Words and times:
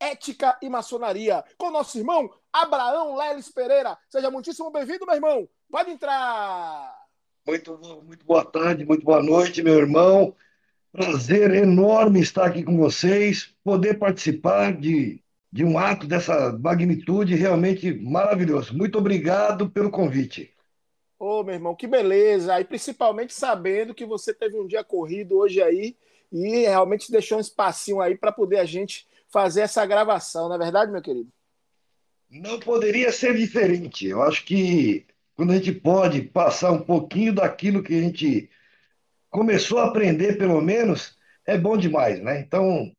ética 0.00 0.56
e 0.62 0.68
maçonaria 0.68 1.44
com 1.56 1.70
nosso 1.70 1.98
irmão 1.98 2.30
Abraão 2.52 3.16
Leles 3.16 3.50
Pereira. 3.50 3.96
Seja 4.08 4.30
muitíssimo 4.30 4.70
bem-vindo, 4.70 5.06
meu 5.06 5.14
irmão. 5.14 5.48
Pode 5.70 5.90
entrar. 5.90 6.94
Muito, 7.46 7.78
muito 8.04 8.24
boa 8.24 8.44
tarde, 8.44 8.84
muito 8.84 9.04
boa 9.04 9.22
noite, 9.22 9.62
meu 9.62 9.74
irmão. 9.74 10.34
Prazer 10.92 11.54
enorme 11.54 12.20
estar 12.20 12.46
aqui 12.46 12.62
com 12.62 12.76
vocês, 12.76 13.54
poder 13.62 13.98
participar 13.98 14.72
de, 14.72 15.22
de 15.52 15.64
um 15.64 15.78
ato 15.78 16.06
dessa 16.06 16.52
magnitude 16.58 17.34
realmente 17.34 17.92
maravilhoso. 17.92 18.76
Muito 18.76 18.98
obrigado 18.98 19.68
pelo 19.68 19.90
convite. 19.90 20.54
Ô, 21.18 21.40
oh, 21.40 21.44
meu 21.44 21.54
irmão, 21.54 21.74
que 21.74 21.86
beleza! 21.86 22.58
E 22.60 22.64
principalmente 22.64 23.32
sabendo 23.32 23.94
que 23.94 24.04
você 24.04 24.34
teve 24.34 24.58
um 24.58 24.66
dia 24.66 24.84
corrido 24.84 25.36
hoje 25.38 25.62
aí 25.62 25.96
e 26.32 26.66
realmente 26.66 27.10
deixou 27.10 27.38
um 27.38 27.40
espacinho 27.40 28.00
aí 28.00 28.16
para 28.16 28.32
poder 28.32 28.58
a 28.58 28.64
gente 28.64 29.06
fazer 29.28 29.62
essa 29.62 29.84
gravação, 29.86 30.48
não 30.48 30.56
é 30.56 30.58
verdade, 30.58 30.90
meu 30.90 31.02
querido? 31.02 31.30
Não 32.30 32.58
poderia 32.58 33.12
ser 33.12 33.36
diferente. 33.36 34.06
Eu 34.06 34.22
acho 34.22 34.44
que 34.44 35.06
quando 35.34 35.52
a 35.52 35.56
gente 35.56 35.72
pode 35.72 36.22
passar 36.22 36.72
um 36.72 36.82
pouquinho 36.82 37.34
daquilo 37.34 37.82
que 37.82 37.94
a 37.94 38.00
gente 38.00 38.50
começou 39.30 39.78
a 39.78 39.86
aprender, 39.86 40.38
pelo 40.38 40.60
menos, 40.60 41.16
é 41.44 41.56
bom 41.56 41.76
demais, 41.76 42.20
né? 42.20 42.40
Então, 42.40 42.92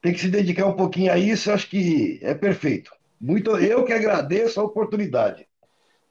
tem 0.00 0.12
que 0.12 0.20
se 0.20 0.28
dedicar 0.28 0.66
um 0.66 0.76
pouquinho 0.76 1.12
a 1.12 1.18
isso, 1.18 1.50
acho 1.50 1.68
que 1.68 2.18
é 2.22 2.34
perfeito. 2.34 2.92
Muito, 3.20 3.56
eu 3.56 3.84
que 3.84 3.92
agradeço 3.92 4.60
a 4.60 4.64
oportunidade. 4.64 5.46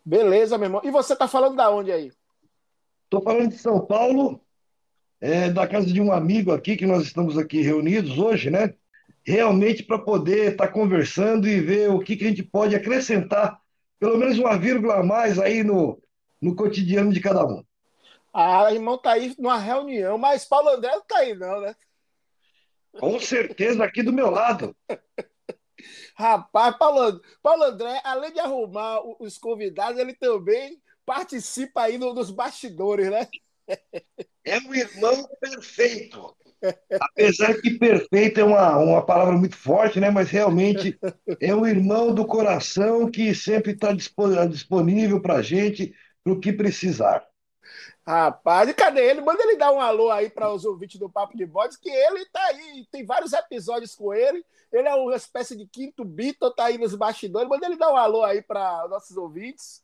Beleza, 0.06 0.58
meu 0.58 0.66
irmão. 0.66 0.82
E 0.84 0.92
você 0.92 1.14
está 1.14 1.28
falando 1.28 1.56
da 1.56 1.70
onde 1.70 1.92
aí? 1.92 2.12
Estou 3.06 3.22
falando 3.22 3.50
de 3.50 3.58
São 3.58 3.80
Paulo, 3.80 4.42
é, 5.20 5.50
da 5.50 5.68
casa 5.68 5.88
de 5.88 6.00
um 6.00 6.12
amigo 6.12 6.52
aqui, 6.52 6.76
que 6.76 6.86
nós 6.86 7.04
estamos 7.04 7.38
aqui 7.38 7.62
reunidos 7.62 8.18
hoje, 8.18 8.50
né? 8.50 8.74
Realmente 9.26 9.84
para 9.84 10.00
poder 10.00 10.52
estar 10.52 10.68
tá 10.68 10.74
conversando 10.74 11.48
e 11.48 11.60
ver 11.60 11.90
o 11.90 12.00
que, 12.00 12.16
que 12.16 12.26
a 12.26 12.30
gente 12.30 12.44
pode 12.44 12.76
acrescentar, 12.76 13.60
pelo 14.00 14.18
menos 14.18 14.38
uma 14.38 14.58
vírgula 14.58 14.96
a 14.96 15.04
mais 15.04 15.40
aí 15.40 15.64
no, 15.64 16.02
no 16.42 16.56
cotidiano 16.56 17.12
de 17.12 17.20
cada 17.20 17.46
um. 17.46 17.64
Ah, 18.34 18.72
irmão 18.72 18.98
tá 18.98 19.14
aí 19.14 19.34
numa 19.38 19.58
reunião, 19.58 20.18
mas 20.18 20.46
Paulo 20.46 20.70
André 20.70 20.92
não 20.92 21.02
tá 21.02 21.18
aí 21.18 21.36
não, 21.36 21.62
né? 21.62 21.76
Com 22.94 23.20
certeza, 23.20 23.84
aqui 23.84 24.02
do 24.02 24.14
meu 24.14 24.30
lado. 24.30 24.76
Rapaz, 26.16 26.78
Paulo, 26.78 27.22
Paulo 27.42 27.64
André, 27.64 28.02
além 28.04 28.34
de 28.34 28.40
arrumar 28.40 29.00
os 29.22 29.38
convidados, 29.38 30.00
ele 30.00 30.14
também 30.14 30.82
participa 31.06 31.84
aí 31.84 31.98
nos 31.98 32.30
bastidores, 32.30 33.10
né? 33.10 33.28
É 34.44 34.58
um 34.60 34.74
irmão 34.74 35.28
perfeito. 35.40 36.36
Apesar 37.00 37.54
que 37.62 37.78
perfeito 37.78 38.40
é 38.40 38.44
uma, 38.44 38.78
uma 38.78 39.06
palavra 39.06 39.38
muito 39.38 39.56
forte, 39.56 40.00
né? 40.00 40.10
Mas 40.10 40.30
realmente 40.30 40.98
é 41.42 41.54
um 41.56 41.66
irmão 41.66 42.14
do 42.14 42.26
coração 42.26 43.10
que 43.10 43.34
sempre 43.34 43.72
está 43.72 43.94
disponível 43.94 45.22
para 45.22 45.36
a 45.36 45.42
gente, 45.42 45.94
para 46.24 46.34
o 46.34 46.40
que 46.40 46.52
precisar. 46.52 47.26
Rapaz, 48.06 48.68
e 48.68 48.74
cadê 48.74 49.08
ele? 49.08 49.22
Manda 49.22 49.44
ele 49.44 49.56
dar 49.56 49.72
um 49.72 49.80
alô 49.80 50.10
aí 50.10 50.30
para 50.30 50.52
os 50.52 50.66
ouvintes 50.66 51.00
do 51.00 51.10
Papo 51.10 51.38
de 51.38 51.46
Bodes, 51.46 51.78
que 51.78 51.90
ele 51.90 52.22
está 52.22 52.44
aí, 52.48 52.88
tem 52.92 53.06
vários 53.06 53.34
episódios 53.34 53.94
com 53.94 54.14
ele. 54.14 54.44
Ele 54.72 54.88
é 54.88 54.96
uma 54.96 55.16
espécie 55.16 55.56
de 55.56 55.68
quinto 55.68 56.04
Beatle, 56.04 56.54
tá 56.56 56.66
aí 56.66 56.78
nos 56.78 56.96
bastidores. 56.96 57.48
Manda 57.48 57.68
ele 57.68 57.78
dar 57.78 57.92
um 57.92 57.98
alô 57.98 58.24
aí 58.24 58.42
para 58.42 58.88
nossos 58.88 59.16
ouvintes. 59.16 59.84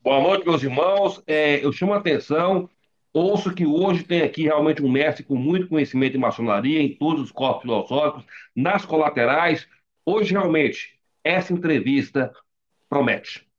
Boa 0.00 0.20
noite, 0.20 0.46
meus 0.46 0.62
irmãos. 0.62 1.20
É, 1.26 1.64
eu 1.64 1.72
chamo 1.72 1.94
a 1.94 1.98
atenção 1.98 2.70
Ouço 3.18 3.54
que 3.54 3.64
hoje 3.64 4.04
tem 4.04 4.20
aqui 4.20 4.42
realmente 4.42 4.82
um 4.82 4.90
mestre 4.90 5.24
com 5.24 5.36
muito 5.36 5.70
conhecimento 5.70 6.14
em 6.14 6.20
maçonaria, 6.20 6.82
em 6.82 6.94
todos 6.98 7.22
os 7.22 7.32
corpos 7.32 7.62
filosóficos, 7.62 8.26
nas 8.54 8.84
colaterais. 8.84 9.66
Hoje, 10.04 10.32
realmente, 10.32 11.00
essa 11.24 11.50
entrevista 11.50 12.30
promete. 12.90 13.50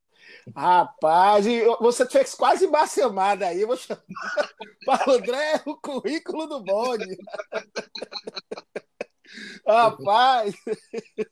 Rapaz, 0.55 1.47
você 1.81 2.05
fez 2.07 2.35
quase 2.35 2.67
uma 2.67 2.85
chamada 2.85 3.47
aí. 3.47 3.65
Vou 3.65 3.75
chamar 3.75 3.99
o 5.07 5.11
André 5.13 5.63
o 5.65 5.75
currículo 5.75 6.45
do 6.45 6.63
bonde. 6.63 7.17
rapaz, 9.67 10.53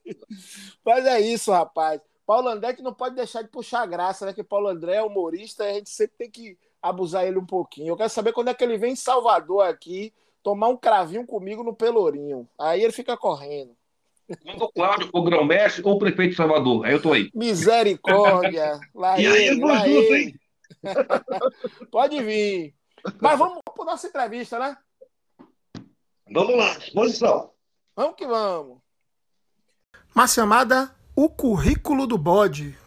mas 0.83 1.05
é 1.05 1.21
isso, 1.21 1.51
rapaz. 1.51 2.01
Paulo 2.25 2.47
André 2.47 2.73
que 2.73 2.81
não 2.81 2.91
pode 2.91 3.13
deixar 3.13 3.43
de 3.43 3.49
puxar 3.49 3.85
graça, 3.85 4.25
né? 4.25 4.33
Que 4.33 4.43
Paulo 4.43 4.67
André 4.67 4.95
é 4.95 5.03
humorista, 5.03 5.63
a 5.63 5.73
gente 5.73 5.91
sempre 5.91 6.17
tem 6.17 6.31
que 6.31 6.57
abusar 6.89 7.25
ele 7.25 7.37
um 7.37 7.45
pouquinho. 7.45 7.89
Eu 7.89 7.97
quero 7.97 8.09
saber 8.09 8.31
quando 8.31 8.49
é 8.49 8.53
que 8.53 8.63
ele 8.63 8.77
vem 8.77 8.93
em 8.93 8.95
Salvador 8.95 9.65
aqui 9.65 10.13
tomar 10.43 10.67
um 10.67 10.77
cravinho 10.77 11.25
comigo 11.25 11.63
no 11.63 11.75
Pelourinho. 11.75 12.47
Aí 12.59 12.83
ele 12.83 12.93
fica 12.93 13.17
correndo. 13.17 13.75
Quando 14.43 14.63
o 14.63 14.71
Cláudio, 14.71 15.09
o 15.11 15.23
grão-mestre 15.23 15.83
ou 15.83 15.95
o 15.95 15.99
prefeito 15.99 16.31
de 16.31 16.37
Salvador. 16.37 16.85
Aí 16.85 16.93
eu 16.93 17.01
tô 17.01 17.13
aí. 17.13 17.29
Misericórdia. 17.33 18.79
Lá 18.93 19.19
e 19.19 19.25
ele, 19.25 19.37
aí, 19.37 19.59
lá 19.59 19.87
ele. 19.87 20.39
Pode 21.91 22.23
vir. 22.23 22.75
Mas 23.19 23.37
vamos 23.37 23.59
para 23.63 23.85
nossa 23.85 24.07
entrevista, 24.07 24.59
né? 24.59 24.77
Vamos 26.31 26.55
lá, 26.55 26.77
disposição. 26.77 27.51
Vamos 27.95 28.15
que 28.15 28.25
vamos. 28.25 28.79
Uma 30.13 30.27
chamada 30.27 30.95
O 31.15 31.29
Currículo 31.29 32.07
do 32.07 32.17
Bode. 32.17 32.77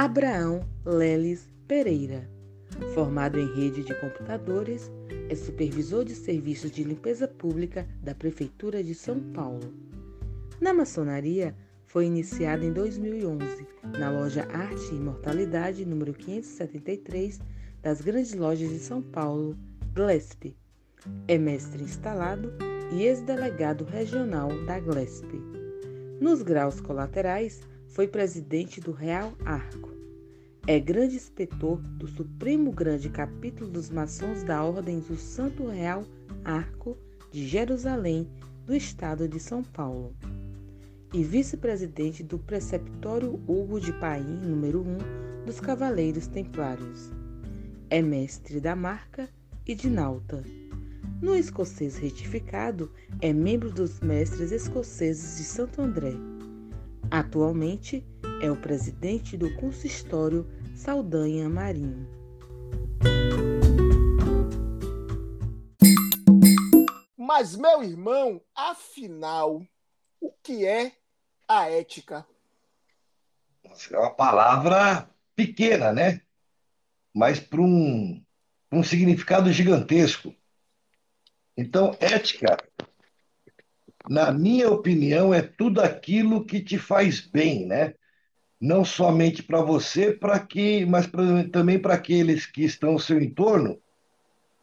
Abraão 0.00 0.60
Leles 0.86 1.50
Pereira. 1.66 2.30
Formado 2.94 3.36
em 3.36 3.52
rede 3.52 3.82
de 3.82 3.92
computadores, 3.96 4.92
é 5.28 5.34
supervisor 5.34 6.04
de 6.04 6.14
serviços 6.14 6.70
de 6.70 6.84
limpeza 6.84 7.26
pública 7.26 7.84
da 8.00 8.14
Prefeitura 8.14 8.80
de 8.80 8.94
São 8.94 9.18
Paulo. 9.18 9.74
Na 10.60 10.72
maçonaria, 10.72 11.52
foi 11.84 12.06
iniciado 12.06 12.64
em 12.64 12.72
2011 12.72 13.66
na 13.98 14.08
loja 14.08 14.46
Arte 14.52 14.94
e 14.94 14.98
Imortalidade 14.98 15.84
número 15.84 16.14
573 16.14 17.40
das 17.82 18.00
Grandes 18.00 18.34
Lojas 18.34 18.70
de 18.70 18.78
São 18.78 19.02
Paulo, 19.02 19.58
GLESP. 19.94 20.56
É 21.26 21.36
mestre 21.36 21.82
instalado 21.82 22.52
e 22.92 23.02
ex-delegado 23.02 23.82
regional 23.82 24.48
da 24.64 24.78
GLESP. 24.78 25.42
Nos 26.20 26.42
graus 26.42 26.80
colaterais, 26.80 27.60
foi 27.88 28.06
presidente 28.06 28.80
do 28.80 28.92
Real 28.92 29.32
Arco 29.44 29.87
é 30.68 30.78
grande 30.78 31.16
inspetor 31.16 31.78
do 31.78 32.06
Supremo 32.06 32.70
Grande 32.70 33.08
Capítulo 33.08 33.70
dos 33.70 33.88
Maçons 33.88 34.44
da 34.44 34.62
Ordem 34.62 35.00
do 35.00 35.16
Santo 35.16 35.66
Real 35.66 36.04
Arco 36.44 36.94
de 37.32 37.48
Jerusalém, 37.48 38.28
do 38.66 38.74
Estado 38.74 39.26
de 39.26 39.40
São 39.40 39.62
Paulo, 39.62 40.14
e 41.14 41.24
vice-presidente 41.24 42.22
do 42.22 42.38
Preceptório 42.38 43.42
Hugo 43.48 43.80
de 43.80 43.94
Paim, 43.94 44.40
número 44.44 44.82
1, 44.82 45.46
dos 45.46 45.58
Cavaleiros 45.58 46.26
Templários. 46.26 47.10
É 47.88 48.02
mestre 48.02 48.60
da 48.60 48.76
marca 48.76 49.26
e 49.66 49.74
de 49.74 49.88
nauta. 49.88 50.44
No 51.22 51.34
escocês 51.34 51.96
retificado, 51.96 52.92
é 53.22 53.32
membro 53.32 53.72
dos 53.72 54.00
mestres 54.00 54.52
escoceses 54.52 55.38
de 55.38 55.44
Santo 55.44 55.80
André. 55.80 56.12
Atualmente, 57.10 58.04
é 58.42 58.50
o 58.50 58.56
presidente 58.56 59.34
do 59.34 59.52
consistório 59.54 60.46
Saldanha 60.78 61.48
Marinho. 61.48 62.08
Mas, 67.16 67.56
meu 67.56 67.82
irmão, 67.82 68.40
afinal, 68.54 69.66
o 70.20 70.32
que 70.40 70.64
é 70.64 70.92
a 71.48 71.68
ética? 71.68 72.24
É 73.90 73.98
uma 73.98 74.14
palavra 74.14 75.10
pequena, 75.34 75.92
né? 75.92 76.22
Mas 77.12 77.40
para 77.40 77.60
um, 77.60 78.24
um 78.70 78.82
significado 78.84 79.52
gigantesco. 79.52 80.32
Então, 81.56 81.96
ética, 81.98 82.56
na 84.08 84.30
minha 84.30 84.70
opinião, 84.70 85.34
é 85.34 85.42
tudo 85.42 85.80
aquilo 85.80 86.46
que 86.46 86.62
te 86.62 86.78
faz 86.78 87.20
bem, 87.20 87.66
né? 87.66 87.94
Não 88.60 88.84
somente 88.84 89.42
para 89.42 89.62
você, 89.62 90.12
para 90.12 90.38
que, 90.40 90.84
mas 90.84 91.06
pra, 91.06 91.22
também 91.50 91.78
para 91.78 91.94
aqueles 91.94 92.46
que 92.46 92.64
estão 92.64 92.90
ao 92.90 92.98
seu 92.98 93.20
entorno 93.20 93.80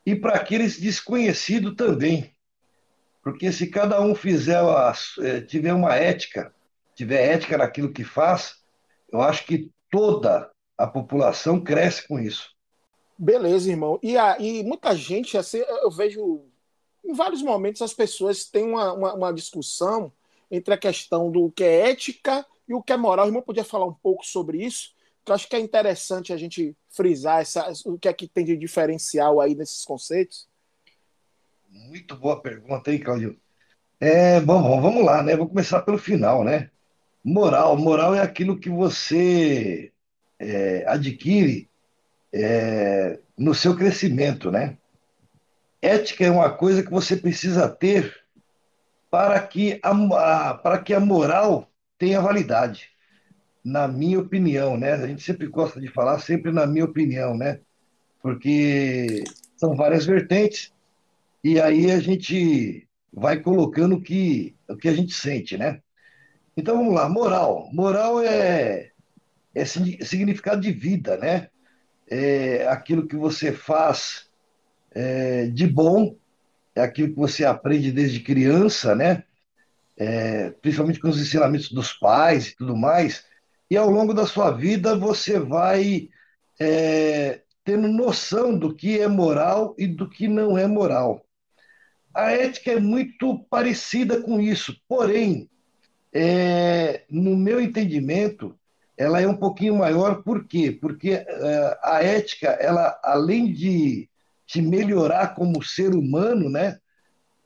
e 0.06 0.16
para 0.16 0.36
aqueles 0.36 0.80
desconhecidos 0.80 1.76
também. 1.76 2.34
Porque 3.24 3.52
se 3.52 3.68
cada 3.68 4.02
um 4.02 4.14
fizer 4.14 4.60
a, 4.60 4.94
eh, 5.20 5.42
tiver 5.42 5.74
uma 5.74 5.96
ética, 5.96 6.54
tiver 6.94 7.34
ética 7.34 7.58
naquilo 7.58 7.92
que 7.92 8.04
faz, 8.04 8.56
eu 9.12 9.22
acho 9.22 9.46
que 9.46 9.72
toda 9.90 10.52
a 10.78 10.86
população 10.86 11.60
cresce 11.60 12.08
com 12.08 12.20
isso. 12.20 12.54
Beleza, 13.18 13.70
irmão. 13.70 13.98
E, 14.04 14.18
a, 14.18 14.38
e 14.40 14.64
muita 14.64 14.94
gente, 14.96 15.38
assim, 15.38 15.58
eu 15.58 15.90
vejo 15.90 16.44
em 17.04 17.14
vários 17.14 17.42
momentos 17.42 17.82
as 17.82 17.94
pessoas 17.94 18.46
têm 18.46 18.66
uma, 18.66 18.94
uma, 18.94 19.14
uma, 19.14 19.34
discussão 19.34 20.12
entre 20.50 20.74
a 20.74 20.78
questão 20.78 21.32
do 21.32 21.52
que 21.52 21.64
é 21.64 21.92
ética 21.92 22.46
e 22.68 22.74
o 22.74 22.82
que 22.82 22.94
é 22.94 22.98
moral. 22.98 23.26
O 23.26 23.30
irmão 23.30 23.42
podia 23.42 23.64
falar 23.64 23.86
um 23.86 23.94
pouco 23.94 24.26
sobre 24.26 24.64
isso? 24.64 24.94
Que 25.24 25.32
eu 25.32 25.36
acho 25.36 25.48
que 25.48 25.56
é 25.56 25.60
interessante 25.60 26.32
a 26.32 26.38
gente 26.38 26.76
frisar 26.90 27.42
essa, 27.42 27.72
o 27.86 27.98
que 27.98 28.08
é 28.08 28.14
que 28.14 28.28
tem 28.28 28.46
de 28.46 28.56
diferencial 28.56 29.42
aí 29.42 29.56
nesses 29.56 29.84
conceitos. 29.84 30.48
Muito 31.70 32.16
boa 32.16 32.42
pergunta, 32.42 32.92
hein, 32.92 33.00
Claudio? 33.00 33.38
É, 34.00 34.40
bom, 34.40 34.82
vamos 34.82 35.04
lá, 35.04 35.24
né? 35.24 35.36
Vou 35.36 35.48
começar 35.48 35.82
pelo 35.82 35.98
final, 35.98 36.44
né? 36.44 36.70
Moral. 37.24 37.78
Moral 37.78 38.14
é 38.14 38.22
aquilo 38.22 38.60
que 38.60 38.70
você 38.70 39.92
é, 40.40 40.86
adquire 40.88 41.70
é, 42.32 43.20
no 43.38 43.54
seu 43.56 43.76
crescimento, 43.76 44.52
né? 44.52 44.78
Ética 45.82 46.26
é 46.26 46.32
uma 46.32 46.52
coisa 46.52 46.84
que 46.84 46.92
você 46.92 47.16
precisa 47.16 47.70
ter 47.70 48.24
para 49.10 49.40
que 49.40 49.80
a, 49.82 50.54
para 50.56 50.80
que 50.80 50.94
a 50.94 51.00
moral 51.00 51.70
tenha 51.98 52.22
validade, 52.22 52.90
na 53.64 53.88
minha 53.88 54.20
opinião, 54.20 54.78
né? 54.78 54.94
A 54.94 55.08
gente 55.08 55.24
sempre 55.24 55.48
gosta 55.48 55.80
de 55.80 55.88
falar 55.88 56.20
sempre 56.20 56.52
na 56.52 56.66
minha 56.68 56.86
opinião, 56.86 57.38
né? 57.38 57.60
Porque 58.22 59.24
são 59.58 59.76
várias 59.76 60.06
vertentes 60.06 60.74
e 61.44 61.60
aí 61.60 61.92
a 61.92 62.00
gente 62.00 62.88
vai 63.12 63.40
colocando 63.40 63.96
o 63.96 64.02
que, 64.02 64.56
o 64.68 64.76
que 64.76 64.88
a 64.88 64.94
gente 64.94 65.14
sente, 65.14 65.58
né? 65.58 65.82
Então 66.58 66.78
vamos 66.78 66.94
lá, 66.94 67.10
moral. 67.10 67.70
Moral 67.72 68.22
é, 68.22 68.92
é 69.54 69.66
significado 69.66 70.62
de 70.62 70.72
vida, 70.72 71.18
né? 71.18 71.50
É 72.08 72.68
aquilo 72.68 73.08
que 73.08 73.16
você 73.16 73.52
faz 73.52 74.30
é, 74.92 75.48
de 75.48 75.68
bom, 75.68 76.16
é 76.74 76.82
aquilo 76.82 77.10
que 77.10 77.20
você 77.20 77.46
aprende 77.46 77.92
desde 77.92 78.22
criança, 78.22 78.96
né? 78.96 79.25
É, 79.98 80.50
principalmente 80.50 81.00
com 81.00 81.08
os 81.08 81.20
ensinamentos 81.20 81.72
dos 81.72 81.94
pais 81.94 82.48
e 82.48 82.56
tudo 82.56 82.76
mais. 82.76 83.24
E 83.70 83.78
ao 83.78 83.90
longo 83.90 84.14
da 84.14 84.26
sua 84.26 84.52
vida 84.52 84.96
você 84.96 85.40
vai 85.40 86.10
é, 86.60 87.42
tendo 87.64 87.88
noção 87.88 88.58
do 88.58 88.74
que 88.76 89.00
é 89.00 89.08
moral 89.08 89.76
e 89.78 89.88
do 89.88 90.10
que 90.10 90.28
não 90.28 90.58
é 90.58 90.68
moral. 90.68 91.26
A 92.14 92.32
ética 92.32 92.72
é 92.72 92.80
muito 92.80 93.40
parecida 93.50 94.22
com 94.22 94.40
isso, 94.40 94.76
porém, 94.88 95.50
é, 96.14 97.04
no 97.10 97.36
meu 97.36 97.60
entendimento, 97.60 98.58
ela 98.98 99.20
é 99.20 99.28
um 99.28 99.36
pouquinho 99.36 99.76
maior, 99.76 100.24
por 100.24 100.48
quê? 100.48 100.72
Porque 100.72 101.12
é, 101.12 101.80
a 101.84 102.02
ética, 102.02 102.48
ela, 102.52 102.98
além 103.04 103.52
de 103.52 104.10
te 104.46 104.62
melhorar 104.62 105.36
como 105.36 105.62
ser 105.62 105.94
humano, 105.94 106.50
né? 106.50 106.80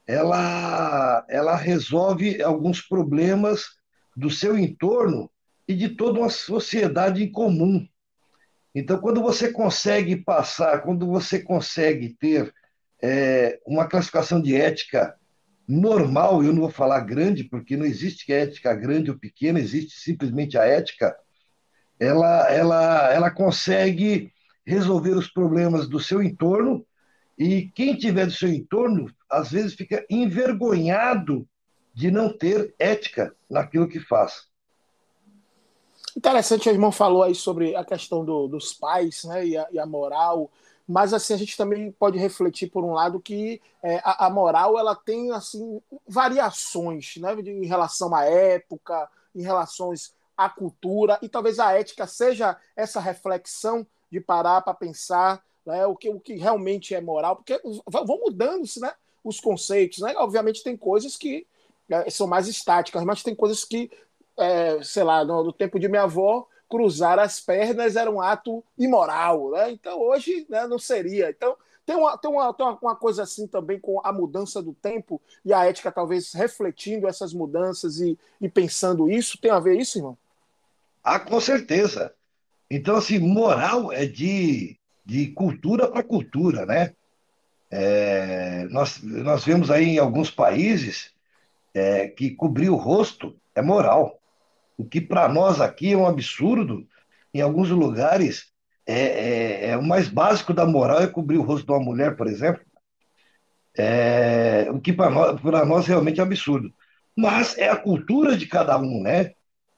Ela, 0.10 1.24
ela 1.30 1.56
resolve 1.56 2.42
alguns 2.42 2.82
problemas 2.82 3.78
do 4.18 4.28
seu 4.32 4.58
entorno 4.58 5.30
e 5.68 5.76
de 5.76 5.90
toda 5.90 6.20
uma 6.20 6.32
sociedade 6.32 7.24
em 7.24 7.32
comum. 7.32 7.88
Então, 8.74 9.00
quando 9.00 9.22
você 9.22 9.52
consegue 9.52 10.16
passar, 10.16 10.82
quando 10.82 11.06
você 11.06 11.38
consegue 11.38 12.18
ter 12.20 12.52
é, 13.00 13.60
uma 13.68 13.88
classificação 13.88 14.42
de 14.42 14.56
ética 14.56 15.16
normal, 15.68 16.44
eu 16.44 16.54
não 16.54 16.62
vou 16.62 16.72
falar 16.72 17.02
grande, 17.02 17.44
porque 17.44 17.78
não 17.78 17.86
existe 17.86 18.34
ética 18.34 18.74
grande 18.74 19.12
ou 19.12 19.20
pequena, 19.20 19.60
existe 19.60 20.00
simplesmente 20.00 20.58
a 20.58 20.66
ética, 20.66 21.16
ela, 22.00 22.52
ela, 22.52 23.14
ela 23.14 23.30
consegue 23.30 24.34
resolver 24.66 25.12
os 25.12 25.28
problemas 25.28 25.88
do 25.88 26.00
seu 26.00 26.24
entorno 26.24 26.84
e 27.40 27.70
quem 27.70 27.96
tiver 27.96 28.26
do 28.26 28.34
seu 28.34 28.50
entorno, 28.50 29.10
às 29.30 29.52
vezes 29.52 29.74
fica 29.74 30.06
envergonhado 30.10 31.48
de 31.94 32.12
não 32.12 32.32
ter 32.32 32.76
ética 32.78 33.34
naquilo 33.50 33.88
que 33.88 34.00
faz. 34.00 34.48
Interessante, 36.16 36.68
o 36.68 36.72
irmão 36.72 36.92
falou 36.92 37.24
aí 37.24 37.34
sobre 37.34 37.76
a 37.76 37.86
questão 37.86 38.26
do, 38.26 38.48
dos 38.48 38.74
pais 38.74 39.24
né, 39.24 39.48
e, 39.48 39.58
a, 39.58 39.68
e 39.72 39.80
a 39.80 39.86
moral 39.86 40.52
mas 40.90 41.14
assim 41.14 41.36
a 41.36 41.38
gente 41.38 41.56
também 41.56 41.92
pode 41.92 42.18
refletir 42.18 42.72
por 42.72 42.84
um 42.84 42.94
lado 42.94 43.20
que 43.20 43.62
é, 43.84 43.98
a, 43.98 44.26
a, 44.26 44.30
moral 44.32 44.78
ela 44.78 44.96
tem 44.96 45.32
assim 45.32 45.80
variações 46.08 47.16
né, 47.18 47.32
em 47.36 47.68
relação 47.68 48.16
à 48.16 48.26
época, 48.26 49.08
em 49.36 49.44
relações 49.44 50.16
à 50.36 50.50
cultura 50.50 51.20
e 51.22 51.30
talvez 51.30 51.60
a 51.60 51.74
ética 51.74 52.08
seja 52.08 52.58
essa 52.76 53.00
reflexão 53.00 53.86
de 54.12 54.20
parar 54.20 54.62
para 54.64 54.74
pensar 54.74 55.44
né, 55.70 55.86
o, 55.86 55.96
que, 55.96 56.10
o 56.10 56.20
que 56.20 56.36
realmente 56.36 56.96
é 56.96 57.00
moral, 57.00 57.36
porque 57.36 57.62
vão 57.88 58.20
mudando-se 58.20 58.80
né, 58.80 58.92
os 59.24 59.40
conceitos. 59.40 60.00
Né? 60.00 60.16
Obviamente 60.18 60.64
tem 60.64 60.76
coisas 60.76 61.16
que 61.16 61.46
é, 61.90 62.10
são 62.10 62.28
mais 62.28 62.48
estáticas, 62.48 63.04
mas 63.04 63.24
tem 63.24 63.36
coisas 63.36 63.64
que, 63.64 63.92
é, 64.38 64.82
sei 64.84 65.04
lá, 65.04 65.24
no, 65.24 65.44
no 65.44 65.54
tempo 65.54 65.80
de 65.80 65.88
minha 65.88 66.04
avó 66.04 66.48
cruzar 66.68 67.18
as 67.18 67.40
pernas 67.40 67.96
era 67.96 68.12
um 68.12 68.22
ato 68.22 68.64
imoral, 68.78 69.52
né? 69.52 69.72
Então 69.72 70.00
hoje 70.00 70.46
né, 70.48 70.68
não 70.68 70.78
seria. 70.78 71.30
Então 71.32 71.56
tem, 71.84 71.96
uma, 71.96 72.16
tem, 72.18 72.30
uma, 72.30 72.54
tem 72.54 72.66
uma 72.82 72.96
coisa 72.96 73.24
assim 73.24 73.48
também 73.48 73.80
com 73.80 74.00
a 74.04 74.14
mudança 74.14 74.62
do 74.62 74.74
tempo 74.74 75.20
e 75.44 75.52
a 75.52 75.66
ética 75.66 75.92
talvez 75.92 76.32
refletindo 76.34 77.08
essas 77.08 77.34
mudanças 77.34 78.00
e, 78.00 78.18
e 78.40 78.48
pensando 78.48 79.10
isso. 79.10 79.40
Tem 79.40 79.50
a 79.50 79.60
ver 79.60 79.80
isso, 79.80 79.98
irmão? 79.98 80.18
Ah, 81.04 81.20
com 81.20 81.40
certeza. 81.40 82.14
Então, 82.70 82.98
assim, 82.98 83.18
moral 83.18 83.92
é 83.92 84.06
de, 84.06 84.79
de 85.10 85.28
cultura 85.32 85.88
para 85.88 86.04
cultura, 86.04 86.68
né? 86.68 86.94
É, 87.72 88.68
nós, 88.70 89.02
nós 89.02 89.44
vemos 89.44 89.72
aí 89.72 89.86
em 89.86 89.98
alguns 89.98 90.30
países 90.30 91.12
é, 91.74 92.08
que 92.08 92.32
cobrir 92.32 92.70
o 92.70 92.76
rosto 92.76 93.36
é 93.56 93.62
moral. 93.62 94.20
O 94.78 94.86
que 94.86 95.02
para 95.02 95.28
nós 95.28 95.60
aqui 95.60 95.94
é 95.94 95.98
um 95.98 96.06
absurdo, 96.06 96.88
em 97.34 97.42
alguns 97.42 97.70
lugares 97.70 98.54
é, 98.86 98.94
é, 98.94 99.70
é, 99.70 99.78
o 99.78 99.84
mais 99.84 100.08
básico 100.08 100.54
da 100.54 100.66
moral 100.66 101.02
é 101.02 101.08
cobrir 101.08 101.38
o 101.38 101.44
rosto 101.44 101.66
de 101.66 101.72
uma 101.72 101.84
mulher, 101.84 102.16
por 102.16 102.28
exemplo. 102.28 102.62
É, 103.76 104.68
o 104.72 104.80
que 104.80 104.94
para 104.94 105.10
nós, 105.10 105.42
nós 105.68 105.88
realmente 105.88 106.20
é 106.20 106.24
absurdo. 106.24 106.72
Mas 107.16 107.58
é 107.58 107.70
a 107.70 107.76
cultura 107.76 108.38
de 108.38 108.46
cada 108.46 108.78
um, 108.78 109.02
né? 109.02 109.32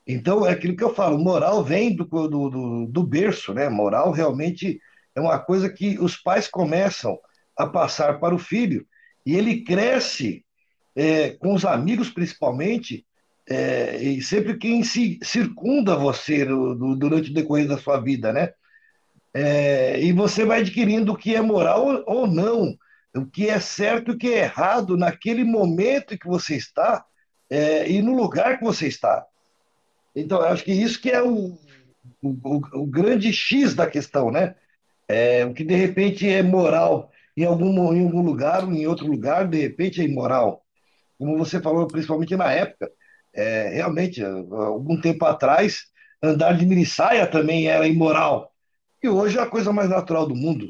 Então, 0.06 0.46
é 0.46 0.52
aquilo 0.52 0.76
que 0.76 0.84
eu 0.84 0.94
falo, 0.94 1.18
moral 1.18 1.64
vem 1.64 1.96
do, 1.96 2.06
do, 2.06 2.50
do, 2.50 2.86
do 2.88 3.04
berço, 3.04 3.54
né? 3.54 3.70
Moral 3.70 4.12
realmente 4.12 4.80
é 5.16 5.22
uma 5.22 5.40
coisa 5.40 5.70
que 5.70 6.00
os 6.00 6.16
pais 6.16 6.48
começam 6.48 7.20
a 7.58 7.68
passar 7.68 8.20
para 8.20 8.36
o 8.36 8.40
filho 8.40 8.86
e 9.26 9.36
ele 9.36 9.64
cresce 9.64 10.46
é, 10.96 11.32
com 11.32 11.54
os 11.54 11.66
amigos, 11.66 12.10
principalmente, 12.10 13.06
é, 13.50 13.98
e 14.02 14.22
sempre 14.22 14.58
quem 14.58 14.84
se 14.84 15.20
circunda 15.24 15.96
você 15.96 16.46
durante 16.46 17.32
o 17.32 17.34
decorrer 17.34 17.68
da 17.68 17.78
sua 17.78 18.00
vida, 18.00 18.32
né? 18.32 18.54
É, 19.34 20.02
e 20.02 20.12
você 20.12 20.44
vai 20.44 20.60
adquirindo 20.60 21.14
o 21.14 21.18
que 21.18 21.36
é 21.36 21.42
moral 21.42 22.04
ou 22.06 22.28
não, 22.28 22.76
o 23.16 23.26
que 23.26 23.48
é 23.48 23.60
certo 23.60 24.12
e 24.12 24.16
o 24.16 24.18
que 24.18 24.34
é 24.34 24.44
errado 24.44 24.98
naquele 24.98 25.44
momento 25.44 26.18
que 26.18 26.28
você 26.28 26.56
está 26.56 27.06
é, 27.50 27.90
e 27.90 28.02
no 28.02 28.16
lugar 28.16 28.58
que 28.58 28.64
você 28.64 28.88
está. 28.88 29.26
Então, 30.16 30.42
acho 30.42 30.64
que 30.64 30.74
isso 30.74 31.02
que 31.02 31.10
é 31.10 31.22
o, 31.22 31.58
o, 32.22 32.82
o 32.82 32.86
grande 32.86 33.32
X 33.32 33.74
da 33.74 33.88
questão, 33.88 34.32
né? 34.32 34.56
É, 35.12 35.46
o 35.46 35.54
que 35.54 35.64
de 35.64 35.76
repente 35.76 36.28
é 36.30 36.42
moral 36.42 37.12
em 37.36 37.46
algum, 37.46 37.94
em 37.94 38.04
algum 38.04 38.22
lugar, 38.22 38.64
ou 38.64 38.74
em 38.74 38.88
outro 38.88 39.06
lugar, 39.08 39.48
de 39.48 39.60
repente 39.60 40.02
é 40.02 40.06
imoral. 40.06 40.64
Como 41.18 41.38
você 41.38 41.62
falou, 41.62 41.88
principalmente 41.88 42.36
na 42.36 42.52
época, 42.52 42.92
é, 43.34 43.70
realmente, 43.70 44.24
algum 44.24 45.00
tempo 45.00 45.26
atrás, 45.26 45.86
andar 46.22 46.58
de 46.58 46.66
minissaia 46.66 47.28
também 47.28 47.68
era 47.68 47.88
imoral. 47.88 48.52
E 49.04 49.10
hoje 49.10 49.38
é 49.38 49.42
a 49.42 49.50
coisa 49.50 49.74
mais 49.74 49.90
natural 49.90 50.28
do 50.28 50.36
mundo. 50.36 50.68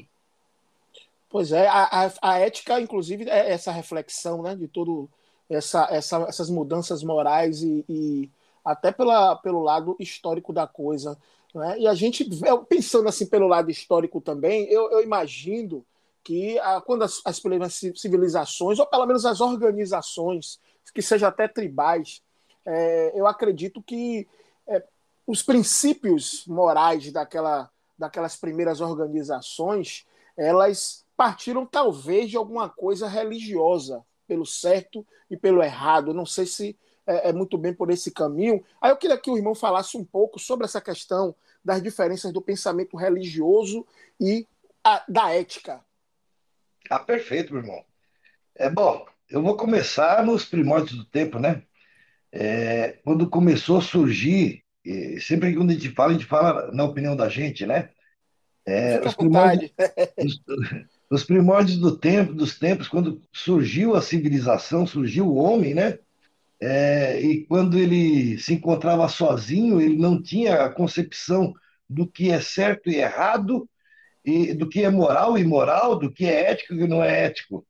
Pois 1.30 1.52
é, 1.52 1.68
a, 1.68 1.84
a, 1.84 2.12
a 2.22 2.40
ética, 2.40 2.80
inclusive, 2.80 3.30
é 3.30 3.52
essa 3.52 3.72
reflexão 3.72 4.42
né, 4.42 4.56
de 4.56 4.68
todo 4.68 5.10
essa, 5.50 5.88
essa, 5.92 6.18
essas 6.28 6.50
mudanças 6.50 7.04
morais 7.04 7.62
e, 7.62 7.86
e, 7.88 8.30
até 8.64 8.92
pela, 8.92 9.36
pelo 9.36 9.62
lado 9.62 9.96
histórico 10.00 10.54
da 10.54 10.66
coisa. 10.66 11.18
Né? 11.54 11.80
E 11.80 11.88
a 11.88 11.94
gente, 11.94 12.28
pensando 12.70 13.08
assim 13.08 13.26
pelo 13.26 13.48
lado 13.48 13.70
histórico 13.70 14.22
também, 14.22 14.66
eu, 14.70 14.90
eu 14.92 15.04
imagino 15.04 15.86
que 16.24 16.58
a, 16.60 16.82
quando 16.82 17.04
as, 17.04 17.22
as 17.26 17.40
primeiras 17.40 17.80
civilizações, 17.96 18.80
ou 18.80 18.86
pelo 18.86 19.06
menos 19.06 19.26
as 19.26 19.42
organizações, 19.42 20.60
que 20.94 21.02
sejam 21.02 21.30
até 21.30 21.48
tribais, 21.48 22.22
é, 22.66 23.12
eu 23.16 23.26
acredito 23.28 23.82
que 23.82 24.28
é, 24.68 24.84
os 25.26 25.42
princípios 25.42 26.46
morais 26.46 27.12
daquela, 27.12 27.70
daquelas 27.98 28.36
primeiras 28.36 28.82
organizações, 28.82 30.06
elas 30.38 31.06
partiram 31.16 31.66
talvez 31.66 32.30
de 32.30 32.38
alguma 32.38 32.70
coisa 32.70 33.08
religiosa, 33.08 34.04
pelo 34.28 34.46
certo 34.46 35.06
e 35.30 35.38
pelo 35.38 35.62
errado. 35.62 36.14
Não 36.14 36.26
sei 36.26 36.46
se 36.46 36.78
é, 37.06 37.30
é, 37.30 37.34
muito 37.34 37.58
bem 37.58 37.74
por 37.74 37.90
esse 37.90 38.12
caminho. 38.12 38.64
Aí 38.82 38.92
eu 38.92 38.98
queria 38.98 39.18
que 39.18 39.30
o 39.30 39.38
irmão 39.38 39.56
falasse 39.56 39.98
um 39.98 40.06
pouco 40.06 40.40
sobre 40.40 40.66
essa 40.66 40.82
questão 40.82 41.36
das 41.64 41.82
diferenças 41.82 42.32
do 42.32 42.42
pensamento 42.42 42.98
religioso 42.98 43.86
e 44.20 44.48
a, 44.84 45.04
da 45.08 45.34
ética. 45.34 45.84
Ah, 46.90 47.00
perfeito, 47.00 47.54
meu 47.54 47.64
irmão. 47.64 47.84
É 48.56 48.70
bom, 48.70 49.06
eu 49.30 49.42
vou 49.42 49.56
começar 49.56 50.26
nos 50.26 50.46
primórdios 50.46 50.98
do 50.98 51.06
tempo, 51.06 51.40
né? 51.40 51.64
É, 52.32 53.00
quando 53.04 53.30
começou 53.30 53.78
a 53.78 53.82
surgir, 53.82 54.64
sempre 55.20 55.52
que 55.52 55.58
quando 55.58 55.72
a 55.72 55.74
gente 55.74 55.90
fala, 55.90 56.12
a 56.12 56.14
gente 56.14 56.26
fala 56.26 56.72
na 56.72 56.84
opinião 56.84 57.16
da 57.16 57.30
gente, 57.30 57.66
né? 57.66 57.90
É, 58.66 59.02
os, 59.06 59.16
primórdios, 59.16 59.72
os, 60.24 60.42
os, 61.10 61.24
primórdios 61.24 61.78
do 61.80 61.98
tempo, 61.98 62.34
dos 62.34 62.60
tempos, 62.60 62.88
quando 62.88 63.22
surgiu 63.34 63.96
a 63.96 64.02
civilização, 64.02 64.86
surgiu 64.86 65.28
o 65.28 65.36
homem, 65.36 65.74
né? 65.74 65.98
É, 66.62 67.20
e 67.20 67.44
quando 67.48 67.78
ele 67.78 68.38
se 68.38 68.54
encontrava 68.54 69.10
sozinho, 69.10 69.82
ele 69.82 69.98
não 69.98 70.22
tinha 70.22 70.64
a 70.64 70.70
concepção 70.70 71.54
do 71.90 72.08
que 72.08 72.30
é 72.30 72.40
certo 72.40 72.88
e 72.90 72.98
errado, 72.98 73.68
e 74.24 74.54
do 74.54 74.70
que 74.70 74.84
é 74.84 74.90
moral 74.90 75.38
e 75.38 75.42
imoral, 75.42 75.98
do 75.98 76.12
que 76.12 76.26
é 76.26 76.52
ético 76.52 76.76
e 76.76 76.88
não 76.88 77.04
é 77.04 77.26
ético. 77.26 77.66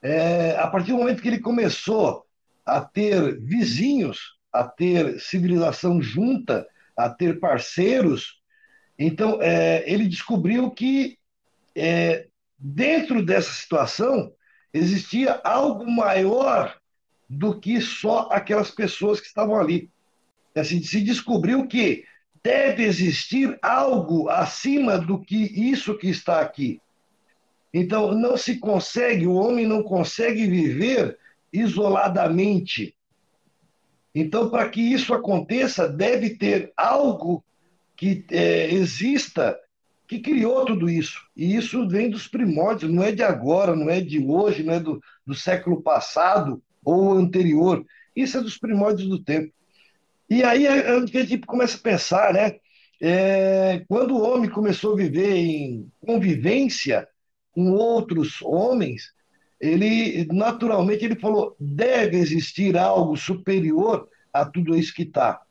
É, 0.00 0.56
a 0.56 0.66
partir 0.66 0.92
do 0.92 0.98
momento 0.98 1.20
que 1.20 1.28
ele 1.28 1.40
começou 1.40 2.24
a 2.64 2.80
ter 2.80 3.38
vizinhos, 3.38 4.36
a 4.50 4.64
ter 4.64 5.20
civilização 5.20 6.00
junta, 6.00 6.66
a 6.96 7.10
ter 7.10 7.38
parceiros, 7.38 8.40
então 8.98 9.42
é, 9.42 9.84
ele 9.86 10.08
descobriu 10.08 10.70
que 10.70 11.18
é, 11.74 12.26
dentro 12.58 13.22
dessa 13.22 13.52
situação 13.52 14.32
existia 14.72 15.38
algo 15.44 15.90
maior 15.90 16.74
do 17.28 17.58
que 17.58 17.80
só 17.80 18.28
aquelas 18.30 18.70
pessoas 18.70 19.20
que 19.20 19.26
estavam 19.26 19.56
ali. 19.56 19.90
Assim, 20.54 20.82
se 20.82 21.00
descobriu 21.00 21.66
que 21.66 22.04
deve 22.42 22.84
existir 22.84 23.58
algo 23.60 24.28
acima 24.28 24.98
do 24.98 25.20
que 25.20 25.36
isso 25.36 25.98
que 25.98 26.08
está 26.08 26.40
aqui. 26.40 26.80
Então, 27.74 28.12
não 28.12 28.36
se 28.36 28.58
consegue, 28.58 29.26
o 29.26 29.34
homem 29.34 29.66
não 29.66 29.82
consegue 29.82 30.46
viver 30.46 31.18
isoladamente. 31.52 32.94
Então, 34.14 34.48
para 34.48 34.68
que 34.68 34.80
isso 34.80 35.12
aconteça, 35.12 35.88
deve 35.88 36.30
ter 36.30 36.72
algo 36.76 37.44
que 37.94 38.24
é, 38.30 38.72
exista 38.72 39.58
que 40.06 40.20
criou 40.20 40.64
tudo 40.64 40.88
isso. 40.88 41.20
E 41.36 41.56
isso 41.56 41.86
vem 41.88 42.08
dos 42.08 42.28
primórdios, 42.28 42.90
não 42.90 43.02
é 43.02 43.10
de 43.10 43.22
agora, 43.22 43.74
não 43.74 43.90
é 43.90 44.00
de 44.00 44.24
hoje, 44.24 44.62
não 44.62 44.72
é 44.72 44.80
do, 44.80 45.02
do 45.26 45.34
século 45.34 45.82
passado 45.82 46.62
ou 46.86 47.14
anterior. 47.14 47.84
Isso 48.14 48.38
é 48.38 48.40
dos 48.40 48.56
primórdios 48.56 49.08
do 49.08 49.18
tempo. 49.18 49.52
E 50.30 50.42
aí 50.44 50.66
é, 50.66 50.96
é 50.96 51.04
que 51.04 51.18
a 51.18 51.24
gente 51.24 51.46
começa 51.46 51.76
a 51.76 51.80
pensar, 51.80 52.32
né? 52.32 52.54
É, 53.00 53.84
quando 53.88 54.16
o 54.16 54.22
homem 54.22 54.48
começou 54.48 54.94
a 54.94 54.96
viver 54.96 55.34
em 55.34 55.90
convivência 56.00 57.06
com 57.52 57.72
outros 57.72 58.40
homens, 58.40 59.12
ele 59.60 60.26
naturalmente 60.32 61.04
ele 61.04 61.16
falou 61.16 61.54
deve 61.60 62.16
existir 62.16 62.76
algo 62.78 63.16
superior 63.16 64.08
a 64.32 64.46
tudo 64.46 64.76
isso 64.76 64.94
que 64.94 65.02
está. 65.02 65.42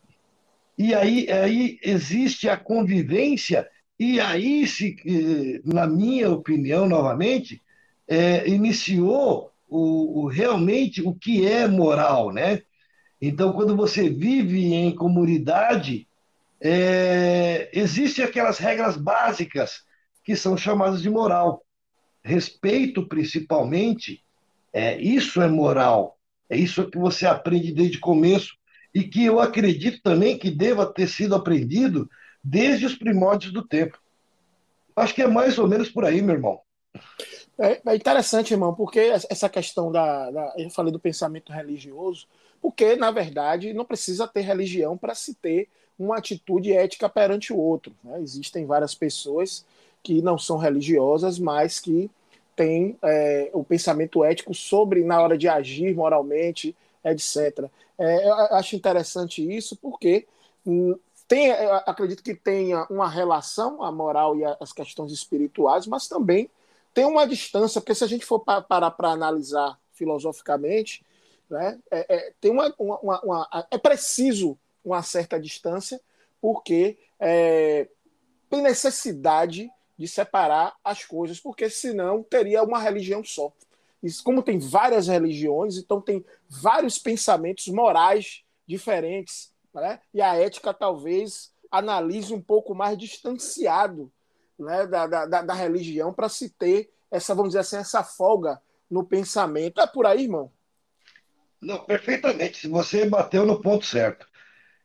E 0.78 0.94
aí, 0.94 1.30
aí 1.32 1.80
existe 1.84 2.50
a 2.50 2.58
convivência 2.58 3.68
e 4.00 4.20
aí 4.20 4.68
se, 4.68 4.96
eh, 5.06 5.62
na 5.64 5.88
minha 5.88 6.30
opinião 6.30 6.88
novamente, 6.88 7.62
é, 8.08 8.48
iniciou 8.48 9.55
o, 9.76 10.24
o, 10.24 10.28
realmente 10.28 11.02
o 11.02 11.14
que 11.14 11.46
é 11.46 11.68
moral, 11.68 12.32
né? 12.32 12.62
Então, 13.22 13.54
quando 13.54 13.76
você 13.76 14.10
vive 14.10 14.74
em 14.74 14.96
comunidade, 14.96 16.08
é, 16.62 17.70
existem 17.74 18.24
aquelas 18.24 18.58
regras 18.58 18.96
básicas 18.96 19.84
que 20.24 20.36
são 20.36 20.56
chamadas 20.56 21.02
de 21.02 21.10
moral. 21.10 21.64
Respeito, 22.24 23.08
principalmente, 23.08 24.24
é, 24.74 25.00
isso 25.00 25.42
é 25.42 25.48
moral. 25.48 26.18
É 26.50 26.58
isso 26.58 26.90
que 26.90 26.98
você 26.98 27.26
aprende 27.26 27.74
desde 27.74 27.98
o 27.98 28.02
começo 28.02 28.56
e 28.94 29.04
que 29.04 29.26
eu 29.26 29.40
acredito 29.40 30.02
também 30.02 30.38
que 30.38 30.50
deva 30.50 30.86
ter 30.86 31.08
sido 31.08 31.36
aprendido 31.36 32.10
desde 32.44 32.86
os 32.86 32.96
primórdios 32.96 33.52
do 33.52 33.66
tempo. 33.66 34.00
Acho 34.96 35.14
que 35.14 35.22
é 35.22 35.28
mais 35.28 35.58
ou 35.58 35.68
menos 35.68 35.90
por 35.90 36.06
aí, 36.06 36.22
meu 36.22 36.36
irmão. 36.36 36.62
É, 37.58 37.82
é 37.86 37.96
interessante, 37.96 38.54
irmão, 38.54 38.74
porque 38.74 39.00
essa 39.00 39.48
questão 39.48 39.92
da, 39.92 40.30
da, 40.30 40.54
Eu 40.58 40.70
falei 40.70 40.92
do 40.92 41.00
pensamento 41.00 41.52
religioso, 41.52 42.28
porque, 42.62 42.96
na 42.96 43.12
verdade, 43.12 43.74
não 43.74 43.86
precisa 43.86 44.28
ter 44.28 44.42
religião 44.42 44.98
para 44.98 45.16
se 45.16 45.34
ter 45.36 45.70
uma 45.98 46.18
atitude 46.18 46.74
ética 46.74 47.08
perante 47.08 47.54
o 47.54 47.58
outro. 47.58 47.96
Né? 48.04 48.20
Existem 48.22 48.66
várias 48.66 48.94
pessoas 48.94 49.66
que 50.04 50.22
não 50.22 50.38
são 50.38 50.58
religiosas, 50.58 51.40
mas 51.40 51.80
que 51.80 52.12
têm 52.56 52.98
é, 53.02 53.50
o 53.54 53.64
pensamento 53.64 54.24
ético 54.24 54.54
sobre 54.54 55.04
na 55.04 55.22
hora 55.22 55.38
de 55.38 55.48
agir 55.48 55.96
moralmente, 55.96 56.76
etc. 57.04 57.70
É, 57.98 58.28
eu 58.28 58.34
acho 58.34 58.76
interessante 58.76 59.42
isso 59.42 59.76
porque 59.78 60.28
hum, 60.66 60.98
tem, 61.28 61.52
acredito 61.86 62.22
que 62.22 62.36
tenha 62.36 62.86
uma 62.90 63.10
relação, 63.10 63.82
a 63.82 63.92
moral 63.92 64.38
e 64.38 64.44
as 64.60 64.72
questões 64.72 65.12
espirituais, 65.12 65.88
mas 65.88 66.08
também 66.08 66.50
tem 66.96 67.04
uma 67.06 67.28
distância, 67.28 67.82
porque 67.82 67.94
se 67.94 68.06
a 68.06 68.08
gente 68.08 68.26
for 68.26 68.40
parar 68.40 68.90
para 68.92 69.10
analisar 69.10 69.78
filosoficamente, 69.92 71.06
né, 71.50 71.78
é, 71.92 72.16
é, 72.16 72.34
tem 72.40 72.50
uma, 72.50 72.74
uma, 72.80 73.22
uma, 73.22 73.68
é 73.70 73.78
preciso 73.78 74.58
uma 74.84 75.04
certa 75.04 75.38
distância, 75.38 76.00
porque 76.40 76.98
é, 77.20 77.90
tem 78.50 78.62
necessidade 78.62 79.70
de 79.98 80.08
separar 80.08 80.74
as 80.82 81.04
coisas, 81.04 81.38
porque 81.38 81.70
senão 81.70 82.24
teria 82.24 82.64
uma 82.64 82.80
religião 82.80 83.22
só. 83.26 83.52
Isso, 84.02 84.24
como 84.24 84.42
tem 84.42 84.58
várias 84.58 85.08
religiões, 85.08 85.78
então 85.78 86.00
tem 86.00 86.24
vários 86.48 86.98
pensamentos 86.98 87.68
morais 87.68 88.44
diferentes, 88.66 89.54
né? 89.74 90.00
e 90.14 90.22
a 90.22 90.36
ética 90.36 90.74
talvez 90.74 91.52
analise 91.70 92.34
um 92.34 92.42
pouco 92.42 92.74
mais 92.74 92.98
distanciado 92.98 94.10
né, 94.58 94.88
da, 94.88 95.08
da, 95.08 95.42
da 95.42 95.54
religião 95.54 96.14
para 96.14 96.30
se 96.30 96.50
ter 96.50 96.90
essa, 97.12 97.36
vamos 97.36 97.52
dizer 97.52 97.60
assim, 97.60 97.78
essa 97.78 98.04
folga 98.04 98.60
no 98.90 99.04
pensamento. 99.04 99.82
É 99.82 99.88
por 99.88 100.06
aí, 100.06 100.24
irmão? 100.24 100.52
Não, 101.62 101.80
perfeitamente. 101.84 102.68
Você 102.68 103.06
bateu 103.10 103.46
no 103.46 103.62
ponto 103.62 103.86
certo. 103.86 104.28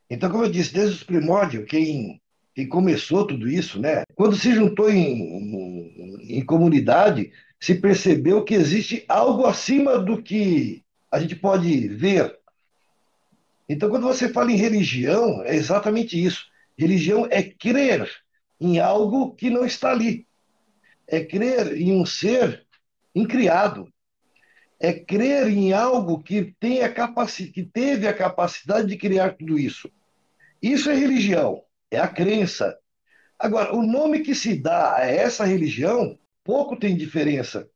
Então, 0.08 0.30
como 0.30 0.44
eu 0.44 0.50
disse, 0.50 0.72
desde 0.72 0.96
os 0.96 1.04
primórdios, 1.04 1.66
quem, 1.66 2.20
quem 2.54 2.68
começou 2.68 3.26
tudo 3.26 3.48
isso, 3.48 3.80
né? 3.80 4.02
Quando 4.14 4.36
se 4.36 4.52
juntou 4.52 4.90
em, 4.90 5.12
em, 5.12 6.38
em 6.38 6.44
comunidade, 6.44 7.32
se 7.60 7.74
percebeu 7.74 8.42
que 8.42 8.54
existe 8.54 9.04
algo 9.08 9.46
acima 9.46 9.98
do 9.98 10.22
que 10.22 10.82
a 11.10 11.20
gente 11.20 11.36
pode 11.36 11.88
ver. 11.88 12.38
Então, 13.68 13.88
quando 13.88 14.02
você 14.02 14.28
fala 14.28 14.50
em 14.50 14.56
religião, 14.56 15.42
é 15.44 15.54
exatamente 15.54 16.22
isso. 16.22 16.46
Religião 16.76 17.28
é 17.30 17.42
crer 17.42 18.08
em 18.60 18.78
algo 18.78 19.34
que 19.34 19.48
não 19.48 19.64
está 19.64 19.90
ali. 19.90 20.26
É 21.06 21.24
crer 21.24 21.76
em 21.76 21.92
um 21.92 22.04
ser 22.04 22.66
incriado. 23.14 23.88
É 24.78 24.92
crer 24.92 25.48
em 25.48 25.72
algo 25.72 26.22
que, 26.22 26.54
tem 26.60 26.82
a 26.82 26.92
capaci 26.92 27.48
que 27.48 27.62
teve 27.62 28.06
a 28.06 28.14
capacidade 28.14 28.86
de 28.86 28.96
criar 28.96 29.36
tudo 29.36 29.58
isso. 29.58 29.90
Isso 30.62 30.90
é 30.90 30.94
religião, 30.94 31.62
é 31.90 31.98
a 31.98 32.08
crença. 32.08 32.78
Agora, 33.38 33.74
o 33.74 33.82
nome 33.82 34.20
que 34.20 34.34
se 34.34 34.54
dá 34.54 34.96
a 34.96 35.06
essa 35.06 35.44
religião 35.44 36.18
pouco 36.44 36.76
tem 36.76 36.96
diferença. 36.96 37.68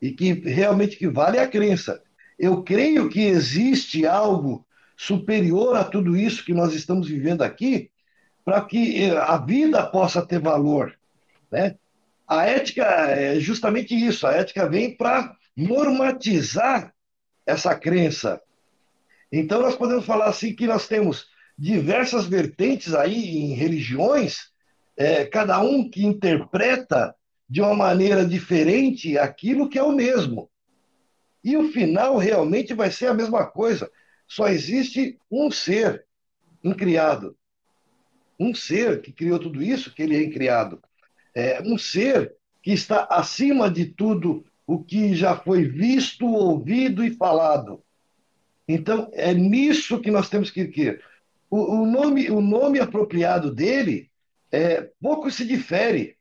E 0.00 0.12
que 0.12 0.32
realmente 0.32 0.96
que 0.96 1.08
vale 1.08 1.38
é 1.38 1.42
a 1.42 1.48
crença. 1.48 2.02
Eu 2.38 2.62
creio 2.62 3.08
que 3.08 3.20
existe 3.20 4.06
algo 4.06 4.66
superior 4.96 5.76
a 5.76 5.84
tudo 5.84 6.16
isso 6.16 6.44
que 6.44 6.52
nós 6.52 6.74
estamos 6.74 7.08
vivendo 7.08 7.42
aqui, 7.42 7.90
para 8.44 8.62
que 8.62 9.04
eh, 9.04 9.16
a 9.16 9.36
vida 9.36 9.86
possa 9.86 10.24
ter 10.24 10.40
valor. 10.40 10.98
Né? 11.50 11.76
A 12.26 12.46
ética 12.46 12.84
é 12.84 13.40
justamente 13.40 13.94
isso, 13.94 14.26
a 14.26 14.32
ética 14.32 14.68
vem 14.68 14.96
para 14.96 15.36
normatizar 15.56 16.94
essa 17.46 17.74
crença. 17.74 18.40
Então, 19.32 19.60
nós 19.60 19.76
podemos 19.76 20.04
falar 20.04 20.26
assim 20.26 20.54
que 20.54 20.66
nós 20.66 20.86
temos 20.86 21.28
diversas 21.58 22.26
vertentes 22.26 22.94
aí 22.94 23.36
em 23.36 23.54
religiões, 23.54 24.50
é, 24.96 25.24
cada 25.24 25.60
um 25.60 25.88
que 25.88 26.04
interpreta 26.04 27.14
de 27.48 27.60
uma 27.60 27.74
maneira 27.74 28.24
diferente 28.24 29.18
aquilo 29.18 29.68
que 29.68 29.78
é 29.78 29.82
o 29.82 29.92
mesmo. 29.92 30.50
E 31.42 31.56
o 31.56 31.70
final 31.72 32.16
realmente 32.16 32.74
vai 32.74 32.90
ser 32.90 33.06
a 33.06 33.14
mesma 33.14 33.46
coisa. 33.46 33.90
Só 34.26 34.48
existe 34.48 35.18
um 35.30 35.50
ser 35.50 36.06
incriado. 36.62 37.36
Um 38.40 38.54
ser 38.54 39.02
que 39.02 39.12
criou 39.12 39.38
tudo 39.38 39.62
isso, 39.62 39.94
que 39.94 40.02
ele 40.02 40.16
é 40.16 40.30
criado. 40.30 40.82
É 41.34 41.60
um 41.62 41.76
ser 41.76 42.34
que 42.62 42.72
está 42.72 43.04
acima 43.10 43.70
de 43.70 43.84
tudo 43.84 44.44
o 44.66 44.82
que 44.82 45.14
já 45.14 45.36
foi 45.36 45.64
visto, 45.64 46.26
ouvido 46.26 47.04
e 47.04 47.10
falado. 47.10 47.82
Então, 48.66 49.10
é 49.12 49.34
nisso 49.34 50.00
que 50.00 50.10
nós 50.10 50.30
temos 50.30 50.50
que 50.50 50.62
ir. 50.62 51.04
O, 51.50 51.82
o, 51.82 51.86
nome, 51.86 52.30
o 52.30 52.40
nome 52.40 52.78
apropriado 52.78 53.52
dele 53.54 54.10
é, 54.50 54.88
pouco 55.00 55.30
se 55.30 55.44
difere. 55.44 56.16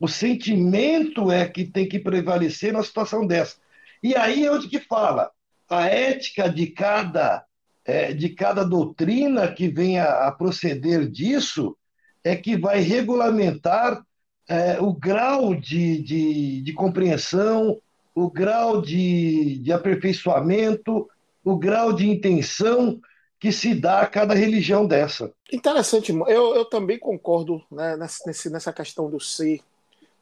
O 0.00 0.08
sentimento 0.08 1.30
é 1.30 1.46
que 1.46 1.64
tem 1.64 1.88
que 1.88 1.98
prevalecer 1.98 2.72
numa 2.72 2.84
situação 2.84 3.26
dessa. 3.26 3.56
E 4.02 4.16
aí 4.16 4.44
é 4.44 4.50
onde 4.50 4.68
que 4.68 4.78
fala 4.78 5.30
a 5.68 5.86
ética 5.86 6.48
de 6.48 6.68
cada 6.68 7.44
é, 7.84 8.12
de 8.12 8.30
cada 8.30 8.64
doutrina 8.64 9.52
que 9.52 9.68
venha 9.68 10.04
a 10.04 10.32
proceder 10.32 11.08
disso 11.08 11.76
é 12.22 12.34
que 12.34 12.56
vai 12.56 12.80
regulamentar 12.80 14.02
é, 14.48 14.80
o 14.80 14.92
grau 14.92 15.54
de, 15.54 16.02
de, 16.02 16.62
de, 16.62 16.72
compreensão, 16.72 17.78
o 18.14 18.30
grau 18.30 18.80
de, 18.80 19.58
de 19.58 19.72
aperfeiçoamento, 19.72 21.08
o 21.44 21.56
grau 21.56 21.92
de 21.92 22.08
intenção 22.08 23.00
que 23.38 23.52
se 23.52 23.74
dá 23.74 24.00
a 24.00 24.06
cada 24.06 24.34
religião 24.34 24.86
dessa. 24.86 25.30
Interessante, 25.52 26.12
eu, 26.12 26.54
eu 26.54 26.64
também 26.64 26.98
concordo 26.98 27.62
né, 27.70 27.96
nessa, 27.96 28.50
nessa 28.50 28.72
questão 28.72 29.10
do 29.10 29.20
ser 29.20 29.60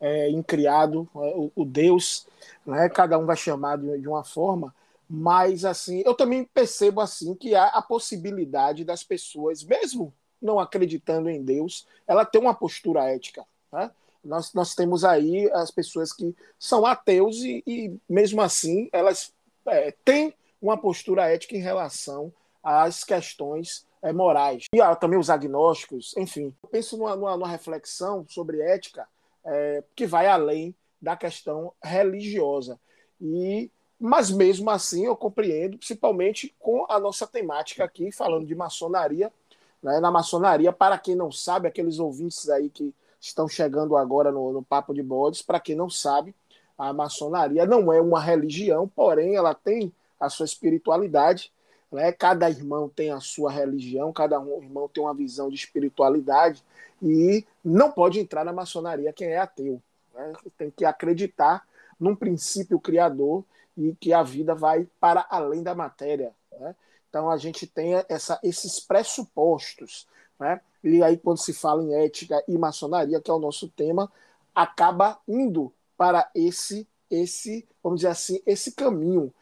é, 0.00 0.28
incriado, 0.31 1.09
é, 1.14 1.19
o, 1.19 1.52
o, 1.54 1.64
Deus, 1.64 2.26
né, 2.66 2.88
cada 2.88 3.16
um 3.16 3.25
vai 3.25 3.37
chamar 3.37 3.78
de, 3.78 4.00
de 4.00 4.09
uma 4.09 4.25
forma, 4.25 4.75
mas 5.09 5.64
assim, 5.64 6.02
eu 6.04 6.14
também 6.14 6.44
percebo 6.44 7.00
assim 7.00 7.35
que 7.35 7.54
há 7.54 7.66
a 7.66 7.82
possibilidade 7.82 8.85
das 8.85 9.04
pessoas, 9.04 9.62
mesmo 9.62 10.14
não 10.40 10.59
acreditando 10.59 11.30
em 11.30 11.42
Deus, 11.42 11.87
ela 12.06 12.25
ter 12.25 12.38
uma 12.38 12.54
postura 12.54 13.04
ética. 13.11 13.44
Né? 13.73 13.90
Nós, 14.25 14.52
nós 14.52 14.75
temos 14.75 15.04
aí 15.04 15.50
as 15.52 15.71
pessoas 15.71 16.12
que 16.12 16.35
são 16.59 16.85
ateus 16.87 17.37
e, 17.38 17.62
e 17.66 17.97
mesmo 18.09 18.40
assim 18.40 18.88
elas 18.92 19.32
é, 19.66 19.92
têm 20.04 20.35
uma 20.61 20.76
postura 20.78 21.28
ética 21.28 21.56
em 21.56 21.61
relação 21.61 22.32
às 22.62 23.04
questões 23.04 23.87
é, 24.00 24.12
morais. 24.12 24.66
E 24.75 24.78
também 24.97 25.18
os 25.18 25.30
agnósticos, 25.30 26.14
enfim. 26.16 26.54
Eu 26.62 26.68
penso 26.68 26.97
numa, 26.97 27.16
numa 27.16 27.49
reflexão 27.49 28.25
sobre 28.28 28.61
ética 28.61 29.09
é, 29.44 29.82
que 29.94 30.06
vai 30.06 30.26
além 30.26 30.75
da 31.00 31.16
questão 31.16 31.73
religiosa. 31.82 32.78
E 33.21 33.71
mas 34.04 34.32
mesmo 34.32 34.68
assim 34.68 35.06
eu 35.06 35.14
compreendo, 35.14 35.78
principalmente 35.78 36.52
com 36.59 36.85
a 36.88 36.99
nossa 36.99 37.25
temática 37.25 37.85
aqui, 37.85 38.11
falando 38.11 38.44
de 38.44 38.52
maçonaria. 38.52 39.32
Né? 39.80 40.00
Na 40.00 40.11
maçonaria, 40.11 40.73
para 40.73 40.99
quem 40.99 41.14
não 41.14 41.30
sabe, 41.30 41.68
aqueles 41.68 42.00
ouvintes 42.00 42.50
aí 42.50 42.68
que 42.68 42.92
estão 43.21 43.47
chegando 43.47 43.97
agora 43.97 44.32
no, 44.32 44.52
no 44.52 44.61
Papo 44.61 44.92
de 44.92 45.04
Bodes, 45.04 45.40
para 45.40 45.61
quem 45.61 45.76
não 45.76 45.88
sabe, 45.88 46.35
a 46.76 46.92
maçonaria 46.92 47.64
não 47.64 47.92
é 47.92 48.00
uma 48.00 48.21
religião, 48.21 48.88
porém 48.88 49.37
ela 49.37 49.54
tem 49.54 49.92
a 50.18 50.28
sua 50.28 50.47
espiritualidade. 50.47 51.52
Né? 51.92 52.11
Cada 52.11 52.50
irmão 52.50 52.88
tem 52.88 53.12
a 53.12 53.21
sua 53.21 53.52
religião, 53.52 54.12
cada 54.12 54.40
um, 54.40 54.61
irmão 54.61 54.88
tem 54.88 55.00
uma 55.00 55.14
visão 55.14 55.49
de 55.49 55.54
espiritualidade 55.54 56.64
e 57.00 57.47
não 57.64 57.92
pode 57.92 58.18
entrar 58.18 58.44
na 58.44 58.52
maçonaria 58.52 59.12
quem 59.12 59.28
é 59.28 59.38
ateu. 59.38 59.80
Né? 60.12 60.32
Tem 60.59 60.73
que 60.73 60.85
acreditar 60.85 61.64
num 62.00 62.16
princípio 62.16 62.80
criador 62.80 63.44
e 63.76 63.95
que 63.95 64.12
a 64.12 64.23
vida 64.23 64.55
vai 64.55 64.88
para 65.00 65.26
além 65.31 65.62
da 65.62 65.75
matéria. 65.75 66.35
Né? 66.59 66.75
Então 67.09 67.31
a 67.31 67.37
gente 67.37 67.67
tem 67.67 67.95
essa, 68.09 68.38
esses 68.43 68.81
pressupostos. 68.81 70.07
Né? 70.38 70.61
E 70.83 71.02
aí, 71.02 71.17
quando 71.17 71.39
se 71.39 71.52
fala 71.52 71.82
em 71.82 71.95
ética 71.95 72.43
e 72.49 72.58
maçonaria, 72.58 73.21
que 73.21 73.30
é 73.30 73.35
o 73.35 73.39
nosso 73.39 73.69
tema, 73.69 74.11
acaba 74.54 75.19
indo 75.26 75.73
para 75.97 76.30
esse, 76.35 76.89
esse, 77.11 77.67
vamos 77.82 78.00
dizer 78.00 78.11
assim, 78.11 78.43
esse 78.45 78.73
caminho. 78.73 79.32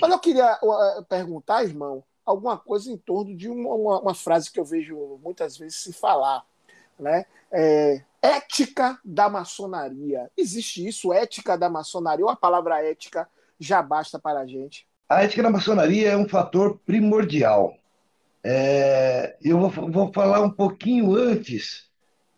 Mas 0.00 0.10
eu 0.10 0.18
queria 0.18 0.58
uh, 0.62 1.04
perguntar, 1.04 1.64
irmão, 1.64 2.04
alguma 2.24 2.58
coisa 2.58 2.90
em 2.90 2.96
torno 2.96 3.34
de 3.36 3.48
uma, 3.48 3.74
uma, 3.74 4.00
uma, 4.00 4.14
frase 4.14 4.50
que 4.50 4.60
eu 4.60 4.64
vejo 4.64 5.18
muitas 5.22 5.56
vezes 5.56 5.76
se 5.76 5.92
falar, 5.92 6.44
né? 6.98 7.26
É, 7.50 8.02
ética 8.22 8.98
da 9.04 9.28
maçonaria. 9.28 10.30
Existe 10.36 10.86
isso, 10.86 11.12
ética 11.12 11.56
da 11.56 11.68
maçonaria, 11.68 12.24
ou 12.24 12.30
a 12.30 12.36
palavra 12.36 12.82
ética 12.84 13.28
já 13.60 13.82
basta 13.82 14.18
para 14.18 14.40
a 14.40 14.46
gente? 14.46 14.86
A 15.08 15.22
ética 15.22 15.42
na 15.42 15.50
maçonaria 15.50 16.10
é 16.10 16.16
um 16.16 16.28
fator 16.28 16.80
primordial. 16.86 17.74
É, 18.42 19.36
eu 19.42 19.58
vou, 19.60 19.90
vou, 19.90 20.12
falar 20.12 20.40
um 20.40 20.50
pouquinho 20.50 21.14
antes, 21.14 21.88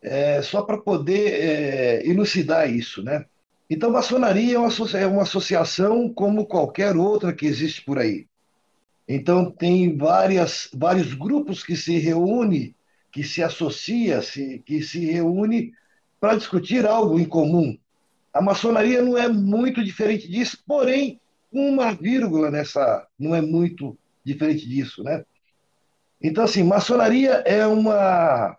é, 0.02 0.42
só 0.42 0.62
para 0.62 0.78
poder 0.78 1.32
é, 1.32 2.06
elucidar 2.06 2.68
isso, 2.68 3.02
né? 3.02 3.24
Então, 3.70 3.90
maçonaria 3.90 4.56
é 4.56 4.58
uma, 4.58 4.70
é 4.94 5.06
uma 5.06 5.22
associação 5.22 6.12
como 6.12 6.44
qualquer 6.44 6.96
outra 6.96 7.32
que 7.32 7.46
existe 7.46 7.82
por 7.84 7.98
aí. 7.98 8.26
Então, 9.08 9.50
tem 9.50 9.96
várias, 9.96 10.68
vários 10.74 11.14
grupos 11.14 11.62
que 11.62 11.76
se 11.76 11.98
reúnem, 11.98 12.74
que 13.10 13.22
se 13.22 13.42
associa, 13.42 14.20
se, 14.22 14.58
que 14.66 14.82
se 14.82 15.06
reúne 15.06 15.72
para 16.20 16.36
discutir 16.36 16.86
algo 16.86 17.18
em 17.18 17.24
comum. 17.24 17.76
A 18.32 18.40
maçonaria 18.40 19.02
não 19.02 19.16
é 19.18 19.28
muito 19.28 19.84
diferente 19.84 20.28
disso, 20.28 20.58
porém, 20.66 21.20
uma 21.52 21.92
vírgula 21.92 22.50
nessa 22.50 23.06
não 23.18 23.34
é 23.34 23.42
muito 23.42 23.98
diferente 24.24 24.66
disso, 24.66 25.02
né? 25.02 25.24
Então, 26.20 26.44
assim, 26.44 26.62
maçonaria 26.62 27.42
é 27.44 27.66
uma, 27.66 28.56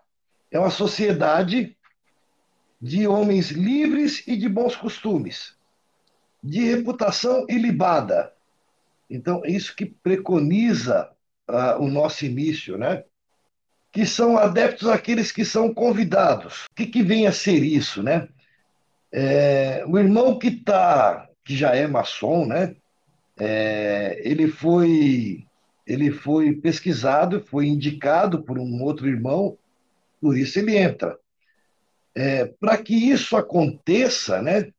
é 0.50 0.58
uma 0.58 0.70
sociedade 0.70 1.76
de 2.80 3.06
homens 3.08 3.50
livres 3.50 4.22
e 4.26 4.36
de 4.36 4.48
bons 4.48 4.76
costumes, 4.76 5.56
de 6.42 6.60
reputação 6.60 7.46
ilibada. 7.48 8.32
Então, 9.08 9.42
é 9.44 9.50
isso 9.50 9.74
que 9.74 9.86
preconiza 9.86 11.10
uh, 11.48 11.82
o 11.82 11.88
nosso 11.88 12.26
início, 12.26 12.76
né? 12.76 13.04
Que 13.90 14.04
são 14.04 14.36
adeptos 14.36 14.88
aqueles 14.88 15.32
que 15.32 15.44
são 15.44 15.72
convidados. 15.72 16.64
O 16.64 16.74
que, 16.74 16.86
que 16.86 17.02
vem 17.02 17.26
a 17.26 17.32
ser 17.32 17.62
isso, 17.64 18.02
né? 18.02 18.28
É, 19.16 19.84
o 19.86 19.96
irmão 19.96 20.36
que 20.36 20.50
tá, 20.50 21.28
que 21.44 21.56
já 21.56 21.72
é 21.76 21.86
maçom, 21.86 22.44
né? 22.44 22.74
É, 23.38 24.20
ele 24.24 24.48
foi 24.48 25.46
ele 25.86 26.10
foi 26.10 26.52
pesquisado, 26.54 27.40
foi 27.40 27.66
indicado 27.66 28.42
por 28.42 28.58
um 28.58 28.82
outro 28.82 29.06
irmão, 29.06 29.56
por 30.20 30.36
isso 30.36 30.58
ele 30.58 30.76
entra. 30.76 31.16
É, 32.12 32.46
Para 32.58 32.76
que 32.76 32.94
isso 32.94 33.36
aconteça, 33.36 34.42
né? 34.42 34.72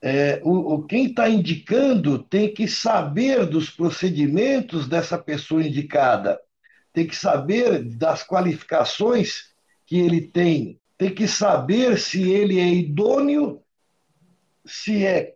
É, 0.00 0.40
o, 0.44 0.74
o, 0.74 0.82
quem 0.86 1.06
está 1.06 1.28
indicando 1.28 2.22
tem 2.22 2.54
que 2.54 2.68
saber 2.68 3.44
dos 3.46 3.70
procedimentos 3.70 4.86
dessa 4.86 5.18
pessoa 5.18 5.64
indicada, 5.66 6.38
tem 6.92 7.06
que 7.08 7.16
saber 7.16 7.82
das 7.82 8.22
qualificações 8.22 9.52
que 9.84 9.98
ele 9.98 10.20
tem, 10.20 10.78
tem 10.96 11.12
que 11.12 11.26
saber 11.26 11.98
se 11.98 12.30
ele 12.30 12.60
é 12.60 12.68
idôneo 12.68 13.63
se 14.64 15.04
é 15.04 15.34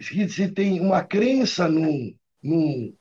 se 0.00 0.48
tem 0.48 0.80
uma 0.80 1.02
crença 1.04 1.68
num, 1.68 2.14
num, 2.42 2.96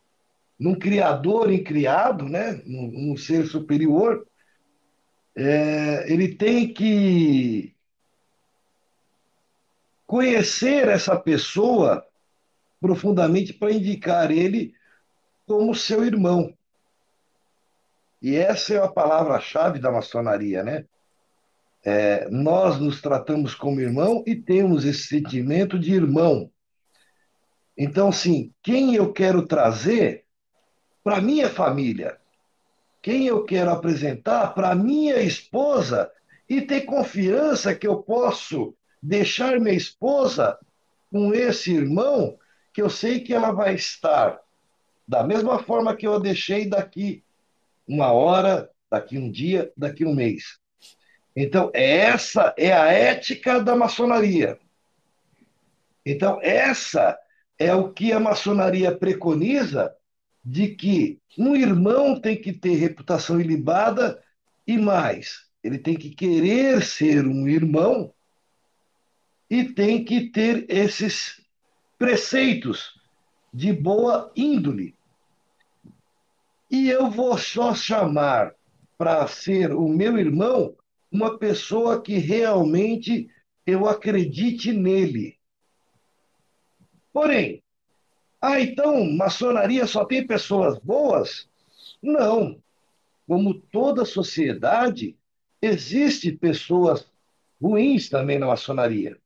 num 0.60 0.76
criador 0.78 1.52
incriado, 1.52 2.28
né? 2.28 2.62
num, 2.66 2.88
num 2.92 3.18
ser 3.18 3.46
superior, 3.46 4.28
é, 5.36 6.12
ele 6.12 6.36
tem 6.36 6.74
que 6.74 7.76
conhecer 10.08 10.88
essa 10.88 11.16
pessoa 11.20 12.04
profundamente 12.80 13.54
para 13.54 13.72
indicar 13.72 14.32
ele 14.32 14.74
como 15.46 15.76
seu 15.76 16.04
irmão. 16.04 16.54
E 18.22 18.36
essa 18.36 18.74
é 18.74 18.84
a 18.84 18.88
palavra-chave 18.88 19.80
da 19.80 19.92
maçonaria, 19.92 20.64
né? 20.64 20.86
É, 21.90 22.28
nós 22.30 22.78
nos 22.82 23.00
tratamos 23.00 23.56
como 23.56 23.80
irmão 23.80 24.22
e 24.28 24.36
temos 24.36 24.84
esse 24.84 25.08
sentimento 25.08 25.80
de 25.80 25.94
irmão. 25.94 26.52
Então, 27.78 28.12
sim, 28.12 28.54
quem 28.62 28.94
eu 28.94 29.14
quero 29.14 29.48
trazer 29.48 30.26
para 31.02 31.22
minha 31.22 31.50
família, 31.50 32.18
quem 33.02 33.26
eu 33.26 33.46
quero 33.46 33.72
apresentar 33.72 34.54
para 34.54 34.76
minha 34.76 35.22
esposa 35.22 36.12
e 36.50 36.62
ter 36.62 36.82
confiança 36.82 37.74
que 37.74 37.88
eu 37.88 38.04
posso 38.04 38.76
deixar 39.02 39.58
minha 39.58 39.74
esposa 39.74 40.60
com 41.10 41.34
esse 41.34 41.74
irmão, 41.74 42.38
que 42.74 42.82
eu 42.82 42.90
sei 42.90 43.22
que 43.22 43.34
ela 43.34 43.54
vai 43.54 43.76
estar 43.76 44.38
da 45.08 45.24
mesma 45.24 45.58
forma 45.64 45.96
que 45.96 46.06
eu 46.06 46.16
a 46.16 46.20
deixei 46.20 46.68
daqui 46.68 47.24
uma 47.88 48.12
hora, 48.12 48.70
daqui 48.92 49.18
um 49.18 49.32
dia, 49.32 49.72
daqui 49.78 50.04
um 50.04 50.14
mês. 50.14 50.60
Então, 51.40 51.70
essa 51.72 52.52
é 52.58 52.74
a 52.74 52.92
ética 52.92 53.60
da 53.60 53.76
maçonaria. 53.76 54.60
Então, 56.04 56.40
essa 56.42 57.16
é 57.60 57.76
o 57.76 57.94
que 57.94 58.12
a 58.12 58.20
maçonaria 58.20 58.98
preconiza 58.98 59.96
de 60.44 60.70
que 60.70 61.22
um 61.38 61.56
irmão 61.56 62.20
tem 62.20 62.42
que 62.42 62.52
ter 62.52 62.74
reputação 62.78 63.40
ilibada 63.40 64.20
e 64.66 64.80
mais. 64.80 65.46
ele 65.64 65.78
tem 65.78 65.96
que 65.96 66.10
querer 66.10 66.82
ser 66.82 67.28
um 67.28 67.48
irmão 67.48 68.12
e 69.48 69.64
tem 69.64 70.04
que 70.04 70.32
ter 70.32 70.66
esses 70.68 71.40
preceitos 72.00 73.00
de 73.54 73.72
boa 73.72 74.32
índole. 74.36 74.96
E 76.72 76.90
eu 76.90 77.12
vou 77.12 77.38
só 77.38 77.76
chamar 77.76 78.56
para 78.98 79.28
ser 79.28 79.72
o 79.72 79.88
meu 79.88 80.18
irmão 80.18 80.76
uma 81.12 81.38
pessoa 81.38 82.02
que 82.02 82.18
realmente 82.18 83.30
eu 83.66 83.88
acredite 83.88 84.72
nele. 84.72 85.38
Porém, 87.12 87.64
ah, 88.40 88.60
então 88.62 89.04
maçonaria 89.12 89.88
só 89.88 90.06
tem 90.06 90.26
pessoas 90.26 90.78
boas? 90.80 91.50
Não. 92.02 92.62
Como 93.28 93.54
toda 93.54 94.06
sociedade, 94.06 95.18
existe 95.62 96.32
pessoas 96.32 97.10
ruins 97.62 98.10
também 98.10 98.38
na 98.38 98.48
maçonaria. 98.48 99.18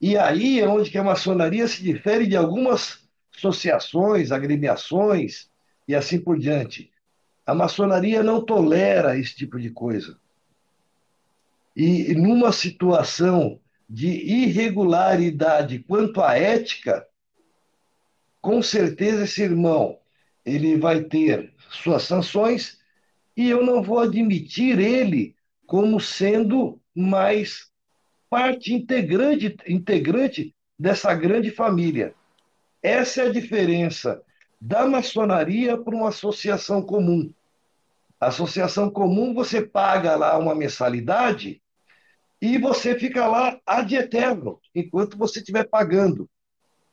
E 0.00 0.16
aí 0.16 0.60
é 0.60 0.68
onde 0.68 0.90
que 0.90 0.98
a 0.98 1.04
maçonaria 1.04 1.66
se 1.66 1.82
difere 1.82 2.26
de 2.26 2.36
algumas 2.36 3.06
associações, 3.36 4.30
agremiações 4.30 5.50
e 5.88 5.94
assim 5.94 6.20
por 6.20 6.38
diante. 6.38 6.92
A 7.44 7.54
maçonaria 7.54 8.22
não 8.22 8.44
tolera 8.44 9.18
esse 9.18 9.34
tipo 9.34 9.58
de 9.58 9.70
coisa. 9.70 10.18
E 11.76 12.14
numa 12.14 12.52
situação 12.52 13.60
de 13.86 14.08
irregularidade 14.08 15.80
quanto 15.80 16.22
à 16.22 16.34
ética, 16.34 17.06
com 18.40 18.62
certeza 18.62 19.24
esse 19.24 19.42
irmão 19.42 19.98
ele 20.42 20.78
vai 20.78 21.02
ter 21.02 21.52
suas 21.68 22.04
sanções 22.04 22.78
e 23.36 23.50
eu 23.50 23.62
não 23.62 23.82
vou 23.82 23.98
admitir 23.98 24.78
ele 24.78 25.36
como 25.66 26.00
sendo 26.00 26.80
mais 26.94 27.70
parte 28.30 28.72
integrante, 28.72 29.54
integrante 29.68 30.54
dessa 30.78 31.12
grande 31.12 31.50
família. 31.50 32.14
Essa 32.82 33.22
é 33.22 33.26
a 33.26 33.32
diferença 33.32 34.22
da 34.58 34.86
maçonaria 34.86 35.76
para 35.76 35.94
uma 35.94 36.08
associação 36.08 36.80
comum. 36.80 37.30
Associação 38.18 38.88
comum, 38.88 39.34
você 39.34 39.60
paga 39.60 40.16
lá 40.16 40.38
uma 40.38 40.54
mensalidade 40.54 41.60
e 42.40 42.58
você 42.58 42.98
fica 42.98 43.26
lá 43.26 43.58
ad 43.66 43.94
eterno, 43.94 44.60
enquanto 44.74 45.16
você 45.16 45.38
estiver 45.38 45.64
pagando. 45.64 46.28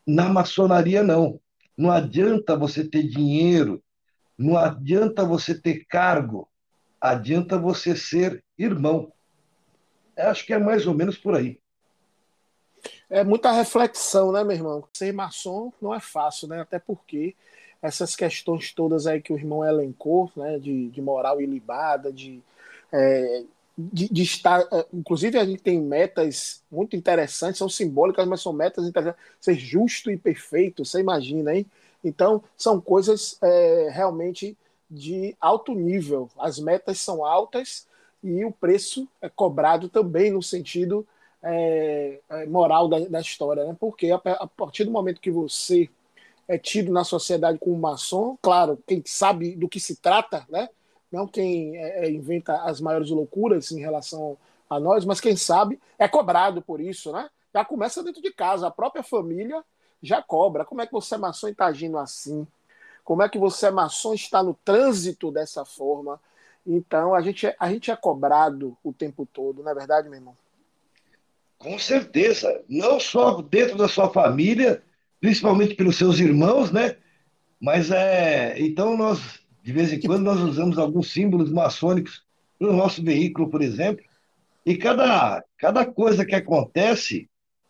Na 0.06 0.30
maçonaria, 0.30 1.04
não. 1.04 1.40
Não 1.78 1.92
adianta 1.92 2.56
você 2.56 2.84
ter 2.88 3.04
dinheiro, 3.04 3.84
não 4.38 4.58
adianta 4.58 5.26
você 5.26 5.60
ter 5.60 5.86
cargo, 5.86 6.48
adianta 7.00 7.58
você 7.58 7.96
ser 7.96 8.44
irmão. 8.58 9.12
Acho 10.16 10.46
que 10.46 10.54
é 10.54 10.60
mais 10.60 10.86
ou 10.86 10.94
menos 10.94 11.18
por 11.18 11.36
aí. 11.36 11.60
É 13.10 13.24
muita 13.24 13.52
reflexão, 13.52 14.32
né, 14.32 14.44
meu 14.44 14.56
irmão? 14.56 14.88
Ser 14.94 15.12
maçom 15.14 15.72
não 15.82 15.94
é 15.94 16.00
fácil, 16.00 16.48
né? 16.48 16.62
Até 16.62 16.80
porque 16.80 17.36
essas 17.82 18.16
questões 18.16 18.72
todas 18.72 19.08
aí 19.08 19.22
que 19.22 19.34
o 19.34 19.38
irmão 19.38 19.66
elencou, 19.66 20.32
né, 20.36 20.58
de, 20.58 20.90
de 20.90 21.02
moral 21.02 21.42
ilibada, 21.42 22.14
de, 22.14 22.42
é, 22.92 23.44
de, 23.78 24.08
de, 24.12 24.24
estar. 24.24 24.62
É, 24.72 24.86
inclusive, 24.94 25.38
a 25.38 25.46
gente 25.46 25.62
tem 25.62 25.80
metas 25.80 26.64
muito 26.72 26.96
interessantes, 26.96 27.58
são 27.58 27.70
simbólicas, 27.70 28.28
mas 28.28 28.42
são 28.42 28.54
metas 28.54 28.86
interessantes. 28.86 29.22
Ser 29.40 29.56
justo 29.56 30.12
e 30.12 30.18
perfeito, 30.18 30.86
você 30.86 31.00
imagina, 31.00 31.56
hein? 31.56 31.66
Então, 32.04 32.44
são 32.58 32.82
coisas 32.82 33.38
é, 33.42 33.90
realmente 33.92 34.58
de 34.90 35.36
alto 35.40 35.74
nível. 35.74 36.30
As 36.38 36.60
metas 36.60 37.00
são 37.00 37.26
altas 37.26 37.88
e 38.24 38.46
o 38.46 38.52
preço 38.52 39.08
é 39.22 39.30
cobrado 39.30 39.90
também 39.90 40.32
no 40.32 40.42
sentido 40.42 41.06
é 41.44 42.20
moral 42.48 42.88
da, 42.88 43.00
da, 43.00 43.20
história, 43.20 43.66
né? 43.66 43.76
Porque 43.78 44.12
a, 44.12 44.16
a 44.16 44.48
partir 44.48 44.86
do 44.86 44.92
momento 44.92 45.20
que 45.20 45.30
você 45.30 45.90
é 46.48 46.58
tido 46.58 46.92
na 46.92 47.04
sociedade 47.04 47.60
como 47.60 47.78
maçom, 47.78 48.38
claro, 48.42 48.82
quem 48.88 49.04
sabe 49.06 49.56
do 49.56 49.68
que 49.68 49.80
se 49.80 49.98
trata, 49.98 50.46
né? 50.50 50.70
Não 51.14 51.28
quem 51.28 51.78
é, 51.78 52.08
é, 52.08 52.12
inventa 52.12 52.64
as 52.64 52.82
maiores 52.82 53.12
loucuras 53.12 53.72
em 53.72 53.80
relação 53.80 54.36
a 54.68 54.80
nós, 54.80 55.06
mas 55.06 55.22
quem 55.22 55.36
sabe 55.36 55.80
é 56.00 56.08
cobrado 56.08 56.60
por 56.60 56.82
isso, 56.82 57.12
né? 57.12 57.30
Já 57.54 57.64
começa 57.64 58.02
dentro 58.02 58.20
de 58.20 58.34
casa, 58.34 58.66
a 58.66 58.72
própria 58.72 59.04
família 59.04 59.64
já 60.02 60.24
cobra. 60.24 60.66
Como 60.66 60.82
é 60.82 60.88
que 60.88 60.92
você 60.92 61.14
é 61.14 61.20
maçom 61.20 61.50
e 61.50 61.52
está 61.52 61.68
agindo 61.68 62.00
assim? 62.00 62.48
Como 63.04 63.22
é 63.22 63.30
que 63.30 63.38
você 63.38 63.68
é 63.68 63.72
maçom 63.72 64.14
e 64.14 64.16
está 64.16 64.42
no 64.42 64.56
trânsito 64.66 65.32
dessa 65.32 65.64
forma? 65.64 66.20
Então 66.66 67.14
a 67.14 67.22
gente, 67.22 67.46
é, 67.46 67.56
a 67.60 67.70
gente 67.72 67.92
é 67.92 67.96
cobrado 67.96 68.76
o 68.84 68.92
tempo 68.92 69.24
todo, 69.32 69.62
não 69.62 69.70
é 69.70 69.76
verdade, 69.76 70.10
meu 70.10 70.18
irmão? 70.18 70.36
Com 71.60 71.78
certeza. 71.78 72.64
Não 72.68 73.00
só 73.00 73.40
dentro 73.40 73.78
da 73.78 73.88
sua 73.88 74.10
família, 74.10 74.82
principalmente 75.22 75.76
pelos 75.76 75.96
seus 75.96 76.20
irmãos, 76.20 76.72
né? 76.72 76.98
Mas 77.62 77.92
é. 77.92 78.60
Então, 78.60 78.98
nós, 78.98 79.43
de 79.64 79.72
vez 79.72 79.94
em 79.94 80.00
quando, 80.02 80.24
nós 80.24 80.42
usamos 80.42 80.78
alguns 80.78 81.12
símbolos 81.12 81.50
maçônicos 81.50 82.24
no 82.60 82.74
nosso 82.74 83.02
veículo, 83.02 83.50
por 83.50 83.62
exemplo. 83.62 84.04
E 84.66 84.76
cada, 84.76 85.42
cada 85.58 85.86
coisa 85.86 86.26
que 86.26 86.36
acontece, 86.36 87.30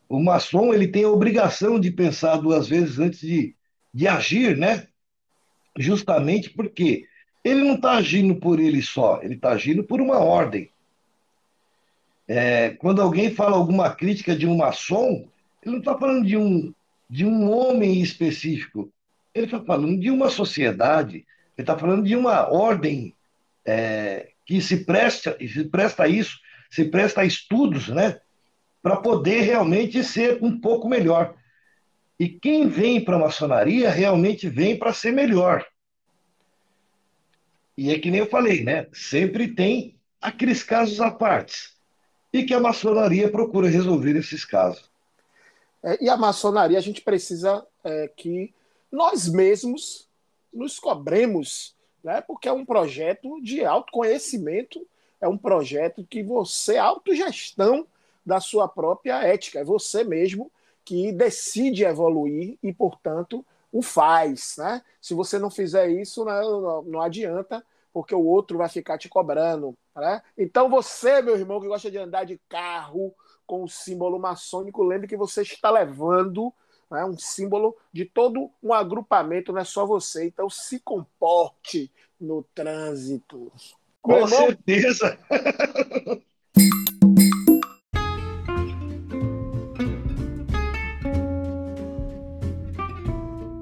o 0.09 0.19
maçom 0.19 0.73
ele 0.73 0.87
tem 0.87 1.03
a 1.03 1.09
obrigação 1.09 1.79
de 1.79 1.91
pensar 1.91 2.37
duas 2.37 2.67
vezes 2.67 2.97
antes 2.97 3.19
de, 3.19 3.55
de 3.93 4.07
agir, 4.07 4.57
né? 4.57 4.87
Justamente 5.77 6.49
porque 6.49 7.05
ele 7.43 7.63
não 7.63 7.75
está 7.75 7.93
agindo 7.93 8.35
por 8.35 8.59
ele 8.59 8.81
só, 8.81 9.21
ele 9.21 9.35
está 9.35 9.51
agindo 9.51 9.83
por 9.83 10.01
uma 10.01 10.17
ordem. 10.17 10.71
É, 12.27 12.71
quando 12.71 13.01
alguém 13.01 13.29
fala 13.29 13.55
alguma 13.55 13.93
crítica 13.93 14.35
de 14.35 14.47
um 14.47 14.57
maçom, 14.57 15.27
ele 15.61 15.73
não 15.73 15.79
está 15.79 15.97
falando 15.97 16.25
de 16.25 16.37
um 16.37 16.73
de 17.09 17.25
um 17.25 17.51
homem 17.51 18.01
específico. 18.01 18.91
Ele 19.35 19.45
está 19.45 19.59
falando 19.59 19.99
de 19.99 20.09
uma 20.09 20.29
sociedade, 20.29 21.27
ele 21.57 21.63
está 21.63 21.77
falando 21.77 22.03
de 22.03 22.15
uma 22.15 22.51
ordem 22.51 23.15
é, 23.65 24.31
que 24.45 24.61
se 24.61 24.85
presta, 24.85 25.37
se 25.39 25.63
presta 25.65 26.03
a 26.03 26.07
isso, 26.07 26.39
se 26.69 26.85
presta 26.85 27.21
a 27.21 27.25
estudos, 27.25 27.89
né? 27.89 28.19
Para 28.81 28.97
poder 28.97 29.41
realmente 29.41 30.03
ser 30.03 30.39
um 30.41 30.59
pouco 30.59 30.89
melhor. 30.89 31.35
E 32.19 32.27
quem 32.27 32.67
vem 32.67 33.03
para 33.03 33.15
a 33.15 33.19
maçonaria 33.19 33.89
realmente 33.89 34.49
vem 34.49 34.77
para 34.77 34.93
ser 34.93 35.11
melhor. 35.11 35.65
E 37.77 37.91
é 37.91 37.99
que 37.99 38.11
nem 38.11 38.19
eu 38.19 38.27
falei, 38.27 38.63
né? 38.63 38.87
Sempre 38.93 39.47
tem 39.47 39.95
aqueles 40.21 40.63
casos 40.63 40.99
à 40.99 41.11
parte. 41.11 41.71
E 42.31 42.43
que 42.43 42.53
a 42.53 42.59
maçonaria 42.59 43.29
procura 43.29 43.69
resolver 43.69 44.15
esses 44.15 44.43
casos. 44.43 44.89
É, 45.83 46.03
e 46.03 46.09
a 46.09 46.17
maçonaria, 46.17 46.77
a 46.77 46.81
gente 46.81 47.01
precisa 47.01 47.65
é, 47.83 48.07
que 48.07 48.53
nós 48.91 49.27
mesmos 49.27 50.07
nos 50.53 50.79
cobremos, 50.79 51.75
né? 52.03 52.21
porque 52.21 52.47
é 52.47 52.53
um 52.53 52.65
projeto 52.65 53.41
de 53.41 53.63
autoconhecimento, 53.65 54.85
é 55.19 55.27
um 55.27 55.37
projeto 55.37 56.05
que 56.09 56.21
você, 56.21 56.77
autogestão 56.77 57.87
da 58.25 58.39
sua 58.39 58.67
própria 58.67 59.21
ética, 59.23 59.59
é 59.59 59.63
você 59.63 60.03
mesmo 60.03 60.51
que 60.85 61.11
decide 61.11 61.83
evoluir 61.83 62.57
e, 62.61 62.73
portanto, 62.73 63.45
o 63.71 63.81
faz. 63.81 64.55
Né? 64.57 64.81
Se 65.01 65.13
você 65.13 65.39
não 65.39 65.49
fizer 65.49 65.89
isso, 65.89 66.25
né, 66.25 66.41
não, 66.41 66.83
não 66.83 67.01
adianta, 67.01 67.65
porque 67.93 68.13
o 68.13 68.25
outro 68.25 68.57
vai 68.57 68.69
ficar 68.69 68.97
te 68.97 69.07
cobrando. 69.07 69.75
Né? 69.95 70.21
Então, 70.37 70.69
você, 70.69 71.21
meu 71.21 71.35
irmão, 71.35 71.61
que 71.61 71.67
gosta 71.67 71.89
de 71.89 71.97
andar 71.97 72.25
de 72.25 72.39
carro, 72.49 73.13
com 73.45 73.63
o 73.63 73.69
símbolo 73.69 74.19
maçônico, 74.19 74.83
lembre 74.83 75.07
que 75.07 75.17
você 75.17 75.41
está 75.41 75.69
levando 75.69 76.53
né, 76.93 77.03
um 77.03 77.17
símbolo 77.17 77.75
de 77.91 78.05
todo 78.05 78.49
um 78.61 78.71
agrupamento, 78.71 79.51
não 79.51 79.59
é 79.59 79.65
só 79.65 79.85
você. 79.85 80.27
Então 80.27 80.49
se 80.49 80.79
comporte 80.79 81.91
no 82.19 82.43
trânsito. 82.55 83.51
Com 84.01 84.13
irmão... 84.13 84.29
certeza. 84.29 85.17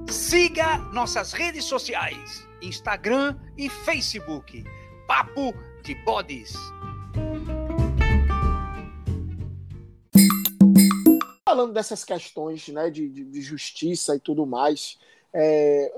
Siga 0.10 0.78
nossas 0.94 1.32
redes 1.32 1.66
sociais: 1.66 2.48
Instagram 2.62 3.38
e 3.58 3.70
Facebook. 3.70 4.64
Papo 5.08 5.54
de 5.84 5.96
Bodes. 6.04 6.54
Falando 11.52 11.74
dessas 11.74 12.06
questões 12.06 12.70
né, 12.70 12.90
de, 12.90 13.10
de, 13.10 13.42
justiça 13.42 14.16
e 14.16 14.20
tudo 14.22 14.46
mais, 14.46 14.98
é, 15.34 15.94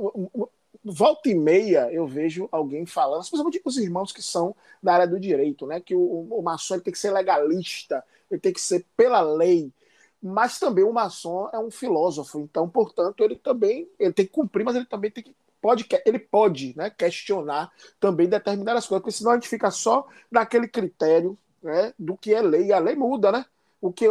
volta 0.83 1.29
e 1.29 1.35
meia 1.35 1.93
eu 1.93 2.07
vejo 2.07 2.49
alguém 2.51 2.87
falando, 2.87 3.21
especialmente 3.21 3.61
os 3.63 3.77
irmãos 3.77 4.11
que 4.11 4.23
são 4.23 4.55
da 4.81 4.95
área 4.95 5.07
do 5.07 5.19
direito, 5.19 5.67
né, 5.67 5.79
que 5.79 5.93
o, 5.95 6.27
o 6.31 6.41
maçom 6.41 6.79
tem 6.79 6.91
que 6.91 6.97
ser 6.97 7.11
legalista, 7.11 8.03
ele 8.31 8.39
tem 8.39 8.51
que 8.51 8.59
ser 8.59 8.83
pela 8.97 9.21
lei, 9.21 9.71
mas 10.19 10.57
também 10.57 10.83
o 10.83 10.91
maçom 10.91 11.47
é 11.53 11.59
um 11.59 11.69
filósofo, 11.69 12.39
então, 12.39 12.67
portanto, 12.67 13.23
ele 13.23 13.35
também 13.35 13.87
ele 13.99 14.11
tem 14.11 14.25
que 14.25 14.31
cumprir, 14.31 14.63
mas 14.63 14.75
ele 14.75 14.85
também 14.85 15.11
tem 15.11 15.23
que 15.23 15.35
pode, 15.61 15.85
ele 16.03 16.17
pode 16.17 16.75
né, 16.75 16.89
questionar 16.89 17.71
também 17.99 18.27
determinadas 18.27 18.87
coisas, 18.87 19.03
porque 19.03 19.15
senão 19.15 19.33
a 19.33 19.35
gente 19.35 19.47
fica 19.47 19.69
só 19.69 20.07
naquele 20.31 20.67
critério 20.67 21.37
né, 21.61 21.93
do 21.97 22.17
que 22.17 22.33
é 22.33 22.41
lei. 22.41 22.65
E 22.65 22.73
a 22.73 22.79
lei 22.79 22.95
muda, 22.95 23.31
né? 23.31 23.45
O 23.83 23.91
que 23.91 24.05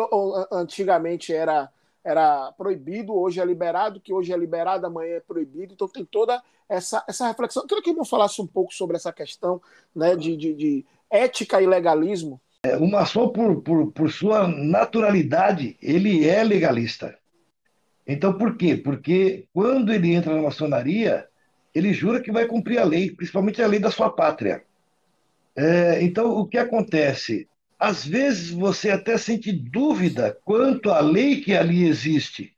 antigamente 0.52 1.32
era, 1.32 1.70
era 2.04 2.52
proibido, 2.52 3.14
hoje 3.14 3.40
é 3.40 3.44
liberado, 3.46 4.00
que 4.00 4.12
hoje 4.12 4.30
é 4.30 4.36
liberado, 4.36 4.86
amanhã 4.86 5.14
é 5.14 5.20
proibido. 5.20 5.72
Então 5.72 5.88
tem 5.88 6.04
toda 6.04 6.42
essa, 6.68 7.02
essa 7.08 7.26
reflexão. 7.26 7.62
Eu 7.62 7.66
queria 7.66 7.82
que 7.82 7.88
o 7.88 7.92
irmão 7.92 8.04
falasse 8.04 8.42
um 8.42 8.46
pouco 8.46 8.74
sobre 8.74 8.98
essa 8.98 9.10
questão 9.10 9.62
né, 9.96 10.14
de, 10.14 10.36
de, 10.36 10.52
de 10.52 10.86
ética 11.10 11.62
e 11.62 11.66
legalismo. 11.66 12.38
É, 12.64 12.76
o 12.76 12.86
maçom, 12.86 13.30
por, 13.30 13.62
por, 13.62 13.90
por 13.92 14.12
sua 14.12 14.46
naturalidade, 14.46 15.78
ele 15.80 16.28
é 16.28 16.44
legalista. 16.44 17.16
Então, 18.06 18.36
por 18.36 18.58
quê? 18.58 18.76
Porque 18.76 19.46
quando 19.54 19.90
ele 19.90 20.12
entra 20.12 20.34
na 20.34 20.42
maçonaria, 20.42 21.26
ele 21.74 21.94
jura 21.94 22.20
que 22.20 22.30
vai 22.30 22.44
cumprir 22.44 22.76
a 22.76 22.84
lei, 22.84 23.10
principalmente 23.10 23.62
a 23.62 23.66
lei 23.66 23.80
da 23.80 23.90
sua 23.90 24.10
pátria. 24.10 24.64
É, 25.56 26.02
então, 26.02 26.30
o 26.36 26.46
que 26.46 26.58
acontece? 26.58 27.48
Às 27.82 28.06
vezes 28.06 28.50
você 28.50 28.90
até 28.90 29.18
sente 29.18 29.50
dúvida 29.50 30.38
quanto 30.44 30.88
à 30.88 31.00
lei 31.00 31.40
que 31.40 31.52
ali 31.52 31.84
existe. 31.84 32.56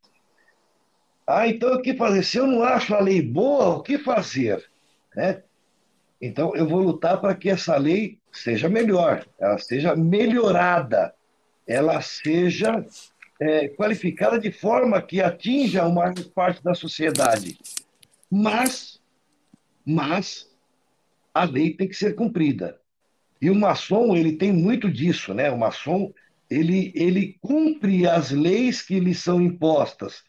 Ah, 1.26 1.48
então 1.48 1.72
o 1.72 1.80
que 1.80 1.94
fazer? 1.94 2.22
Se 2.22 2.36
eu 2.36 2.46
não 2.46 2.62
acho 2.62 2.94
a 2.94 3.00
lei 3.00 3.22
boa, 3.22 3.76
o 3.76 3.82
que 3.82 3.96
fazer? 3.96 4.62
Né? 5.16 5.42
Então, 6.20 6.54
eu 6.54 6.68
vou 6.68 6.80
lutar 6.80 7.22
para 7.22 7.34
que 7.34 7.48
essa 7.48 7.74
lei 7.78 8.18
seja 8.30 8.68
melhor, 8.68 9.26
ela 9.38 9.56
seja 9.56 9.96
melhorada, 9.96 11.14
ela 11.66 12.02
seja 12.02 12.84
é, 13.40 13.68
qualificada 13.68 14.38
de 14.38 14.52
forma 14.52 15.00
que 15.00 15.22
atinja 15.22 15.86
uma 15.86 16.12
parte 16.34 16.62
da 16.62 16.74
sociedade. 16.74 17.58
Mas, 18.30 19.00
mas 19.86 20.50
a 21.32 21.44
lei 21.44 21.72
tem 21.72 21.88
que 21.88 21.96
ser 21.96 22.14
cumprida. 22.14 22.78
E 23.44 23.50
o 23.50 23.54
maçom, 23.54 24.16
ele 24.16 24.38
tem 24.38 24.50
muito 24.50 24.90
disso, 24.90 25.34
né? 25.34 25.50
O 25.50 25.58
maçom, 25.58 26.10
ele, 26.48 26.90
ele 26.94 27.36
cumpre 27.42 28.06
as 28.06 28.30
leis 28.30 28.80
que 28.80 28.98
lhe 28.98 29.14
são 29.14 29.38
impostas, 29.38 30.22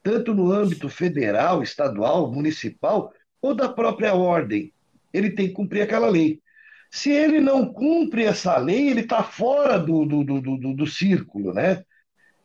tanto 0.00 0.32
no 0.32 0.52
âmbito 0.52 0.88
federal, 0.88 1.60
estadual, 1.60 2.30
municipal, 2.30 3.12
ou 3.40 3.52
da 3.52 3.68
própria 3.68 4.14
ordem. 4.14 4.72
Ele 5.12 5.30
tem 5.30 5.48
que 5.48 5.54
cumprir 5.54 5.82
aquela 5.82 6.08
lei. 6.08 6.40
Se 6.88 7.10
ele 7.10 7.40
não 7.40 7.66
cumpre 7.66 8.26
essa 8.26 8.56
lei, 8.58 8.90
ele 8.90 9.00
está 9.00 9.24
fora 9.24 9.76
do, 9.76 10.04
do, 10.04 10.22
do, 10.22 10.40
do, 10.40 10.72
do 10.72 10.86
círculo, 10.86 11.52
né? 11.52 11.82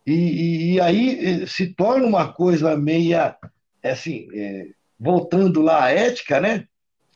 E, 0.04 0.74
e, 0.74 0.82
aí 0.82 1.44
eh, 1.44 1.46
se 1.46 1.76
torna 1.76 2.08
uma 2.08 2.34
coisa 2.34 2.76
meia, 2.76 3.38
é 3.84 3.92
assim, 3.92 4.28
é, 4.34 4.70
voltando 5.00 5.62
lá 5.62 5.84
à 5.84 5.92
ética, 5.92 6.42
né? 6.42 6.66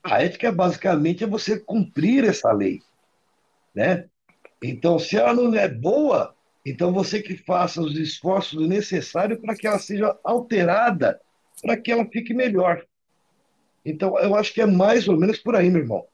A 0.03 0.21
ética 0.21 0.51
basicamente 0.51 1.23
é 1.23 1.27
você 1.27 1.59
cumprir 1.59 2.25
essa 2.25 2.51
lei, 2.51 2.79
né? 3.73 4.07
Então, 4.63 4.99
se 4.99 5.17
ela 5.17 5.33
não 5.33 5.55
é 5.55 5.67
boa, 5.67 6.35
então 6.65 6.93
você 6.93 7.21
que 7.21 7.35
faça 7.35 7.81
os 7.81 7.97
esforços 7.97 8.67
necessários 8.67 9.39
para 9.39 9.55
que 9.55 9.65
ela 9.65 9.79
seja 9.79 10.17
alterada, 10.23 11.19
para 11.61 11.75
que 11.77 11.91
ela 11.91 12.05
fique 12.05 12.33
melhor. 12.33 12.85
Então, 13.83 14.17
eu 14.19 14.35
acho 14.35 14.53
que 14.53 14.61
é 14.61 14.65
mais 14.65 15.07
ou 15.07 15.17
menos 15.17 15.39
por 15.39 15.55
aí, 15.55 15.69
meu 15.69 15.81
irmão. 15.81 16.05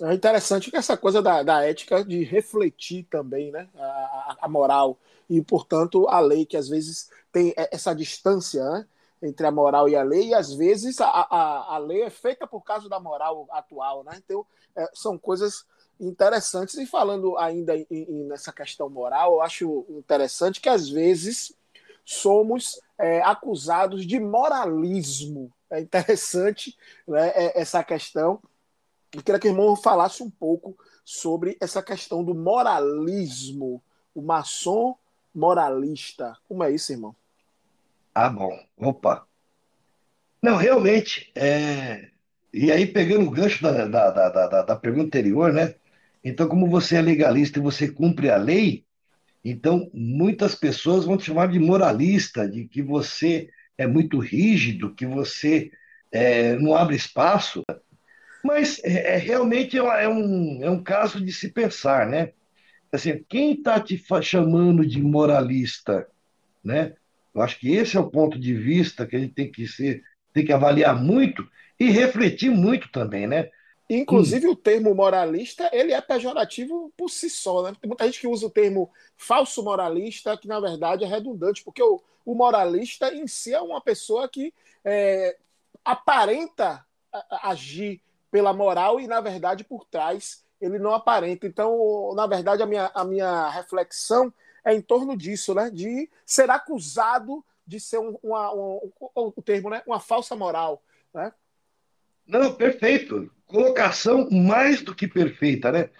É 0.00 0.14
interessante 0.14 0.70
que 0.70 0.76
essa 0.76 0.96
coisa 0.96 1.20
da, 1.20 1.42
da 1.42 1.62
ética 1.62 2.02
de 2.02 2.24
refletir 2.24 3.04
também, 3.10 3.52
né? 3.52 3.68
A, 3.76 4.36
a, 4.40 4.48
moral 4.48 4.98
e, 5.28 5.42
portanto, 5.42 6.08
a 6.08 6.18
lei, 6.18 6.46
que 6.46 6.56
às 6.56 6.68
vezes 6.68 7.10
tem 7.30 7.52
essa 7.56 7.94
distância 7.94 8.64
né? 8.64 8.86
entre 9.22 9.46
a 9.46 9.50
moral 9.50 9.88
e 9.88 9.94
a 9.94 10.02
lei, 10.02 10.28
e 10.28 10.34
às 10.34 10.54
vezes 10.54 10.98
a, 11.00 11.06
a, 11.06 11.74
a 11.74 11.78
lei 11.78 12.02
é 12.02 12.10
feita 12.10 12.46
por 12.46 12.62
causa 12.62 12.88
da 12.88 12.98
moral 12.98 13.46
atual, 13.50 14.02
né? 14.02 14.20
Então, 14.24 14.46
é, 14.74 14.88
são 14.94 15.18
coisas 15.18 15.66
interessantes. 16.06 16.76
E 16.76 16.86
falando 16.86 17.36
ainda 17.38 17.76
em, 17.76 17.86
em, 17.90 18.24
nessa 18.24 18.52
questão 18.52 18.88
moral, 18.88 19.34
eu 19.34 19.42
acho 19.42 19.86
interessante 19.90 20.60
que 20.60 20.68
às 20.68 20.88
vezes 20.88 21.54
somos 22.04 22.80
é, 22.98 23.22
acusados 23.22 24.06
de 24.06 24.18
moralismo. 24.18 25.52
É 25.70 25.80
interessante 25.80 26.76
né, 27.06 27.28
é, 27.34 27.60
essa 27.60 27.82
questão 27.82 28.40
eu 29.14 29.22
queria 29.22 29.38
que 29.38 29.46
o 29.46 29.50
irmão 29.50 29.76
falasse 29.76 30.22
um 30.22 30.30
pouco 30.30 30.76
sobre 31.04 31.56
essa 31.60 31.82
questão 31.82 32.24
do 32.24 32.34
moralismo, 32.34 33.82
o 34.14 34.22
maçom 34.22 34.96
moralista. 35.34 36.34
Como 36.48 36.64
é 36.64 36.70
isso, 36.70 36.92
irmão? 36.92 37.14
Ah, 38.14 38.30
bom. 38.30 38.58
Opa. 38.76 39.26
Não, 40.40 40.56
realmente, 40.56 41.30
é... 41.34 42.08
e 42.52 42.72
aí 42.72 42.86
pegando 42.86 43.26
o 43.26 43.30
gancho 43.30 43.62
da, 43.62 43.86
da, 43.86 44.10
da, 44.10 44.28
da, 44.48 44.62
da 44.62 44.76
pergunta 44.76 45.06
anterior, 45.06 45.52
né? 45.52 45.74
Então, 46.24 46.48
como 46.48 46.68
você 46.68 46.96
é 46.96 47.02
legalista 47.02 47.58
e 47.58 47.62
você 47.62 47.88
cumpre 47.88 48.30
a 48.30 48.36
lei, 48.36 48.84
então 49.44 49.90
muitas 49.92 50.54
pessoas 50.54 51.04
vão 51.04 51.16
te 51.16 51.24
chamar 51.24 51.48
de 51.48 51.58
moralista, 51.58 52.48
de 52.48 52.66
que 52.66 52.82
você 52.82 53.48
é 53.76 53.86
muito 53.86 54.18
rígido, 54.18 54.94
que 54.94 55.06
você 55.06 55.70
é, 56.12 56.56
não 56.56 56.76
abre 56.76 56.94
espaço. 56.94 57.62
Mas 58.44 58.80
é, 58.84 59.14
é 59.14 59.16
realmente 59.16 59.78
é, 59.78 60.04
é 60.04 60.08
um, 60.08 60.62
é 60.62 60.70
um 60.70 60.82
caso 60.82 61.24
de 61.24 61.32
se 61.32 61.48
pensar, 61.48 62.06
né? 62.06 62.32
Assim, 62.92 63.24
quem 63.28 63.54
está 63.54 63.80
te 63.80 64.00
chamando 64.22 64.86
de 64.86 65.00
moralista, 65.00 66.06
né? 66.62 66.94
Eu 67.34 67.40
acho 67.40 67.58
que 67.58 67.72
esse 67.72 67.96
é 67.96 68.00
o 68.00 68.10
ponto 68.10 68.38
de 68.38 68.54
vista 68.54 69.06
que 69.06 69.16
a 69.16 69.18
gente 69.18 69.32
tem 69.32 69.50
que 69.50 69.66
ser, 69.66 70.02
tem 70.34 70.44
que 70.44 70.52
avaliar 70.52 71.00
muito 71.02 71.48
e 71.80 71.90
refletir 71.90 72.50
muito 72.50 72.90
também, 72.90 73.26
né? 73.26 73.48
Inclusive, 73.88 74.46
hum. 74.48 74.52
o 74.52 74.56
termo 74.56 74.94
moralista, 74.94 75.68
ele 75.72 75.92
é 75.92 76.00
pejorativo 76.00 76.92
por 76.96 77.10
si 77.10 77.28
só, 77.28 77.62
né? 77.62 77.76
Tem 77.80 77.88
muita 77.88 78.04
gente 78.06 78.20
que 78.20 78.26
usa 78.26 78.46
o 78.46 78.50
termo 78.50 78.90
falso 79.16 79.62
moralista, 79.62 80.36
que 80.36 80.48
na 80.48 80.60
verdade 80.60 81.04
é 81.04 81.06
redundante, 81.06 81.62
porque 81.62 81.82
o, 81.82 82.00
o 82.24 82.34
moralista 82.34 83.12
em 83.12 83.26
si 83.26 83.52
é 83.52 83.60
uma 83.60 83.80
pessoa 83.80 84.28
que 84.28 84.54
é, 84.84 85.36
aparenta 85.84 86.84
agir 87.42 88.00
pela 88.30 88.52
moral 88.52 88.98
e, 88.98 89.06
na 89.06 89.20
verdade, 89.20 89.64
por 89.64 89.84
trás 89.84 90.42
ele 90.60 90.78
não 90.78 90.94
aparenta. 90.94 91.46
Então, 91.46 92.14
na 92.14 92.26
verdade, 92.26 92.62
a 92.62 92.66
minha, 92.66 92.90
a 92.94 93.04
minha 93.04 93.48
reflexão 93.48 94.32
é 94.64 94.72
em 94.72 94.80
torno 94.80 95.16
disso, 95.16 95.54
né? 95.54 95.70
De 95.70 96.08
ser 96.24 96.48
acusado 96.50 97.44
de 97.66 97.80
ser 97.80 97.98
um, 97.98 98.16
uma, 98.22 98.54
um, 98.54 98.92
um, 99.16 99.32
um 99.36 99.42
termo, 99.42 99.70
né? 99.70 99.82
Uma 99.86 100.00
falsa 100.00 100.36
moral, 100.36 100.82
né? 101.12 101.32
Não, 102.26 102.54
perfeito. 102.54 103.30
Colocação 103.46 104.28
mais 104.30 104.82
do 104.82 104.94
que 104.94 105.06
perfeita, 105.06 105.70
né? 105.72 105.90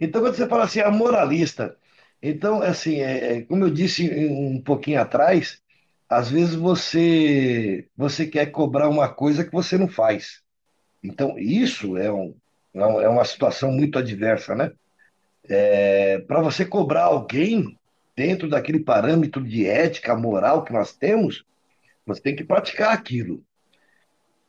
Então, 0.00 0.22
quando 0.22 0.36
você 0.36 0.48
fala 0.48 0.64
assim, 0.64 0.80
a 0.80 0.90
moralista, 0.90 1.76
então, 2.22 2.62
assim, 2.62 3.00
é, 3.00 3.38
é, 3.38 3.42
como 3.42 3.64
eu 3.64 3.70
disse 3.70 4.10
um 4.28 4.62
pouquinho 4.62 5.00
atrás, 5.00 5.62
às 6.08 6.30
vezes 6.30 6.54
você 6.56 7.88
você 7.96 8.26
quer 8.26 8.46
cobrar 8.48 8.88
uma 8.88 9.08
coisa 9.12 9.44
que 9.44 9.52
você 9.52 9.78
não 9.78 9.88
faz. 9.88 10.42
Então, 11.02 11.38
isso 11.38 11.96
é, 11.98 12.12
um, 12.12 12.34
é, 12.74 12.80
é 12.80 13.08
uma 13.10 13.24
situação 13.26 13.72
muito 13.72 13.98
adversa, 13.98 14.54
né? 14.54 14.72
É, 15.82 16.18
Para 16.20 16.40
você 16.40 16.64
cobrar 16.64 17.04
alguém 17.04 17.78
dentro 18.16 18.48
daquele 18.48 18.80
parâmetro 18.80 19.42
de 19.42 19.66
ética, 19.66 20.14
moral 20.16 20.64
que 20.64 20.72
nós 20.72 20.92
temos, 20.94 21.44
você 22.06 22.20
tem 22.22 22.36
que 22.36 22.44
praticar 22.44 22.92
aquilo. 22.92 23.44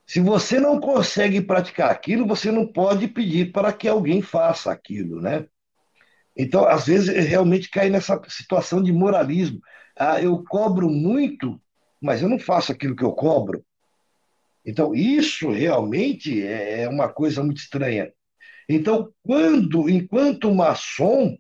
Se 0.05 0.19
você 0.19 0.59
não 0.59 0.79
consegue 0.79 1.41
praticar 1.41 1.89
aquilo, 1.89 2.27
você 2.27 2.51
não 2.51 2.67
pode 2.67 3.07
pedir 3.07 3.51
para 3.51 3.73
que 3.73 3.87
alguém 3.87 4.21
faça 4.21 4.71
aquilo, 4.71 5.19
né? 5.19 5.47
Então, 6.37 6.65
às 6.65 6.85
vezes, 6.85 7.25
realmente 7.25 7.69
cai 7.69 7.89
nessa 7.89 8.21
situação 8.27 8.83
de 8.83 8.91
moralismo. 8.91 9.59
Ah, 9.97 10.21
eu 10.21 10.43
cobro 10.43 10.89
muito, 10.89 11.59
mas 12.01 12.21
eu 12.21 12.29
não 12.29 12.37
faço 12.37 12.71
aquilo 12.71 12.95
que 12.95 13.03
eu 13.03 13.13
cobro. 13.13 13.65
Então, 14.65 14.93
isso 14.93 15.49
realmente 15.51 16.45
é, 16.45 16.81
é 16.81 16.89
uma 16.89 17.07
coisa 17.07 17.43
muito 17.43 17.57
estranha. 17.57 18.11
Então, 18.67 19.11
quando, 19.23 19.89
enquanto 19.89 20.53
maçom, 20.53 21.37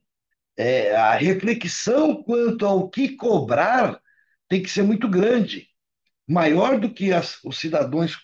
é, 0.57 0.95
a 0.95 1.15
reflexão 1.15 2.23
quanto 2.23 2.65
ao 2.65 2.89
que 2.89 3.09
cobrar 3.15 3.99
tem 4.47 4.61
que 4.61 4.69
ser 4.69 4.83
muito 4.83 5.09
grande, 5.09 5.67
maior 6.27 6.79
do 6.79 6.93
que 6.93 7.11
as, 7.11 7.43
os 7.43 7.59
cidadãos 7.59 8.15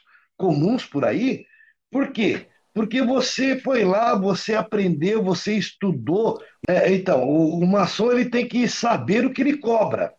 comuns 0.41 0.85
por 0.85 1.05
aí. 1.05 1.45
Por 1.91 2.11
quê? 2.11 2.47
Porque 2.73 3.01
você 3.01 3.59
foi 3.59 3.83
lá, 3.83 4.15
você 4.15 4.55
aprendeu, 4.55 5.23
você 5.23 5.55
estudou. 5.55 6.41
É, 6.67 6.91
então, 6.93 7.23
o, 7.23 7.59
o 7.59 7.67
maçom 7.67 8.11
ele 8.11 8.25
tem 8.29 8.47
que 8.47 8.67
saber 8.67 9.25
o 9.25 9.31
que 9.31 9.41
ele 9.41 9.57
cobra. 9.57 10.13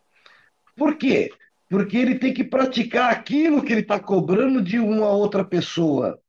Por 0.75 0.95
quê? 0.95 1.29
porque 1.73 1.97
ele 1.97 2.19
tem 2.19 2.31
que 2.31 2.43
praticar 2.43 3.11
aquilo 3.11 3.63
que 3.63 3.71
ele 3.71 3.81
está 3.81 3.99
cobrando 3.99 4.61
de 4.61 4.77
uma 4.77 5.09
outra 5.09 5.43
pessoa. 5.43 6.19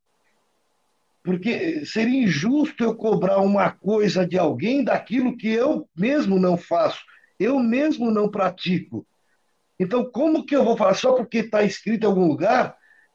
Porque 1.23 1.85
seria 1.85 2.23
injusto 2.23 2.83
eu 2.83 2.97
cobrar 2.97 3.39
uma 3.41 3.71
coisa 3.71 4.27
de 4.27 4.39
alguém 4.39 4.83
daquilo 4.83 5.37
que 5.37 5.49
eu 5.49 5.87
mesmo 5.95 6.39
não 6.39 6.57
faço, 6.57 7.05
eu 7.39 7.59
mesmo 7.59 8.11
não 8.11 8.31
pratico. 8.31 9.07
Então, 9.79 10.11
como 10.11 10.47
que 10.47 10.57
eu 10.57 10.65
vou 10.65 10.79
falar? 10.79 10.95
Só 10.95 11.13
porque 11.13 11.41
está 11.41 11.63
escrito 11.63 12.05
em 12.05 12.07
algum 12.07 12.27
lugar, 12.27 12.75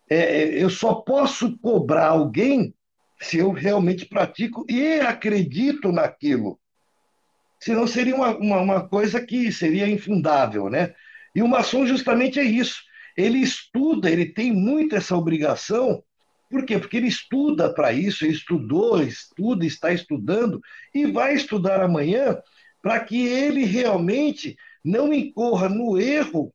é, 0.09 0.63
eu 0.63 0.69
só 0.69 0.95
posso 0.95 1.57
cobrar 1.59 2.07
alguém 2.07 2.73
se 3.21 3.37
eu 3.37 3.51
realmente 3.51 4.05
pratico 4.05 4.65
e 4.69 4.99
acredito 5.01 5.91
naquilo. 5.91 6.59
Senão 7.59 7.85
seria 7.85 8.15
uma, 8.15 8.35
uma, 8.37 8.61
uma 8.61 8.87
coisa 8.87 9.19
que 9.21 9.51
seria 9.51 9.87
infundável, 9.87 10.69
né? 10.69 10.93
E 11.35 11.41
o 11.41 11.47
maçom 11.47 11.85
justamente 11.85 12.39
é 12.39 12.43
isso. 12.43 12.81
Ele 13.17 13.39
estuda, 13.39 14.09
ele 14.09 14.25
tem 14.25 14.51
muito 14.53 14.95
essa 14.95 15.15
obrigação. 15.15 16.01
Por 16.49 16.65
quê? 16.65 16.79
Porque 16.79 16.97
ele 16.97 17.07
estuda 17.07 17.71
para 17.71 17.91
isso, 17.91 18.23
ele 18.23 18.33
estudou, 18.33 19.03
estuda, 19.03 19.65
está 19.65 19.91
estudando 19.91 20.61
e 20.95 21.05
vai 21.05 21.33
estudar 21.35 21.81
amanhã 21.81 22.37
para 22.81 22.99
que 23.01 23.27
ele 23.27 23.65
realmente 23.65 24.55
não 24.83 25.13
incorra 25.13 25.67
no 25.67 25.99
erro 25.99 26.53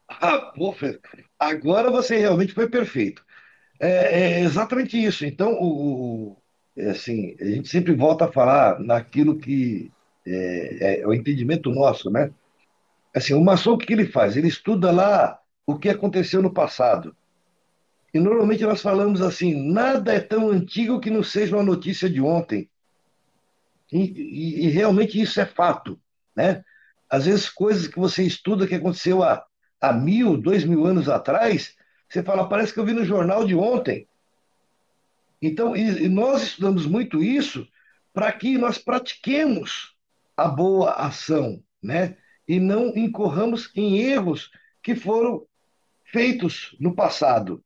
Ah, 0.09 0.53
pô, 0.57 0.75
agora 1.38 1.90
você 1.90 2.16
realmente 2.16 2.53
foi 2.53 2.69
perfeito. 2.69 3.25
É, 3.79 4.38
é 4.38 4.40
exatamente 4.40 5.03
isso. 5.03 5.25
Então, 5.25 5.53
o, 5.53 6.33
o, 6.33 6.37
é 6.77 6.90
assim, 6.90 7.37
a 7.40 7.45
gente 7.45 7.69
sempre 7.69 7.95
volta 7.95 8.25
a 8.25 8.33
falar 8.33 8.81
naquilo 8.81 9.38
que 9.38 9.92
é, 10.27 11.01
é, 11.01 11.07
o 11.07 11.14
entendimento 11.14 11.71
nosso, 11.71 12.11
né? 12.11 12.33
Assim, 13.14 13.35
o 13.35 13.40
maçom, 13.40 13.75
o 13.75 13.79
que 13.79 13.92
ele 13.92 14.07
faz? 14.07 14.37
Ele 14.37 14.49
estuda 14.49 14.90
lá 14.90 15.38
o 15.66 15.79
que 15.79 15.88
aconteceu 15.88 16.42
no 16.42 16.53
passado. 16.53 17.14
E 18.16 18.20
normalmente 18.20 18.64
nós 18.64 18.81
falamos 18.81 19.20
assim: 19.20 19.70
nada 19.70 20.14
é 20.14 20.20
tão 20.20 20.48
antigo 20.50 20.98
que 20.98 21.11
não 21.11 21.22
seja 21.22 21.55
uma 21.55 21.62
notícia 21.62 22.09
de 22.09 22.18
ontem. 22.18 22.70
E, 23.92 23.98
e, 23.98 24.64
e 24.64 24.68
realmente 24.70 25.20
isso 25.20 25.38
é 25.38 25.44
fato. 25.44 26.00
Né? 26.35 26.64
Às 27.11 27.26
vezes, 27.26 27.50
coisas 27.50 27.87
que 27.87 27.98
você 27.98 28.22
estuda 28.22 28.66
que 28.66 28.74
aconteceu 28.74 29.22
há, 29.22 29.44
há 29.79 29.92
mil, 29.92 30.38
dois 30.38 30.64
mil 30.64 30.87
anos 30.87 31.11
atrás, 31.11 31.76
você 32.09 32.22
fala, 32.22 32.48
parece 32.48 32.72
que 32.72 32.81
eu 32.81 32.87
vi 32.87 32.94
no 32.94 33.05
jornal 33.05 33.44
de 33.44 33.55
ontem. 33.55 34.09
Então, 35.42 35.76
e, 35.76 36.09
nós 36.09 36.42
estudamos 36.42 36.87
muito 36.87 37.22
isso 37.22 37.68
para 38.14 38.33
que 38.33 38.57
nós 38.57 38.79
pratiquemos 38.79 39.94
a 40.35 40.48
boa 40.48 40.92
ação, 40.92 41.62
né? 41.83 42.16
E 42.48 42.59
não 42.59 42.96
incorramos 42.96 43.70
em 43.76 43.98
erros 43.98 44.50
que 44.83 44.94
foram 44.94 45.46
feitos 46.07 46.74
no 46.81 46.94
passado. 46.94 47.62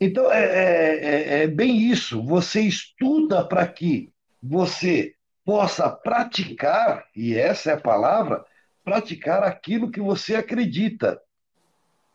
Então, 0.00 0.30
é, 0.30 0.44
é, 0.44 1.04
é, 1.04 1.42
é 1.42 1.46
bem 1.46 1.78
isso. 1.90 2.22
Você 2.22 2.60
estuda 2.60 3.46
para 3.46 3.66
que 3.66 4.12
você 4.42 5.14
possa 5.44 5.88
praticar, 5.88 7.06
e 7.14 7.34
essa 7.34 7.70
é 7.70 7.74
a 7.74 7.80
palavra, 7.80 8.44
praticar 8.84 9.42
aquilo 9.42 9.90
que 9.90 10.00
você 10.00 10.34
acredita. 10.34 11.20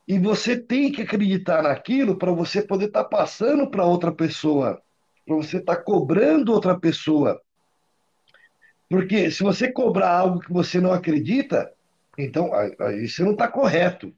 E 0.08 0.20
você 0.20 0.58
tem 0.58 0.91
que 0.91 1.02
acreditar 1.02 1.63
naquilo 1.63 2.17
para 2.17 2.32
você 2.32 2.62
poder 2.62 2.88
estar 2.88 3.04
tá 3.04 3.10
passando 3.10 3.70
para 3.70 3.86
outra 3.86 4.12
pessoa, 4.12 4.82
para 5.26 5.36
você 5.36 5.58
estar 5.58 5.78
tá 5.78 5.82
cobrando 5.82 6.52
outra 6.52 6.78
pessoa. 6.80 7.41
Porque 8.89 9.32
se 9.32 9.41
você 9.41 9.72
cobrar 9.72 10.10
algo 10.10 10.41
que 10.41 10.52
você 10.52 10.82
não 10.82 10.91
acredita, 10.91 11.72
então 12.17 12.52
você 13.02 13.24
não 13.24 13.32
está 13.32 13.48
correto. 13.48 14.13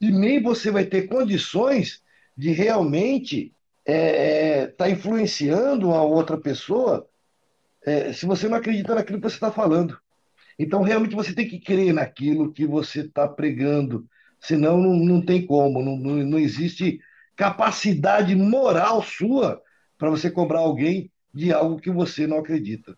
E 0.00 0.10
nem 0.10 0.40
você 0.40 0.70
vai 0.70 0.84
ter 0.84 1.08
condições 1.08 2.00
de 2.38 2.52
realmente 2.52 3.52
estar 3.84 3.92
é, 3.92 4.60
é, 4.60 4.66
tá 4.68 4.88
influenciando 4.88 5.92
a 5.92 6.02
outra 6.02 6.38
pessoa 6.38 7.08
é, 7.84 8.12
se 8.12 8.26
você 8.26 8.48
não 8.48 8.56
acredita 8.56 8.94
naquilo 8.94 9.18
que 9.18 9.28
você 9.28 9.34
está 9.34 9.50
falando. 9.50 9.98
Então, 10.56 10.82
realmente, 10.82 11.16
você 11.16 11.34
tem 11.34 11.48
que 11.48 11.58
crer 11.58 11.92
naquilo 11.92 12.52
que 12.52 12.64
você 12.64 13.00
está 13.00 13.26
pregando, 13.26 14.06
senão 14.40 14.78
não, 14.78 14.94
não 14.94 15.20
tem 15.20 15.44
como, 15.44 15.82
não, 15.82 15.96
não, 15.96 16.16
não 16.24 16.38
existe 16.38 17.00
capacidade 17.34 18.36
moral 18.36 19.02
sua 19.02 19.60
para 19.96 20.10
você 20.10 20.30
cobrar 20.30 20.60
alguém 20.60 21.10
de 21.34 21.52
algo 21.52 21.80
que 21.80 21.90
você 21.90 22.24
não 22.24 22.38
acredita. 22.38 22.96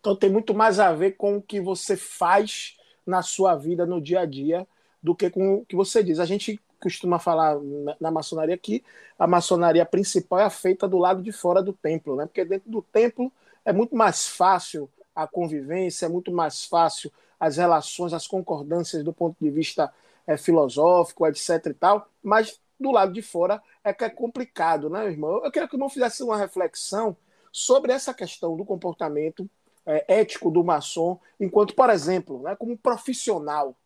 Então, 0.00 0.16
tem 0.16 0.30
muito 0.30 0.52
mais 0.54 0.80
a 0.80 0.92
ver 0.92 1.12
com 1.12 1.36
o 1.36 1.42
que 1.42 1.60
você 1.60 1.96
faz 1.96 2.76
na 3.06 3.22
sua 3.22 3.54
vida, 3.54 3.86
no 3.86 4.00
dia 4.00 4.20
a 4.20 4.26
dia, 4.26 4.66
do 5.00 5.14
que 5.14 5.30
com 5.30 5.54
o 5.54 5.66
que 5.66 5.76
você 5.76 6.02
diz. 6.02 6.18
A 6.18 6.24
gente 6.24 6.60
costuma 6.84 7.18
falar 7.18 7.56
na 8.00 8.10
maçonaria 8.10 8.56
que 8.56 8.84
a 9.18 9.26
maçonaria 9.26 9.84
principal 9.84 10.40
é 10.40 10.50
feita 10.50 10.86
do 10.86 10.98
lado 10.98 11.22
de 11.22 11.32
fora 11.32 11.62
do 11.62 11.72
templo, 11.72 12.16
né? 12.16 12.26
Porque 12.26 12.44
dentro 12.44 12.70
do 12.70 12.82
templo 12.82 13.32
é 13.64 13.72
muito 13.72 13.96
mais 13.96 14.28
fácil 14.28 14.88
a 15.14 15.26
convivência, 15.26 16.06
é 16.06 16.08
muito 16.08 16.32
mais 16.32 16.64
fácil 16.64 17.10
as 17.38 17.56
relações, 17.56 18.12
as 18.12 18.26
concordâncias 18.26 19.02
do 19.02 19.12
ponto 19.12 19.36
de 19.40 19.50
vista 19.50 19.92
é, 20.26 20.36
filosófico, 20.36 21.26
etc 21.26 21.66
e 21.66 21.74
tal, 21.74 22.08
mas 22.22 22.60
do 22.78 22.90
lado 22.90 23.12
de 23.12 23.22
fora 23.22 23.62
é 23.82 23.92
que 23.92 24.04
é 24.04 24.10
complicado, 24.10 24.88
né, 24.90 25.06
irmão? 25.06 25.44
Eu 25.44 25.50
queria 25.50 25.68
que 25.68 25.74
o 25.74 25.76
irmão 25.76 25.88
fizesse 25.88 26.22
uma 26.22 26.36
reflexão 26.36 27.16
sobre 27.52 27.92
essa 27.92 28.12
questão 28.12 28.56
do 28.56 28.64
comportamento 28.64 29.48
é, 29.86 30.20
ético 30.20 30.50
do 30.50 30.64
maçom, 30.64 31.18
enquanto, 31.38 31.74
por 31.74 31.90
exemplo, 31.90 32.42
né, 32.42 32.56
como 32.56 32.76
profissional, 32.76 33.76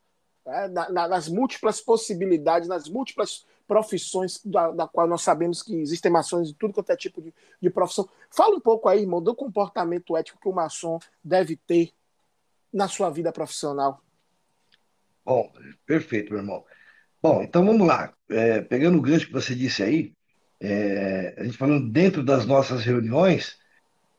né, 0.48 0.68
na, 0.68 1.08
nas 1.08 1.28
múltiplas 1.28 1.78
possibilidades, 1.78 2.68
nas 2.68 2.88
múltiplas 2.88 3.44
profissões 3.66 4.40
da, 4.42 4.70
da, 4.70 4.88
qual 4.88 5.06
nós 5.06 5.20
sabemos 5.20 5.62
que 5.62 5.76
existem 5.76 6.11
maçons 6.11 6.48
de 6.48 6.54
tudo 6.54 6.72
quanto 6.72 6.90
é 6.90 6.96
tipo 6.96 7.20
de, 7.20 7.34
de 7.61 7.68
profissão. 7.68 8.08
Fala 8.30 8.56
um 8.56 8.61
pouco 8.61 8.88
aí, 8.88 9.02
irmão, 9.02 9.22
do 9.22 9.34
comportamento 9.34 10.16
ético 10.16 10.40
que 10.40 10.48
o 10.48 10.52
maçom 10.52 10.98
deve 11.22 11.54
ter 11.54 11.92
na 12.72 12.88
sua 12.88 13.11
vida 13.11 13.30
profissional. 13.30 14.02
Bom, 15.22 15.52
perfeito, 15.84 16.32
meu 16.32 16.40
irmão. 16.40 16.64
Bom, 17.22 17.42
então 17.42 17.64
vamos 17.64 17.87
lá. 17.87 18.14
É, 18.30 18.62
pegando 18.62 18.96
o 18.96 19.03
gancho 19.03 19.26
que 19.26 19.32
você 19.32 19.55
disse 19.55 19.82
aí, 19.82 20.14
é, 20.59 21.34
a 21.36 21.44
gente 21.44 21.59
falando 21.59 21.90
dentro 21.90 22.24
das 22.24 22.46
nossas 22.46 22.82
reuniões, 22.84 23.59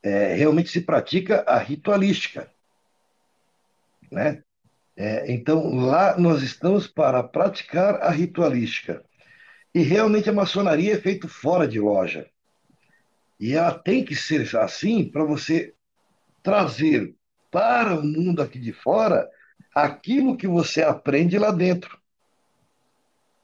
é, 0.00 0.34
realmente 0.34 0.70
se 0.70 0.80
pratica 0.80 1.42
a 1.46 1.58
ritualística, 1.58 2.48
né? 4.12 4.44
É, 4.96 5.32
então, 5.32 5.74
lá 5.74 6.18
nós 6.18 6.42
estamos 6.42 6.86
para 6.86 7.22
praticar 7.22 8.02
a 8.02 8.10
ritualística. 8.10 9.04
E 9.74 9.82
realmente 9.82 10.28
a 10.28 10.32
maçonaria 10.32 10.94
é 10.94 11.00
feita 11.00 11.28
fora 11.28 11.66
de 11.66 11.78
loja. 11.78 12.28
E 13.38 13.54
ela 13.54 13.72
tem 13.72 14.04
que 14.04 14.14
ser 14.14 14.54
assim 14.56 15.08
para 15.10 15.24
você 15.24 15.74
trazer 16.42 17.14
para 17.50 17.98
o 17.98 18.04
mundo 18.04 18.42
aqui 18.42 18.58
de 18.58 18.72
fora 18.72 19.28
aquilo 19.74 20.36
que 20.36 20.46
você 20.46 20.82
aprende 20.82 21.38
lá 21.38 21.50
dentro. 21.50 21.98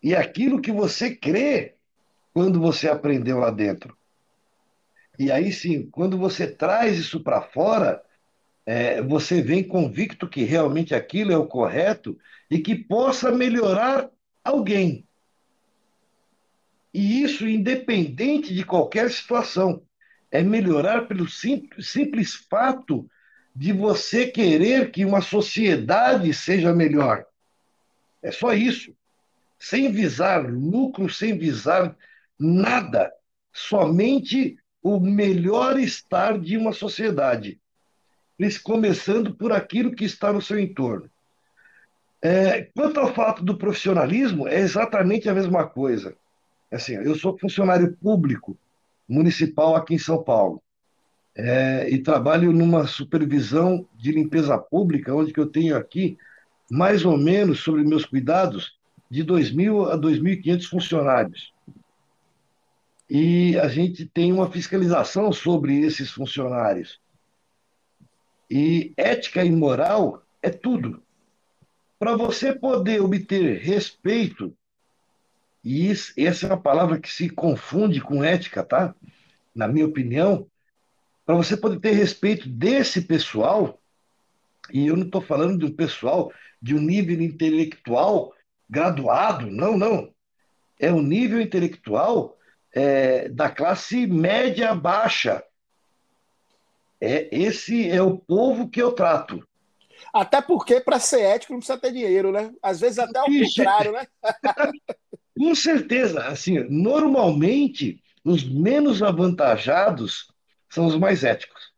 E 0.02 0.14
aquilo 0.14 0.60
que 0.60 0.70
você 0.70 1.14
crê 1.14 1.76
quando 2.32 2.60
você 2.60 2.88
aprendeu 2.88 3.38
lá 3.38 3.50
dentro. 3.50 3.96
E 5.18 5.32
aí 5.32 5.50
sim, 5.50 5.88
quando 5.90 6.18
você 6.18 6.46
traz 6.46 6.98
isso 6.98 7.22
para 7.22 7.40
fora, 7.40 8.02
é, 8.66 9.00
você 9.00 9.40
vem 9.40 9.62
convicto 9.62 10.28
que 10.28 10.42
realmente 10.42 10.92
aquilo 10.92 11.32
é 11.32 11.36
o 11.38 11.46
correto 11.46 12.18
e 12.50 12.58
que 12.58 12.74
possa 12.74 13.30
melhorar 13.30 14.10
alguém. 14.42 15.06
E 16.92 17.22
isso 17.22 17.46
independente 17.46 18.52
de 18.52 18.64
qualquer 18.64 19.10
situação. 19.10 19.82
é 20.28 20.42
melhorar 20.42 21.06
pelo 21.06 21.28
simples, 21.28 21.88
simples 21.90 22.34
fato 22.34 23.08
de 23.54 23.72
você 23.72 24.26
querer 24.26 24.90
que 24.90 25.04
uma 25.04 25.20
sociedade 25.20 26.34
seja 26.34 26.74
melhor. 26.74 27.24
É 28.20 28.32
só 28.32 28.52
isso. 28.52 28.94
Sem 29.58 29.90
visar 29.90 30.44
lucro, 30.50 31.08
sem 31.08 31.38
visar 31.38 31.96
nada. 32.38 33.12
Somente 33.52 34.58
o 34.82 34.98
melhor 34.98 35.78
estar 35.78 36.38
de 36.38 36.56
uma 36.56 36.72
sociedade. 36.72 37.60
Começando 38.62 39.34
por 39.34 39.52
aquilo 39.52 39.94
que 39.94 40.04
está 40.04 40.32
no 40.32 40.42
seu 40.42 40.58
entorno. 40.58 41.10
É, 42.20 42.62
quanto 42.74 43.00
ao 43.00 43.14
fato 43.14 43.44
do 43.44 43.56
profissionalismo, 43.56 44.48
é 44.48 44.60
exatamente 44.60 45.28
a 45.28 45.34
mesma 45.34 45.66
coisa. 45.66 46.14
Assim, 46.70 46.94
eu 46.94 47.14
sou 47.14 47.38
funcionário 47.38 47.96
público 47.96 48.56
municipal 49.08 49.76
aqui 49.76 49.94
em 49.94 49.98
São 49.98 50.22
Paulo 50.22 50.60
é, 51.36 51.88
e 51.90 52.02
trabalho 52.02 52.52
numa 52.52 52.86
supervisão 52.86 53.86
de 53.94 54.10
limpeza 54.10 54.56
pública, 54.58 55.14
onde 55.14 55.32
que 55.32 55.40
eu 55.40 55.46
tenho 55.46 55.76
aqui 55.76 56.18
mais 56.70 57.04
ou 57.04 57.16
menos 57.16 57.60
sobre 57.60 57.84
meus 57.84 58.04
cuidados 58.04 58.76
de 59.10 59.24
2.000 59.24 59.92
a 59.92 59.98
2.500 59.98 60.64
funcionários. 60.64 61.52
E 63.08 63.56
a 63.60 63.68
gente 63.68 64.04
tem 64.06 64.32
uma 64.32 64.50
fiscalização 64.50 65.30
sobre 65.30 65.80
esses 65.80 66.10
funcionários. 66.10 66.98
E 68.50 68.92
ética 68.96 69.44
e 69.44 69.50
moral 69.50 70.22
é 70.42 70.50
tudo. 70.50 71.02
Para 71.98 72.16
você 72.16 72.54
poder 72.54 73.00
obter 73.00 73.58
respeito, 73.58 74.56
e 75.64 75.90
isso, 75.90 76.12
essa 76.16 76.46
é 76.46 76.50
uma 76.50 76.60
palavra 76.60 77.00
que 77.00 77.10
se 77.10 77.28
confunde 77.28 78.00
com 78.00 78.22
ética, 78.22 78.62
tá? 78.62 78.94
Na 79.54 79.66
minha 79.66 79.86
opinião, 79.86 80.46
para 81.24 81.34
você 81.34 81.56
poder 81.56 81.80
ter 81.80 81.92
respeito 81.92 82.48
desse 82.48 83.02
pessoal, 83.02 83.80
e 84.72 84.86
eu 84.86 84.96
não 84.96 85.06
estou 85.06 85.20
falando 85.20 85.58
de 85.58 85.64
um 85.64 85.74
pessoal 85.74 86.32
de 86.62 86.74
um 86.74 86.80
nível 86.80 87.20
intelectual 87.20 88.32
graduado, 88.68 89.50
não, 89.50 89.76
não. 89.76 90.12
É 90.78 90.92
um 90.92 91.02
nível 91.02 91.40
intelectual 91.40 92.36
é, 92.72 93.28
da 93.28 93.48
classe 93.50 94.06
média 94.06 94.74
baixa. 94.74 95.42
É, 97.00 97.28
esse 97.30 97.88
é 97.90 98.00
o 98.00 98.16
povo 98.16 98.68
que 98.68 98.80
eu 98.80 98.92
trato. 98.92 99.46
Até 100.12 100.40
porque, 100.40 100.80
para 100.80 100.98
ser 100.98 101.20
ético, 101.20 101.52
não 101.52 101.60
precisa 101.60 101.78
ter 101.78 101.92
dinheiro, 101.92 102.32
né? 102.32 102.52
Às 102.62 102.80
vezes 102.80 102.98
até 102.98 103.20
o 103.20 103.24
contrário, 103.24 103.92
né? 103.92 104.06
Com 105.36 105.54
certeza. 105.54 106.26
Assim, 106.26 106.60
normalmente, 106.70 108.02
os 108.24 108.42
menos 108.42 109.02
avantajados 109.02 110.28
são 110.70 110.86
os 110.86 110.96
mais 110.96 111.22
éticos. 111.22 111.72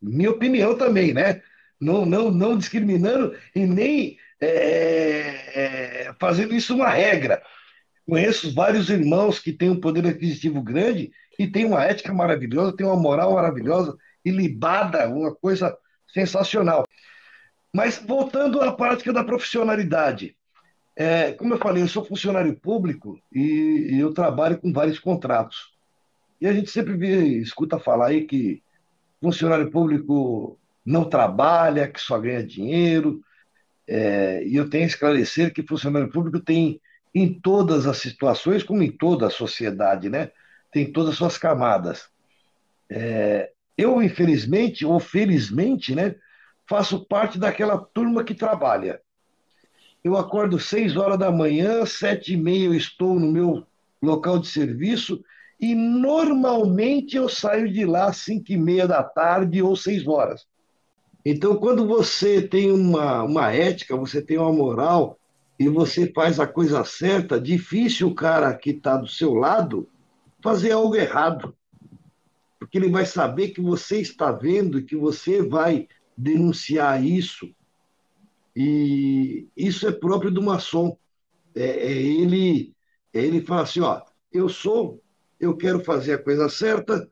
Minha 0.00 0.30
opinião 0.30 0.76
também, 0.76 1.14
né? 1.14 1.42
Não, 1.80 2.04
não, 2.04 2.30
não 2.30 2.58
discriminando 2.58 3.36
e 3.54 3.66
nem 3.66 4.18
é, 4.40 6.06
é, 6.08 6.14
fazendo 6.18 6.54
isso 6.54 6.74
uma 6.74 6.88
regra. 6.88 7.42
Conheço 8.06 8.54
vários 8.54 8.88
irmãos 8.88 9.38
que 9.38 9.52
têm 9.52 9.70
um 9.70 9.80
poder 9.80 10.06
aquisitivo 10.06 10.62
grande 10.62 11.12
e 11.38 11.46
têm 11.46 11.64
uma 11.64 11.84
ética 11.84 12.12
maravilhosa, 12.12 12.76
têm 12.76 12.86
uma 12.86 12.96
moral 12.96 13.34
maravilhosa, 13.34 13.96
ilibada, 14.28 15.08
uma 15.08 15.34
coisa 15.34 15.76
sensacional. 16.12 16.86
Mas 17.74 17.98
voltando 17.98 18.60
à 18.60 18.72
prática 18.72 19.12
da 19.12 19.24
profissionalidade, 19.24 20.36
é, 20.96 21.32
como 21.32 21.54
eu 21.54 21.58
falei, 21.58 21.82
eu 21.82 21.88
sou 21.88 22.04
funcionário 22.04 22.58
público 22.58 23.20
e, 23.32 23.90
e, 23.92 24.00
eu 24.00 24.12
trabalho 24.12 24.58
com 24.58 24.72
vários 24.72 24.98
contratos. 24.98 25.72
E 26.40 26.46
a 26.46 26.52
gente 26.52 26.70
sempre 26.70 26.96
vê, 26.96 27.24
escuta 27.38 27.78
falar 27.78 28.08
aí 28.08 28.24
que 28.24 28.62
funcionário 29.20 29.70
público 29.70 30.58
não 30.84 31.04
trabalha, 31.04 31.88
que 31.88 32.00
só 32.00 32.18
ganha 32.18 32.44
dinheiro. 32.44 33.20
É, 33.86 34.44
e 34.44 34.56
eu 34.56 34.68
tenho 34.68 34.84
a 34.84 34.88
esclarecer 34.88 35.52
que 35.52 35.62
funcionário 35.62 36.10
público 36.10 36.40
tem 36.40 36.80
em 37.14 37.32
todas 37.32 37.86
as 37.86 37.98
situações, 37.98 38.62
como 38.62 38.82
em 38.82 38.90
toda 38.90 39.26
a 39.26 39.30
sociedade, 39.30 40.08
né? 40.08 40.30
Tem 40.72 40.90
todas 40.92 41.12
as 41.12 41.16
suas 41.16 41.38
camadas. 41.38 42.10
É, 42.90 43.52
eu, 43.78 44.02
infelizmente, 44.02 44.84
ou 44.84 44.98
felizmente, 44.98 45.94
né, 45.94 46.16
faço 46.68 47.06
parte 47.06 47.38
daquela 47.38 47.78
turma 47.78 48.24
que 48.24 48.34
trabalha. 48.34 49.00
Eu 50.02 50.16
acordo 50.16 50.58
seis 50.58 50.96
horas 50.96 51.18
da 51.18 51.30
manhã, 51.30 51.86
sete 51.86 52.34
e 52.34 52.36
meia 52.36 52.66
eu 52.66 52.74
estou 52.74 53.18
no 53.18 53.30
meu 53.30 53.64
local 54.02 54.38
de 54.40 54.48
serviço 54.48 55.24
e 55.60 55.74
normalmente 55.74 57.16
eu 57.16 57.28
saio 57.28 57.72
de 57.72 57.84
lá 57.84 58.06
às 58.06 58.18
cinco 58.18 58.52
e 58.52 58.56
meia 58.56 58.86
da 58.86 59.02
tarde 59.02 59.62
ou 59.62 59.76
seis 59.76 60.06
horas. 60.06 60.46
Então, 61.24 61.56
quando 61.56 61.86
você 61.86 62.42
tem 62.42 62.70
uma, 62.70 63.22
uma 63.22 63.52
ética, 63.52 63.96
você 63.96 64.22
tem 64.22 64.38
uma 64.38 64.52
moral 64.52 65.18
e 65.58 65.68
você 65.68 66.10
faz 66.12 66.38
a 66.38 66.46
coisa 66.46 66.84
certa, 66.84 67.40
difícil 67.40 68.08
o 68.08 68.14
cara 68.14 68.54
que 68.54 68.70
está 68.70 68.96
do 68.96 69.08
seu 69.08 69.34
lado 69.34 69.88
fazer 70.40 70.72
algo 70.72 70.94
errado. 70.94 71.54
Porque 72.58 72.78
ele 72.78 72.90
vai 72.90 73.06
saber 73.06 73.50
que 73.50 73.60
você 73.60 74.00
está 74.00 74.32
vendo 74.32 74.82
que 74.82 74.96
você 74.96 75.42
vai 75.42 75.86
denunciar 76.16 77.04
isso. 77.04 77.48
E 78.54 79.46
isso 79.56 79.86
é 79.86 79.92
próprio 79.92 80.30
do 80.30 80.42
maçom. 80.42 80.96
É, 81.54 81.62
é 81.62 81.92
ele, 81.92 82.74
é 83.12 83.20
ele 83.20 83.40
fala 83.42 83.62
assim: 83.62 83.80
ó, 83.80 84.02
eu 84.32 84.48
sou 84.48 85.00
eu 85.40 85.56
quero 85.56 85.84
fazer 85.84 86.14
a 86.14 86.22
coisa 86.22 86.48
certa, 86.48 87.08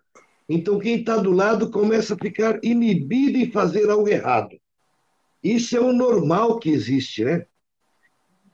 então 0.49 0.79
quem 0.79 0.99
está 1.01 1.17
do 1.17 1.31
lado 1.31 1.71
começa 1.71 2.15
a 2.15 2.19
ficar 2.19 2.59
inibido 2.63 3.39
em 3.39 3.51
fazer 3.51 3.89
algo 3.89 4.09
errado. 4.09 4.57
Isso 5.43 5.77
é 5.77 5.81
o 5.81 5.93
normal 5.93 6.59
que 6.59 6.71
existe, 6.71 7.25
né? 7.25 7.47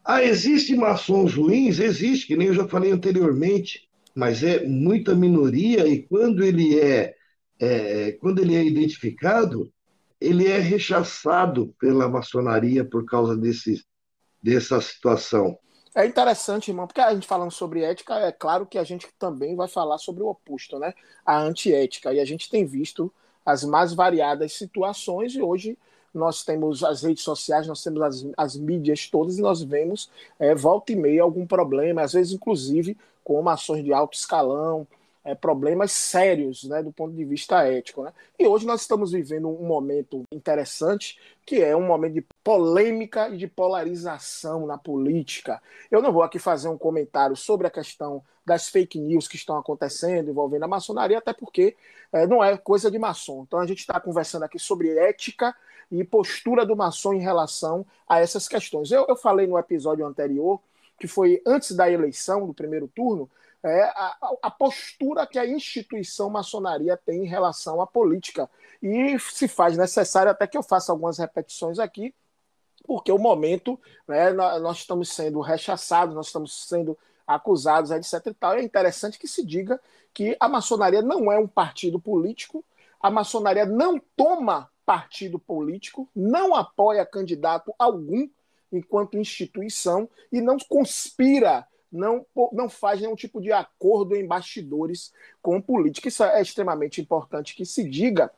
Ah, 0.05 0.23
existe 0.23 0.75
maçons 0.75 1.35
ruins? 1.35 1.79
Existe, 1.79 2.27
que 2.27 2.37
nem 2.37 2.49
eu 2.49 2.55
já 2.55 2.69
falei 2.69 2.91
anteriormente, 2.91 3.89
mas 4.15 4.43
é 4.43 4.65
muita 4.65 5.15
minoria 5.15 5.87
e 5.87 6.03
quando 6.03 6.45
ele 6.45 6.79
é, 6.79 7.15
é 7.59 8.13
quando 8.13 8.41
ele 8.41 8.55
é 8.55 8.65
identificado, 8.65 9.73
ele 10.21 10.47
é 10.47 10.59
rechaçado 10.59 11.75
pela 11.79 12.09
maçonaria 12.09 12.85
por 12.85 13.05
causa 13.05 13.37
desse, 13.37 13.83
dessa 14.43 14.81
situação. 14.81 15.59
É 15.95 16.07
interessante, 16.07 16.71
irmão, 16.71 16.87
porque 16.87 17.01
a 17.03 17.13
gente 17.13 17.27
falando 17.27 17.51
sobre 17.51 17.83
ética, 17.83 18.15
é 18.15 18.33
claro 18.33 18.65
que 18.65 18.79
a 18.79 18.85
gente 18.85 19.07
também 19.19 19.55
vai 19.55 19.69
falar 19.69 19.99
sobre 19.99 20.23
o 20.23 20.29
oposto, 20.29 20.79
né? 20.79 20.95
A 21.25 21.39
antiética. 21.39 22.15
E 22.15 22.21
a 22.21 22.25
gente 22.25 22.49
tem 22.49 22.65
visto 22.65 23.13
as 23.45 23.63
mais 23.63 23.93
variadas 23.93 24.55
situações, 24.55 25.35
e 25.35 25.43
hoje 25.43 25.77
nós 26.15 26.45
temos 26.45 26.83
as 26.83 27.03
redes 27.03 27.23
sociais, 27.23 27.67
nós 27.67 27.83
temos 27.83 28.01
as, 28.03 28.27
as 28.39 28.57
mídias 28.57 29.07
todas, 29.09 29.37
e 29.39 29.43
nós 29.43 29.63
vemos 29.63 30.11
é, 30.39 30.55
volta 30.55 30.93
e 30.93 30.97
meia 30.97 31.23
algum 31.23 31.47
problema, 31.47 32.03
às 32.03 32.15
vezes, 32.15 32.33
inclusive, 32.33 32.97
com 33.25 33.49
ações 33.49 33.85
de 33.85 33.93
alto 33.93 34.17
escalão, 34.17 34.87
é, 35.25 35.35
problemas 35.35 35.93
sérios 35.93 36.65
né, 36.65 36.83
do 36.83 36.93
ponto 36.93 37.15
de 37.15 37.25
vista 37.25 37.65
ético. 37.67 38.03
Né? 38.03 38.13
E 38.39 38.47
hoje 38.47 38.67
nós 38.67 38.81
estamos 38.81 39.13
vivendo 39.13 39.49
um 39.49 39.67
momento 39.67 40.25
interessante, 40.33 41.19
que 41.47 41.63
é 41.63 41.77
um 41.77 41.87
momento 41.87 42.15
de 42.15 42.27
polêmica 42.43 43.29
e 43.29 43.37
de 43.37 43.47
polarização 43.47 44.67
na 44.67 44.77
política. 44.77 45.63
Eu 45.91 46.03
não 46.03 46.13
vou 46.13 46.23
aqui 46.23 46.39
fazer 46.39 46.69
um 46.69 46.79
comentário 46.79 47.37
sobre 47.37 47.67
a 47.67 47.71
questão 47.71 48.23
das 48.45 48.69
fake 48.69 48.99
news 48.99 49.29
que 49.29 49.37
estão 49.37 49.57
acontecendo 49.57 50.29
envolvendo 50.29 50.65
a 50.65 50.69
maçonaria, 50.69 51.19
até 51.19 51.33
porque 51.33 51.77
é, 52.13 52.27
não 52.27 52.43
é 52.43 52.57
coisa 52.57 52.91
de 52.91 52.99
maçom. 52.99 53.45
Então 53.47 53.61
a 53.61 53.67
gente 53.67 53.79
está 53.79 54.01
conversando 54.01 54.43
aqui 54.43 54.59
sobre 54.59 54.99
ética 54.99 55.55
e 55.91 56.03
postura 56.03 56.67
do 56.67 56.75
maçom 56.75 57.13
em 57.13 57.21
relação 57.21 57.87
a 58.09 58.19
essas 58.19 58.49
questões. 58.49 58.91
Eu, 58.91 59.07
eu 59.09 59.15
falei 59.15 59.47
no 59.47 59.57
episódio 59.57 60.05
anterior, 60.05 60.61
que 61.03 61.09
foi 61.09 61.43
antes 61.45 61.73
da 61.75 61.91
eleição, 61.91 62.47
do 62.47 62.55
primeiro 62.55 62.87
turno, 62.87 63.29
é, 63.61 63.83
a, 63.83 64.37
a, 64.41 64.51
postura 64.53 65.27
que 65.27 65.37
a 65.37 65.45
instituição 65.45 66.31
maçonaria 66.31 66.97
tem 66.97 67.25
em 67.25 67.27
relação 67.27 67.81
à 67.81 67.87
política. 67.89 68.49
E 68.81 69.19
se 69.19 69.49
faz 69.49 69.77
necessário 69.77 70.31
até 70.31 70.47
que 70.47 70.57
eu 70.57 70.63
faça 70.63 70.93
algumas 70.93 71.19
repetições 71.19 71.81
aqui, 71.81 72.15
porque 72.85 73.11
o 73.11 73.19
momento, 73.19 73.77
né, 74.07 74.31
nós 74.31 74.79
estamos 74.79 75.13
sendo 75.13 75.41
rechaçados, 75.41 76.15
nós 76.15 76.27
estamos 76.27 76.69
sendo 76.69 76.97
acusados, 77.27 77.91
etc. 77.91 78.25
E 78.27 78.35
tal. 78.35 78.53
É 78.53 78.63
interessante 78.63 79.19
que 79.19 79.27
se 79.27 79.45
diga 79.45 79.81
que 80.15 80.37
a 80.39 80.49
maçonaria 80.49 81.03
não 81.03 81.33
é 81.33 81.39
um 81.39 81.49
partido 81.49 81.99
político, 81.99 82.65
a 83.01 83.11
maçonaria 83.11 83.67
não 83.67 84.01
toma 84.17 84.71
partido 84.87 85.37
político, 85.37 86.09
não 86.15 86.55
apoia 86.55 87.05
candidato 87.05 87.75
algum 87.77 88.29
enquanto 88.73 89.19
instituição 89.19 90.09
e 90.33 90.41
não 90.41 90.57
conspira 90.69 91.67
não, 91.93 92.25
não 92.53 92.69
faz 92.71 93.01
nenhum 93.01 93.15
tipo 93.15 93.41
de 93.41 93.53
acordo 93.53 94.17
em 94.17 94.27
bastidores 94.27 95.13
com 95.43 95.61
política. 95.61 96.09
Isso 96.09 96.25
é 96.25 96.41
extremamente 96.41 97.01
importante 97.01 97.55
que 97.55 97.67
se 97.67 97.85
diga. 97.85 98.33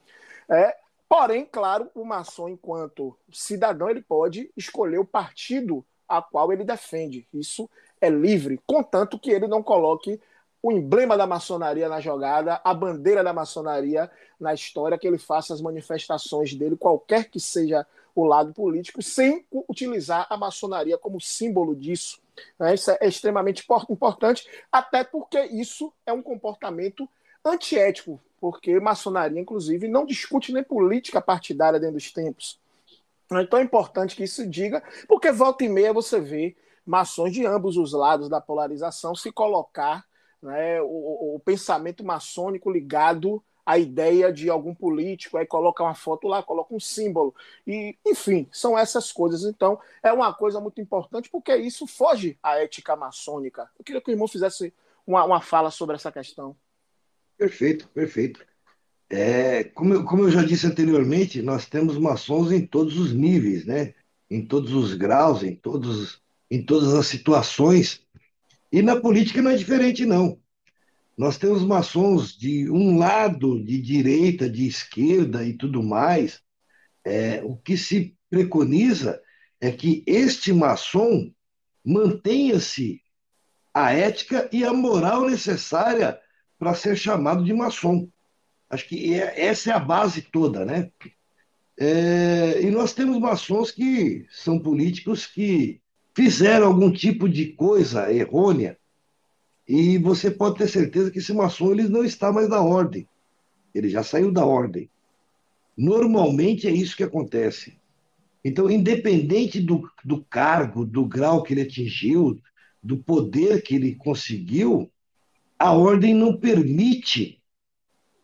É, 0.51 0.77
porém, 1.09 1.47
claro, 1.47 1.89
o 1.95 2.05
maçom, 2.05 2.49
enquanto 2.49 3.17
cidadão, 3.33 3.89
ele 3.89 4.03
pode 4.03 4.51
escolher 4.57 4.99
o 4.99 5.05
partido 5.05 5.85
a 6.09 6.21
qual 6.21 6.53
ele 6.53 6.65
defende. 6.65 7.27
Isso 7.33 7.71
é 8.01 8.11
livre, 8.11 8.61
contanto 8.67 9.19
que 9.19 9.31
ele 9.31 9.47
não 9.47 9.63
coloque 9.63 10.21
o 10.61 10.73
emblema 10.73 11.17
da 11.17 11.27
maçonaria 11.27 11.89
na 11.89 12.01
jogada, 12.01 12.61
a 12.65 12.73
bandeira 12.73 13.23
da 13.23 13.35
maçonaria 13.35 14.11
na 14.41 14.55
história, 14.55 14.99
que 14.99 15.07
ele 15.07 15.19
faça 15.19 15.53
as 15.53 15.61
manifestações 15.61 16.55
dele, 16.55 16.75
qualquer 16.75 17.29
que 17.29 17.39
seja 17.39 17.87
o 18.23 18.25
lado 18.25 18.53
político, 18.53 19.03
sem 19.03 19.45
utilizar 19.69 20.27
a 20.31 20.37
maçonaria 20.37 20.97
como 20.97 21.21
símbolo 21.21 21.75
disso. 21.75 22.21
Né? 22.59 22.75
Isso 22.75 22.91
é 22.91 22.99
extremamente 23.03 23.65
importante, 23.91 24.49
até 24.71 25.03
porque 25.03 25.41
isso 25.47 25.93
é 26.07 26.13
um 26.13 26.23
comportamento 26.23 27.09
antiético, 27.45 28.21
porque 28.41 28.79
maçonaria, 28.79 29.41
inclusive, 29.41 29.89
não 29.89 30.07
discute 30.07 30.53
nem 30.53 30.63
política 30.63 31.21
partidária 31.21 31.81
dentro 31.81 31.97
dos 31.97 32.13
tempos. 32.13 32.59
Então 33.33 33.59
é 33.59 33.63
importante 33.63 34.15
que 34.15 34.25
isso 34.25 34.47
diga, 34.47 34.83
porque 35.09 35.33
volta 35.33 35.65
e 35.65 35.69
meia 35.69 35.93
você 35.93 36.21
vê 36.21 36.57
maçons 36.87 37.33
de 37.33 37.47
ambos 37.47 37.77
os 37.77 37.93
lados 37.93 38.29
da 38.29 38.41
polarização 38.41 39.15
se 39.15 39.33
colocar 39.33 40.05
né, 40.43 40.81
o, 40.83 41.37
o 41.37 41.41
pensamento 41.41 42.05
maçônico 42.05 42.71
ligado 42.71 43.43
à 43.65 43.79
ideia 43.79 44.33
de 44.33 44.51
algum 44.51 44.75
político, 44.75 45.37
aí 45.37 45.47
coloca 45.47 45.83
uma 45.83 45.95
foto 45.95 46.29
lá, 46.29 46.43
coloca 46.43 46.75
um 46.75 46.81
símbolo. 46.81 47.35
E, 47.67 47.97
enfim, 48.05 48.49
são 48.53 48.79
essas 48.79 49.11
coisas. 49.13 49.45
Então, 49.45 49.79
é 50.03 50.13
uma 50.13 50.33
coisa 50.35 50.61
muito 50.61 50.81
importante, 50.81 51.31
porque 51.31 51.55
isso 51.57 51.87
foge 51.87 52.39
à 52.43 52.57
ética 52.57 52.95
maçônica. 52.95 53.69
Eu 53.79 53.85
queria 53.85 54.01
que 54.01 54.11
o 54.11 54.13
irmão 54.13 54.29
fizesse 54.29 54.73
uma, 55.07 55.25
uma 55.25 55.41
fala 55.41 55.71
sobre 55.71 55.97
essa 55.97 56.13
questão. 56.13 56.57
Perfeito, 57.37 57.89
perfeito. 57.89 58.45
É, 59.11 59.65
como, 59.65 59.95
eu, 59.95 60.05
como 60.05 60.25
eu 60.25 60.31
já 60.31 60.43
disse 60.43 60.67
anteriormente, 60.67 61.43
nós 61.43 61.67
temos 61.67 61.99
maçons 61.99 62.53
em 62.53 62.67
todos 62.67 62.99
os 62.99 63.13
níveis, 63.13 63.65
né? 63.65 63.95
em 64.31 64.45
todos 64.45 64.73
os 64.73 64.95
graus, 64.95 65.43
em, 65.43 65.55
todos, 65.55 66.21
em 66.51 66.63
todas 66.63 66.95
as 66.95 67.07
situações. 67.07 68.03
E 68.73 68.83
na 68.83 68.97
política 68.97 69.41
não 69.41 69.51
é 69.51 69.57
diferente, 69.57 70.05
não. 70.05 70.39
Nós 71.17 71.39
temos 71.39 71.65
maçons 71.65 72.37
de 72.37 72.69
um 72.71 72.99
lado, 72.99 73.63
de 73.63 73.81
direita, 73.81 74.51
de 74.51 74.67
esquerda 74.67 75.45
e 75.45 75.53
tudo 75.53 75.83
mais. 75.83 76.41
É, 77.05 77.41
o 77.45 77.57
que 77.57 77.77
se 77.77 78.17
preconiza 78.29 79.21
é 79.61 79.71
que 79.71 80.03
este 80.07 80.53
maçom 80.53 81.33
mantenha-se 81.85 83.01
a 83.73 83.93
ética 83.93 84.49
e 84.53 84.65
a 84.65 84.73
moral 84.73 85.29
necessária 85.29 86.19
para 86.59 86.75
ser 86.75 86.97
chamado 86.97 87.45
de 87.45 87.53
maçom. 87.53 88.09
Acho 88.69 88.89
que 88.89 89.15
é, 89.15 89.47
essa 89.47 89.71
é 89.71 89.73
a 89.73 89.79
base 89.79 90.23
toda, 90.23 90.65
né? 90.65 90.91
É, 91.79 92.61
e 92.63 92.71
nós 92.71 92.93
temos 92.93 93.19
maçons 93.19 93.71
que 93.71 94.27
são 94.31 94.59
políticos 94.59 95.27
que 95.27 95.81
fizeram 96.15 96.69
algum 96.69 96.91
tipo 96.91 97.29
de 97.29 97.53
coisa 97.53 98.13
errônea 98.13 98.79
e 99.67 99.99
você 99.99 100.31
pode 100.31 100.59
ter 100.59 100.69
certeza 100.69 101.11
que 101.11 101.19
esse 101.19 101.33
maçom 101.33 101.73
ele 101.73 101.89
não 101.89 102.05
está 102.05 102.33
mais 102.33 102.49
na 102.49 102.61
ordem. 102.61 103.09
Ele 103.75 103.89
já 103.89 104.03
saiu 104.03 104.31
da 104.31 104.45
ordem. 104.45 104.91
Normalmente 105.77 106.69
é 106.69 106.71
isso 106.71 106.97
que 106.97 107.03
acontece. 107.03 107.77
Então, 108.45 108.71
independente 108.71 109.59
do, 109.61 109.91
do 110.05 110.23
cargo, 110.23 110.85
do 110.85 111.07
grau 111.07 111.43
que 111.43 111.55
ele 111.55 111.63
atingiu, 111.63 112.39
do 112.83 112.99
poder 112.99 113.63
que 113.63 113.75
ele 113.75 113.95
conseguiu, 113.95 114.91
a 115.59 115.73
ordem 115.73 116.15
não 116.15 116.37
permite 116.37 117.43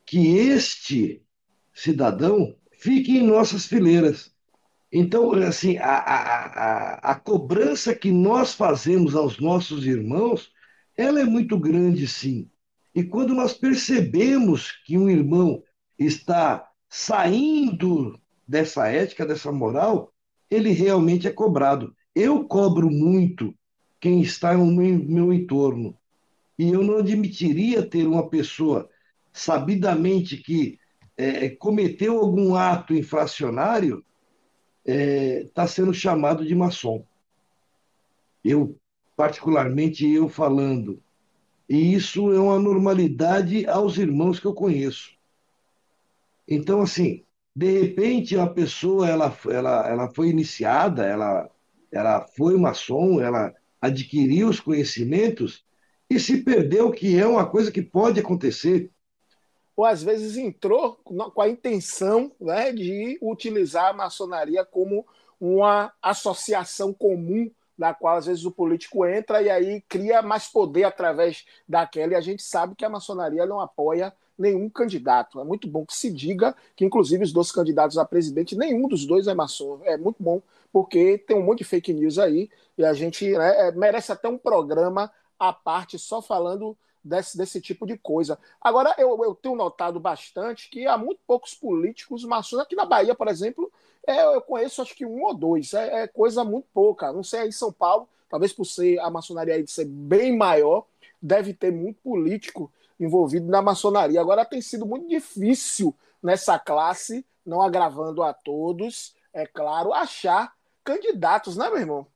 que 0.05 0.36
este 0.36 1.22
cidadão 1.72 2.55
fique 2.72 3.16
em 3.16 3.26
nossas 3.26 3.64
fileiras. 3.64 4.30
Então, 4.93 5.32
assim, 5.32 5.78
a, 5.78 5.86
a, 5.86 6.45
a, 6.45 6.95
a 7.12 7.14
cobrança 7.14 7.95
que 7.95 8.11
nós 8.11 8.53
fazemos 8.53 9.14
aos 9.14 9.38
nossos 9.38 9.86
irmãos, 9.86 10.53
ela 11.01 11.20
é 11.20 11.24
muito 11.24 11.59
grande, 11.59 12.07
sim. 12.07 12.48
E 12.94 13.03
quando 13.03 13.34
nós 13.34 13.53
percebemos 13.53 14.72
que 14.84 14.98
um 14.98 15.09
irmão 15.09 15.62
está 15.98 16.68
saindo 16.88 18.20
dessa 18.46 18.88
ética, 18.88 19.24
dessa 19.24 19.53
moral, 19.53 20.12
ele 20.51 20.70
realmente 20.70 21.28
é 21.28 21.30
cobrado. 21.30 21.94
Eu 22.14 22.44
cobro 22.44 22.90
muito 22.90 23.55
quem 24.01 24.20
está 24.20 24.55
no 24.55 24.66
meu, 24.66 24.98
meu 24.98 25.32
entorno. 25.32 25.96
E 26.59 26.68
eu 26.68 26.82
não 26.82 26.98
admitiria 26.98 27.82
ter 27.82 28.07
uma 28.07 28.28
pessoa 28.28 28.88
sabidamente 29.32 30.36
que 30.36 30.78
é, 31.16 31.48
cometeu 31.51 32.18
algum 32.18 32.55
ato 32.55 32.94
infracionário 32.94 34.05
está 34.84 34.92
é, 34.92 35.44
tá 35.55 35.66
sendo 35.66 35.92
chamado 35.92 36.44
de 36.44 36.55
maçom. 36.55 37.05
Eu, 38.42 38.80
particularmente 39.21 40.11
eu 40.11 40.31
falando. 40.31 40.99
E 41.68 41.93
isso 41.93 42.33
é 42.33 42.41
uma 42.41 42.59
normalidade 42.59 43.66
aos 43.66 43.99
irmãos 43.99 44.41
que 44.41 44.47
eu 44.47 44.55
conheço. 44.55 45.11
Então, 46.49 46.81
assim, 46.81 47.23
de 47.55 47.81
repente 47.81 48.39
a 48.39 48.47
pessoa 48.47 49.07
ela, 49.07 49.37
ela, 49.47 49.87
ela 49.87 50.14
foi 50.14 50.31
iniciada, 50.31 51.05
ela, 51.05 51.51
ela 51.93 52.27
foi 52.35 52.57
maçom, 52.57 53.21
ela 53.21 53.53
adquiriu 53.79 54.49
os 54.49 54.59
conhecimentos 54.59 55.66
e 56.09 56.18
se 56.18 56.39
perdeu, 56.39 56.91
que 56.91 57.18
é 57.18 57.27
uma 57.27 57.45
coisa 57.45 57.71
que 57.71 57.83
pode 57.83 58.18
acontecer. 58.21 58.91
Ou 59.77 59.85
às 59.85 60.03
vezes 60.03 60.39
entrou 60.39 60.95
com 60.95 61.43
a 61.43 61.49
intenção 61.49 62.33
né, 62.41 62.73
de 62.73 63.18
utilizar 63.21 63.91
a 63.91 63.93
maçonaria 63.93 64.64
como 64.64 65.07
uma 65.39 65.93
associação 66.01 66.91
comum 66.95 67.51
da 67.81 67.95
qual 67.95 68.18
às 68.18 68.26
vezes 68.26 68.45
o 68.45 68.51
político 68.51 69.07
entra 69.07 69.41
e 69.41 69.49
aí 69.49 69.81
cria 69.89 70.20
mais 70.20 70.47
poder 70.47 70.85
através 70.85 71.47
daquela, 71.66 72.12
e 72.12 72.14
a 72.14 72.20
gente 72.20 72.43
sabe 72.43 72.74
que 72.74 72.85
a 72.85 72.91
maçonaria 72.91 73.47
não 73.47 73.59
apoia 73.59 74.12
nenhum 74.39 74.68
candidato. 74.68 75.41
É 75.41 75.45
muito 75.45 75.66
bom 75.66 75.87
que 75.87 75.97
se 75.97 76.12
diga 76.12 76.55
que, 76.76 76.85
inclusive, 76.85 77.24
os 77.24 77.33
dois 77.33 77.51
candidatos 77.51 77.97
a 77.97 78.05
presidente, 78.05 78.55
nenhum 78.55 78.87
dos 78.87 79.07
dois 79.07 79.26
é 79.26 79.33
maçom. 79.33 79.81
É 79.85 79.97
muito 79.97 80.22
bom, 80.22 80.43
porque 80.70 81.16
tem 81.16 81.35
um 81.35 81.43
monte 81.43 81.61
de 81.61 81.64
fake 81.64 81.95
news 81.95 82.18
aí, 82.18 82.51
e 82.76 82.85
a 82.85 82.93
gente 82.93 83.26
né, 83.33 83.68
é, 83.68 83.72
merece 83.72 84.12
até 84.12 84.28
um 84.28 84.37
programa 84.37 85.11
à 85.39 85.51
parte 85.51 85.99
só 85.99 86.20
falando 86.20 86.76
desse, 87.03 87.39
desse 87.39 87.62
tipo 87.62 87.87
de 87.87 87.97
coisa. 87.97 88.39
Agora, 88.61 88.95
eu, 88.99 89.24
eu 89.24 89.35
tenho 89.35 89.57
notado 89.57 89.99
bastante 89.99 90.68
que 90.68 90.87
há 90.87 90.99
muito 90.99 91.20
poucos 91.26 91.55
políticos 91.55 92.26
maçons. 92.26 92.61
Aqui 92.61 92.76
na 92.76 92.85
Bahia, 92.85 93.14
por 93.14 93.28
exemplo, 93.28 93.72
é, 94.07 94.24
eu 94.24 94.40
conheço 94.40 94.82
acho 94.82 94.94
que 94.94 95.07
um 95.07 95.22
ou 95.24 95.34
dois. 95.34 95.74
É, 95.74 96.03
é, 96.03 96.07
coisa 96.09 96.44
muito 96.44 96.68
pouca. 96.72 97.12
Não 97.12 97.22
sei 97.22 97.40
aí 97.40 97.48
em 97.48 97.53
São 97.53 97.72
Paulo, 97.72 98.09
talvez 98.28 98.53
por 98.53 98.64
ser 98.64 98.98
a 99.01 99.11
maçonaria 99.11 99.55
aí 99.55 99.62
de 99.62 99.70
ser 99.70 99.86
bem 99.86 100.36
maior, 100.36 100.86
deve 101.20 101.53
ter 101.53 101.70
muito 101.72 102.01
político 102.01 102.72
envolvido 102.98 103.48
na 103.48 103.62
maçonaria. 103.62 104.20
Agora 104.20 104.44
tem 104.44 104.61
sido 104.61 104.86
muito 104.86 105.09
difícil 105.09 105.94
nessa 106.22 106.59
classe, 106.59 107.24
não 107.44 107.62
agravando 107.62 108.22
a 108.22 108.32
todos, 108.32 109.14
é 109.32 109.46
claro, 109.46 109.92
achar 109.92 110.53
candidatos, 110.84 111.57
né, 111.57 111.68
meu 111.68 111.78
irmão? 111.78 112.07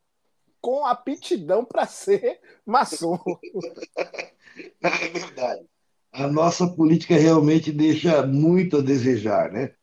com 0.64 0.86
aptidão 0.86 1.62
para 1.62 1.86
ser 1.86 2.40
maçom. 2.64 3.18
É 4.80 5.08
verdade. 5.08 5.66
A 6.12 6.28
nossa 6.28 6.68
política 6.68 7.16
realmente 7.16 7.72
deixa 7.72 8.24
muito 8.24 8.76
a 8.76 8.80
desejar, 8.80 9.50
né? 9.50 9.74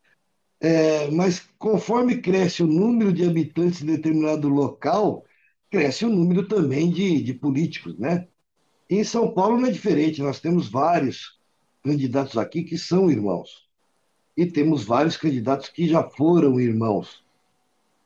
É, 0.64 1.10
mas 1.10 1.40
conforme 1.58 2.20
cresce 2.20 2.62
o 2.62 2.68
número 2.68 3.12
de 3.12 3.24
habitantes 3.24 3.82
em 3.82 3.86
determinado 3.86 4.48
local, 4.48 5.24
cresce 5.68 6.04
o 6.04 6.08
número 6.08 6.46
também 6.46 6.88
de, 6.88 7.20
de 7.20 7.34
políticos, 7.34 7.98
né? 7.98 8.28
Em 8.88 9.02
São 9.02 9.34
Paulo 9.34 9.58
não 9.58 9.66
é 9.66 9.72
diferente, 9.72 10.22
nós 10.22 10.38
temos 10.38 10.68
vários 10.68 11.36
candidatos 11.82 12.38
aqui 12.38 12.62
que 12.62 12.78
são 12.78 13.10
irmãos. 13.10 13.68
E 14.36 14.46
temos 14.46 14.84
vários 14.84 15.16
candidatos 15.16 15.68
que 15.68 15.88
já 15.88 16.08
foram 16.08 16.60
irmãos. 16.60 17.24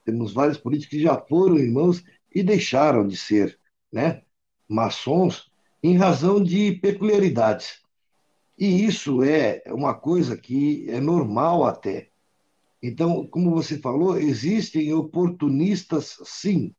Temos 0.02 0.32
vários 0.32 0.56
políticos 0.56 0.96
que 0.96 1.02
já 1.02 1.20
foram 1.20 1.58
irmãos 1.58 2.02
e 2.34 2.42
deixaram 2.42 3.06
de 3.06 3.18
ser 3.18 3.58
né, 3.92 4.22
maçons 4.66 5.52
em 5.82 5.94
razão 5.94 6.42
de 6.42 6.72
peculiaridades. 6.72 7.82
E 8.58 8.86
isso 8.86 9.22
é 9.22 9.62
uma 9.66 9.92
coisa 9.92 10.38
que 10.38 10.88
é 10.88 11.00
normal 11.00 11.66
até. 11.66 12.08
Então, 12.86 13.26
como 13.26 13.50
você 13.50 13.78
falou, 13.78 14.16
existem 14.16 14.92
oportunistas, 14.92 16.18
sim. 16.24 16.72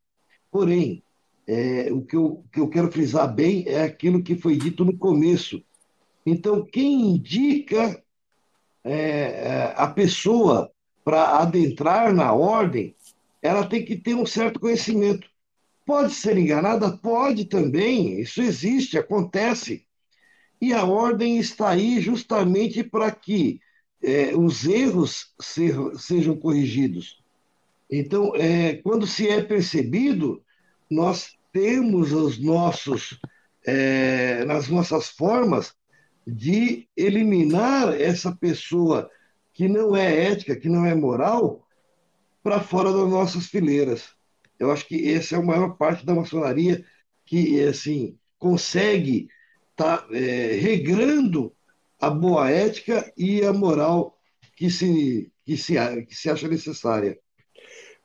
Porém, 0.50 1.04
é, 1.46 1.92
o, 1.92 2.02
que 2.02 2.16
eu, 2.16 2.26
o 2.26 2.44
que 2.50 2.60
eu 2.62 2.70
quero 2.70 2.92
frisar 2.92 3.34
bem 3.34 3.66
é 3.68 3.84
aquilo 3.84 4.24
que 4.24 4.36
foi 4.36 4.56
dito 4.56 4.86
no 4.86 4.98
começo. 4.98 5.62
Então, 6.26 6.66
quem 6.66 7.12
indica 7.12 8.02
é, 8.86 8.94
é 8.94 9.74
a 9.76 9.88
pessoa 9.88 10.72
para 11.04 11.40
adentrar 11.40 12.14
na 12.14 12.34
ordem, 12.34 12.96
ela 13.42 13.66
tem 13.66 13.84
que 13.84 13.98
ter 13.98 14.16
um 14.16 14.26
certo 14.26 14.62
conhecimento. 14.62 15.28
Pode 15.86 16.14
ser 16.14 16.38
enganada? 16.38 16.98
Pode 16.98 17.46
também. 17.46 18.22
Isso 18.22 18.42
existe, 18.42 18.98
acontece. 18.98 19.86
E 20.62 20.74
a 20.74 20.86
ordem 20.86 21.38
está 21.38 21.70
aí 21.70 22.00
justamente 22.00 22.82
para 22.82 23.12
que 23.12 23.60
é, 24.04 24.36
os 24.36 24.66
erros 24.66 25.34
sejam 25.98 26.36
corrigidos. 26.38 27.22
Então, 27.90 28.36
é, 28.36 28.76
quando 28.76 29.08
se 29.08 29.28
é 29.28 29.42
percebido, 29.42 30.44
nós 30.90 31.38
temos 31.52 32.12
os 32.12 32.38
nossos 32.38 33.20
é, 33.66 34.46
nas 34.46 34.70
nossas 34.70 35.10
formas 35.10 35.76
de 36.26 36.88
eliminar 36.96 37.94
essa 38.00 38.34
pessoa 38.34 39.10
que 39.54 39.68
não 39.68 39.96
é 39.96 40.32
ética, 40.32 40.56
que 40.56 40.70
não 40.70 40.86
é 40.86 40.96
moral, 40.96 41.68
para 42.42 42.62
fora 42.62 42.94
das 42.94 43.10
nossas 43.10 43.48
fileiras. 43.48 44.10
Eu 44.60 44.72
acho 44.72 44.88
que 44.88 45.12
essa 45.12 45.36
é 45.36 45.40
a 45.40 45.44
maior 45.44 45.78
parte 45.78 46.06
da 46.06 46.16
maçonaria 46.16 46.84
que 47.26 47.62
assim 47.64 48.18
consegue 48.40 49.30
estar 49.72 49.98
tá, 49.98 50.08
é, 50.12 50.54
regrando 50.54 51.54
a 52.00 52.10
boa 52.10 52.50
ética 52.50 53.12
e 53.18 53.44
a 53.44 53.54
moral 53.54 54.18
que 54.56 54.70
se, 54.70 55.32
que 55.46 55.58
se, 55.58 55.76
que 56.06 56.16
se 56.16 56.30
acha 56.30 56.48
necessária. 56.48 57.20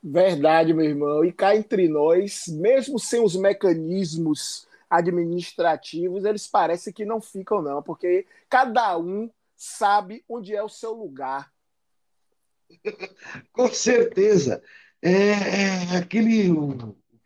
Verdade, 0.01 0.73
meu 0.73 0.85
irmão. 0.85 1.23
E 1.23 1.31
cá 1.31 1.55
entre 1.55 1.87
nós, 1.87 2.45
mesmo 2.47 2.99
sem 2.99 3.23
os 3.23 3.35
mecanismos 3.35 4.67
administrativos, 4.89 6.25
eles 6.25 6.47
parecem 6.47 6.93
que 6.93 7.05
não 7.05 7.21
ficam, 7.21 7.61
não, 7.61 7.81
porque 7.81 8.25
cada 8.49 8.97
um 8.97 9.29
sabe 9.55 10.23
onde 10.27 10.53
é 10.53 10.61
o 10.61 10.69
seu 10.69 10.93
lugar. 10.93 11.51
Com 13.51 13.67
certeza. 13.69 14.61
É, 15.01 15.11
é 15.11 15.97
aquele 15.97 16.49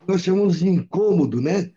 nós 0.07 0.21
chamamos 0.21 0.59
de 0.59 0.67
incômodo, 0.67 1.41
né? 1.41 1.71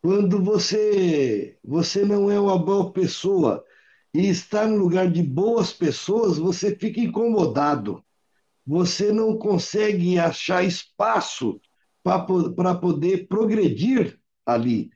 Quando 0.00 0.42
você 0.42 1.58
você 1.62 2.04
não 2.04 2.30
é 2.30 2.40
uma 2.40 2.58
boa 2.58 2.90
pessoa 2.92 3.64
e 4.12 4.28
está 4.28 4.66
no 4.66 4.76
lugar 4.76 5.10
de 5.10 5.22
boas 5.22 5.72
pessoas, 5.72 6.38
você 6.38 6.74
fica 6.74 7.00
incomodado 7.00 8.04
você 8.70 9.10
não 9.10 9.36
consegue 9.36 10.16
achar 10.16 10.62
espaço 10.64 11.60
para 12.04 12.74
poder 12.76 13.26
progredir 13.26 14.16
ali. 14.46 14.90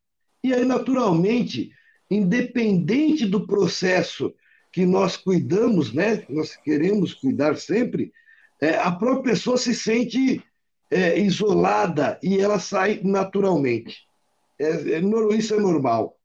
E 0.44 0.54
aí, 0.54 0.64
naturalmente, 0.64 1.70
independente 2.08 3.26
do 3.26 3.46
processo 3.46 4.32
que 4.72 4.86
nós 4.86 5.16
cuidamos, 5.16 5.92
né, 5.92 6.24
nós 6.28 6.56
queremos 6.56 7.14
cuidar 7.14 7.56
sempre, 7.56 8.12
é, 8.60 8.76
a 8.76 8.92
própria 8.92 9.32
pessoa 9.32 9.56
se 9.56 9.74
sente 9.74 10.40
é, 10.90 11.18
isolada 11.18 12.18
e 12.22 12.38
ela 12.38 12.60
sai 12.60 13.00
naturalmente. 13.02 14.02
É, 14.58 14.68
é, 14.68 15.00
isso 15.36 15.54
é 15.54 15.60
normal. 15.60 16.16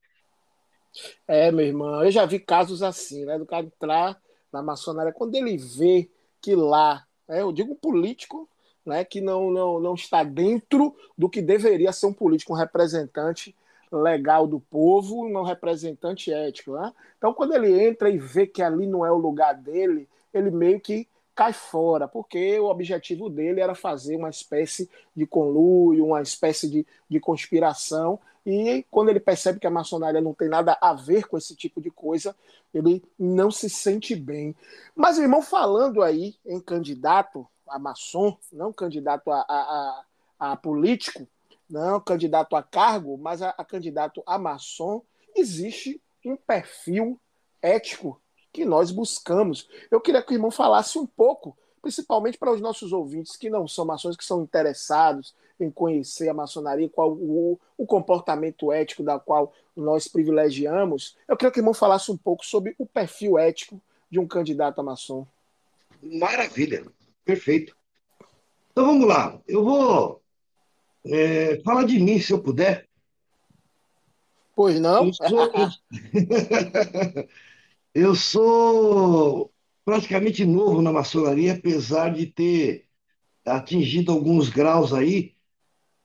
É, 1.28 1.52
meu 1.52 1.66
irmão, 1.66 2.04
eu 2.04 2.12
já 2.12 2.26
vi 2.26 2.40
casos 2.40 2.82
assim, 2.82 3.26
né, 3.26 3.38
do 3.38 3.46
cara 3.46 3.66
entrar 3.66 4.20
na 4.52 4.62
maçonaria, 4.62 5.14
quando 5.14 5.36
ele 5.36 5.58
vê 5.58 6.10
que 6.42 6.56
lá 6.56 7.06
né, 7.28 7.42
eu 7.42 7.52
digo 7.52 7.76
político, 7.76 8.50
né, 8.86 9.04
que 9.04 9.22
não, 9.22 9.52
não, 9.52 9.80
não 9.80 9.94
está 9.94 10.24
dentro 10.24 10.96
do 11.18 11.30
que 11.30 11.42
deveria 11.42 11.92
ser 11.92 12.08
um 12.08 12.14
político, 12.14 12.54
um 12.54 12.58
representante 12.58 13.56
legal 13.92 14.48
do 14.48 14.60
povo, 14.60 15.26
um 15.26 15.44
representante 15.44 16.32
ético. 16.32 16.74
Né? 16.74 16.94
Então, 17.18 17.34
quando 17.34 17.54
ele 17.54 17.88
entra 17.88 18.10
e 18.10 18.18
vê 18.18 18.48
que 18.48 18.62
ali 18.62 18.88
não 18.88 19.06
é 19.06 19.12
o 19.12 19.18
lugar 19.18 19.54
dele, 19.54 20.08
ele 20.34 20.52
meio 20.52 20.80
que 20.80 21.08
cai 21.36 21.54
fora, 21.54 22.08
porque 22.08 22.60
o 22.60 22.66
objetivo 22.66 23.30
dele 23.30 23.62
era 23.62 23.74
fazer 23.74 24.18
uma 24.18 24.30
espécie 24.30 24.90
de 25.16 25.26
conluio, 25.26 26.06
uma 26.06 26.22
espécie 26.22 26.70
de, 26.70 26.86
de 27.08 27.20
conspiração, 27.20 28.20
e 28.46 28.86
quando 28.90 29.10
ele 29.10 29.20
percebe 29.20 29.60
que 29.60 29.68
a 29.68 29.72
maçonaria 29.72 30.22
não 30.22 30.34
tem 30.34 30.50
nada 30.50 30.78
a 30.82 30.94
ver 30.94 31.28
com 31.28 31.38
esse 31.38 31.56
tipo 31.56 31.82
de 31.82 31.92
coisa, 31.92 32.36
ele 32.74 33.04
não 33.18 33.52
se 33.52 33.70
sente 33.70 34.16
bem. 34.16 34.56
Mas, 34.96 35.18
irmão, 35.18 35.42
falando 35.42 36.02
aí 36.02 36.36
em 36.46 36.60
candidato 36.60 37.48
a 37.68 37.78
maçom, 37.78 38.38
não 38.52 38.74
candidato 38.74 39.32
a, 39.32 39.42
a, 39.42 40.04
a, 40.40 40.52
a 40.52 40.56
político, 40.56 41.28
não 41.70 42.00
candidato 42.00 42.56
a 42.56 42.64
cargo, 42.64 43.18
mas 43.18 43.42
a, 43.42 43.50
a 43.50 43.64
candidato 43.64 44.24
a 44.26 44.40
maçom, 44.40 45.04
existe 45.36 46.02
um 46.26 46.36
perfil 46.36 47.20
ético 47.62 48.20
que 48.52 48.66
nós 48.66 48.92
buscamos. 48.92 49.70
Eu 49.92 50.02
queria 50.02 50.24
que 50.24 50.34
o 50.34 50.36
irmão 50.36 50.50
falasse 50.50 50.98
um 50.98 51.06
pouco, 51.06 51.56
principalmente 51.82 52.38
para 52.38 52.52
os 52.52 52.60
nossos 52.60 52.92
ouvintes 52.92 53.38
que 53.38 53.50
não 53.50 53.68
são 53.68 53.86
maçons, 53.86 54.18
que 54.18 54.26
são 54.26 54.42
interessados 54.42 55.36
em 55.60 55.70
conhecer 55.70 56.30
a 56.30 56.34
maçonaria, 56.34 56.90
qual 56.90 57.12
o, 57.12 57.60
o 57.78 57.86
comportamento 57.86 58.72
ético 58.72 59.04
da 59.04 59.20
qual 59.20 59.54
nós 59.76 60.08
privilegiamos. 60.08 61.18
Eu 61.28 61.36
queria 61.36 61.52
que 61.52 61.60
o 61.60 61.62
irmão 61.62 61.74
falasse 61.74 62.12
um 62.12 62.18
pouco 62.18 62.46
sobre 62.46 62.76
o 62.78 62.86
perfil 62.86 63.38
ético 63.38 63.82
de 64.10 64.20
um 64.20 64.28
candidato 64.28 64.80
a 64.80 64.84
maçom. 64.84 65.28
Maravilha, 66.02 66.86
perfeito. 67.26 67.76
Então 68.72 68.86
vamos 68.86 69.08
lá, 69.08 69.40
eu 69.48 69.64
vou 69.64 70.22
é, 71.06 71.62
falar 71.64 71.84
de 71.84 72.00
mim, 72.00 72.20
se 72.20 72.32
eu 72.32 72.42
puder. 72.42 72.88
Pois 74.56 74.80
não? 74.80 75.06
Eu 75.06 75.14
sou, 75.14 75.52
eu 77.94 78.16
sou 78.16 79.52
praticamente 79.86 80.46
novo 80.46 80.82
na 80.82 80.92
maçonaria, 80.92 81.54
apesar 81.54 82.14
de 82.14 82.28
ter 82.28 82.86
atingido 83.46 84.12
alguns 84.12 84.50
graus 84.50 84.94
aí 84.94 85.36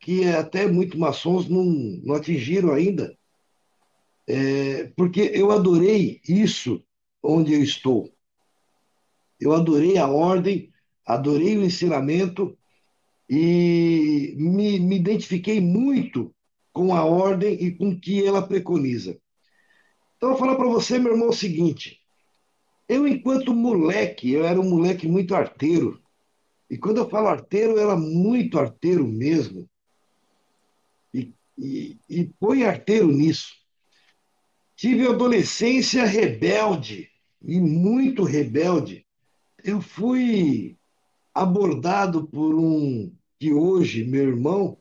que 0.05 0.27
até 0.27 0.67
muito 0.67 0.99
maçons 0.99 1.49
não, 1.49 1.65
não 1.65 2.15
atingiram 2.15 2.75
ainda, 2.75 3.17
é, 4.27 4.93
porque 4.95 5.31
eu 5.33 5.51
adorei 5.51 6.21
isso 6.29 6.85
onde 7.23 7.55
eu 7.55 7.63
estou. 7.63 8.13
Eu 9.41 9.55
adorei 9.55 9.97
a 9.97 10.07
ordem, 10.07 10.71
adorei 11.07 11.57
o 11.57 11.65
ensinamento 11.65 12.55
e 13.27 14.35
me, 14.37 14.79
me 14.79 14.97
identifiquei 14.97 15.59
muito 15.59 16.35
com 16.71 16.95
a 16.95 17.03
ordem 17.03 17.55
e 17.55 17.71
com 17.75 17.89
o 17.89 17.99
que 17.99 18.27
ela 18.27 18.47
preconiza. 18.47 19.19
Então, 20.19 20.29
eu 20.29 20.37
vou 20.37 20.39
falar 20.39 20.57
para 20.57 20.69
você, 20.69 20.99
meu 20.99 21.13
irmão, 21.13 21.31
o 21.31 21.33
seguinte: 21.33 21.99
eu, 22.87 23.09
enquanto 23.09 23.55
moleque, 23.55 24.33
eu 24.33 24.45
era 24.45 24.61
um 24.61 24.69
moleque 24.69 25.09
muito 25.09 25.35
arteiro. 25.35 25.99
E 26.69 26.77
quando 26.77 26.99
eu 26.99 27.09
falo 27.09 27.29
arteiro, 27.29 27.73
eu 27.73 27.79
era 27.79 27.97
muito 27.97 28.59
arteiro 28.59 29.07
mesmo. 29.07 29.67
E, 31.57 31.99
e, 32.09 32.25
põe 32.39 32.65
arteiro 32.65 33.09
nisso. 33.09 33.55
Tive 34.77 35.07
adolescência 35.07 36.05
rebelde, 36.05 37.09
e 37.41 37.61
muito 37.61 38.25
rebelde. 38.25 39.07
Eu 39.63 39.81
fui 39.81 40.77
abordado 41.33 42.27
por 42.27 42.55
um 42.55 43.13
que 43.39 43.53
hoje, 43.53 44.05
meu 44.05 44.29
irmão, 44.29 44.79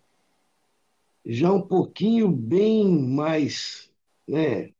já 1.25 1.51
um 1.51 1.61
pouquinho 1.61 2.29
bem 2.29 2.87
mais, 2.87 3.91
né? 4.27 4.71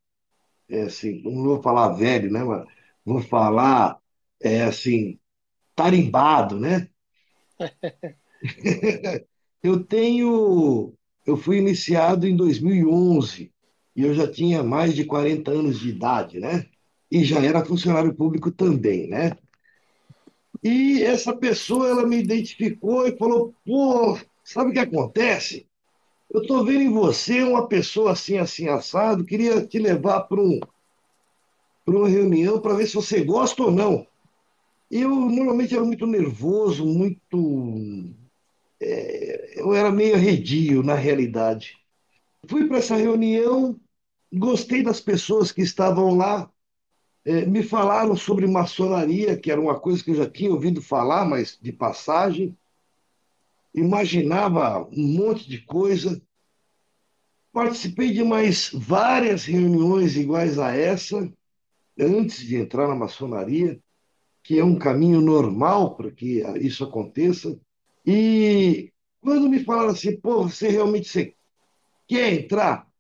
É 0.70 0.84
assim, 0.84 1.22
não 1.24 1.44
vou 1.44 1.62
falar 1.62 1.94
velho, 1.94 2.32
né? 2.32 2.44
Mas 2.44 2.66
vou 3.06 3.22
falar, 3.22 4.00
é 4.42 4.64
assim, 4.64 5.20
tarimbado, 5.76 6.60
né? 6.60 6.90
eu 9.64 9.84
tenho, 9.84 10.94
eu 11.26 11.38
fui 11.38 11.58
iniciado 11.58 12.28
em 12.28 12.36
2011 12.36 13.52
e 13.96 14.04
eu 14.04 14.14
já 14.14 14.28
tinha 14.30 14.64
mais 14.64 14.96
de 14.96 15.06
40 15.06 15.52
anos 15.52 15.80
de 15.80 15.90
idade, 15.90 16.40
né? 16.40 16.66
E 17.12 17.24
já 17.24 17.40
era 17.40 17.64
funcionário 17.64 18.14
público 18.14 18.52
também, 18.52 19.08
né? 19.08 19.38
E 20.64 21.04
essa 21.04 21.36
pessoa, 21.36 21.90
ela 21.90 22.08
me 22.08 22.18
identificou 22.18 23.08
e 23.08 23.18
falou: 23.18 23.54
pô, 23.66 24.18
sabe 24.44 24.72
o 24.72 24.74
que 24.74 24.80
acontece? 24.80 25.68
Eu 26.34 26.42
estou 26.42 26.66
vendo 26.66 26.82
em 26.82 26.92
você 26.92 27.44
uma 27.44 27.68
pessoa 27.68 28.14
assim, 28.14 28.38
assim, 28.38 28.68
assado, 28.68 29.26
queria 29.26 29.66
te 29.66 29.78
levar 29.78 30.22
para 30.22 30.42
um, 30.42 30.60
uma 31.86 32.10
reunião 32.10 32.60
para 32.60 32.74
ver 32.74 32.88
se 32.88 32.96
você 32.96 33.24
gosta 33.24 33.64
ou 33.64 33.72
não. 33.72 34.08
Eu 34.90 35.10
normalmente 35.10 35.76
era 35.76 35.84
muito 35.84 36.08
nervoso, 36.08 36.86
muito. 36.86 38.16
É, 38.86 39.62
eu 39.62 39.74
era 39.74 39.90
meio 39.92 40.16
arredio, 40.16 40.84
na 40.84 40.96
realidade. 40.96 41.78
Fui 42.48 42.68
para 42.68 42.80
essa 42.80 42.98
reunião, 42.98 43.80
gostei 44.32 44.84
das 44.84 45.00
pessoas 45.00 45.52
que 45.54 45.62
estavam 45.62 46.16
lá, 46.18 46.52
é, 47.24 47.46
me 47.46 47.64
falaram 47.64 48.16
sobre 48.18 48.46
maçonaria, 48.46 49.38
que 49.38 49.50
era 49.50 49.62
uma 49.62 49.80
coisa 49.80 50.04
que 50.04 50.12
eu 50.12 50.16
já 50.16 50.30
tinha 50.30 50.52
ouvido 50.52 50.82
falar, 50.82 51.24
mas 51.24 51.58
de 51.62 51.72
passagem. 51.72 52.58
Imaginava 53.74 54.86
um 54.92 55.08
monte 55.18 55.48
de 55.48 55.62
coisa. 55.62 56.22
Participei 57.54 58.12
de 58.12 58.24
mais 58.24 58.70
várias 58.74 59.46
reuniões 59.46 60.18
iguais 60.18 60.60
a 60.60 60.76
essa, 60.76 61.32
antes 61.98 62.40
de 62.40 62.58
entrar 62.58 62.90
na 62.90 62.96
maçonaria, 62.96 63.80
que 64.44 64.60
é 64.60 64.64
um 64.64 64.78
caminho 64.78 65.22
normal 65.22 65.96
para 65.96 66.12
que 66.12 66.44
isso 66.60 66.84
aconteça. 66.84 67.58
E 68.06 68.92
quando 69.22 69.50
me 69.50 69.64
falaram 69.64 69.90
assim, 69.90 70.20
pô, 70.20 70.44
você 70.44 70.68
realmente 70.70 71.08
você 71.08 71.36
quer 72.08 72.34
entrar? 72.34 72.92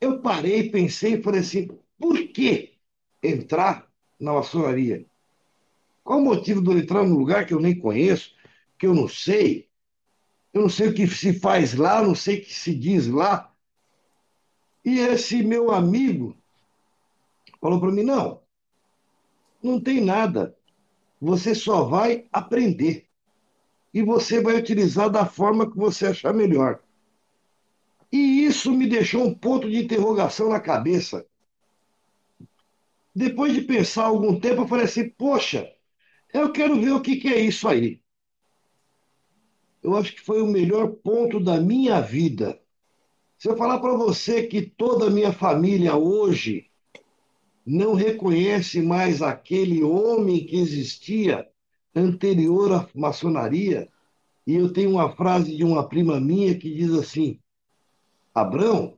Eu 0.00 0.20
parei, 0.20 0.70
pensei 0.70 1.14
e 1.14 1.22
falei 1.22 1.40
assim, 1.40 1.68
por 1.98 2.16
que 2.28 2.78
entrar 3.22 3.90
na 4.18 4.32
maçonaria? 4.32 5.06
Qual 6.02 6.18
o 6.18 6.24
motivo 6.24 6.62
de 6.62 6.70
eu 6.70 6.78
entrar 6.78 7.04
num 7.04 7.16
lugar 7.16 7.46
que 7.46 7.54
eu 7.54 7.60
nem 7.60 7.78
conheço, 7.78 8.34
que 8.78 8.86
eu 8.86 8.94
não 8.94 9.06
sei? 9.06 9.68
Eu 10.52 10.62
não 10.62 10.68
sei 10.68 10.88
o 10.88 10.94
que 10.94 11.06
se 11.06 11.38
faz 11.38 11.74
lá, 11.74 12.02
não 12.02 12.14
sei 12.14 12.38
o 12.38 12.42
que 12.42 12.52
se 12.52 12.74
diz 12.74 13.06
lá. 13.06 13.54
E 14.84 14.98
esse 14.98 15.42
meu 15.42 15.70
amigo 15.70 16.36
falou 17.60 17.78
para 17.78 17.92
mim: 17.92 18.02
não, 18.02 18.42
não 19.62 19.80
tem 19.80 20.00
nada. 20.00 20.56
Você 21.20 21.54
só 21.54 21.84
vai 21.84 22.26
aprender. 22.32 23.09
E 23.92 24.02
você 24.02 24.40
vai 24.40 24.56
utilizar 24.56 25.10
da 25.10 25.26
forma 25.26 25.70
que 25.70 25.76
você 25.76 26.06
achar 26.06 26.32
melhor. 26.32 26.80
E 28.12 28.44
isso 28.44 28.72
me 28.72 28.86
deixou 28.86 29.24
um 29.24 29.34
ponto 29.34 29.70
de 29.70 29.78
interrogação 29.78 30.48
na 30.48 30.60
cabeça. 30.60 31.26
Depois 33.14 33.52
de 33.52 33.62
pensar 33.62 34.04
algum 34.04 34.38
tempo, 34.38 34.62
eu 34.62 34.68
falei 34.68 34.84
assim: 34.84 35.08
poxa, 35.08 35.70
eu 36.32 36.52
quero 36.52 36.80
ver 36.80 36.92
o 36.92 37.00
que, 37.00 37.16
que 37.16 37.28
é 37.28 37.40
isso 37.40 37.68
aí. 37.68 38.00
Eu 39.82 39.96
acho 39.96 40.14
que 40.14 40.20
foi 40.20 40.42
o 40.42 40.46
melhor 40.46 40.88
ponto 40.88 41.40
da 41.40 41.60
minha 41.60 42.00
vida. 42.00 42.60
Se 43.38 43.48
eu 43.48 43.56
falar 43.56 43.78
para 43.78 43.96
você 43.96 44.46
que 44.46 44.62
toda 44.62 45.06
a 45.06 45.10
minha 45.10 45.32
família 45.32 45.96
hoje 45.96 46.70
não 47.64 47.94
reconhece 47.94 48.82
mais 48.82 49.22
aquele 49.22 49.82
homem 49.82 50.44
que 50.44 50.56
existia 50.56 51.49
anterior 51.94 52.72
à 52.72 52.88
maçonaria, 52.94 53.88
e 54.46 54.54
eu 54.54 54.72
tenho 54.72 54.90
uma 54.90 55.14
frase 55.14 55.56
de 55.56 55.64
uma 55.64 55.88
prima 55.88 56.20
minha 56.20 56.54
que 56.56 56.74
diz 56.74 56.92
assim: 56.92 57.38
Abrão, 58.34 58.94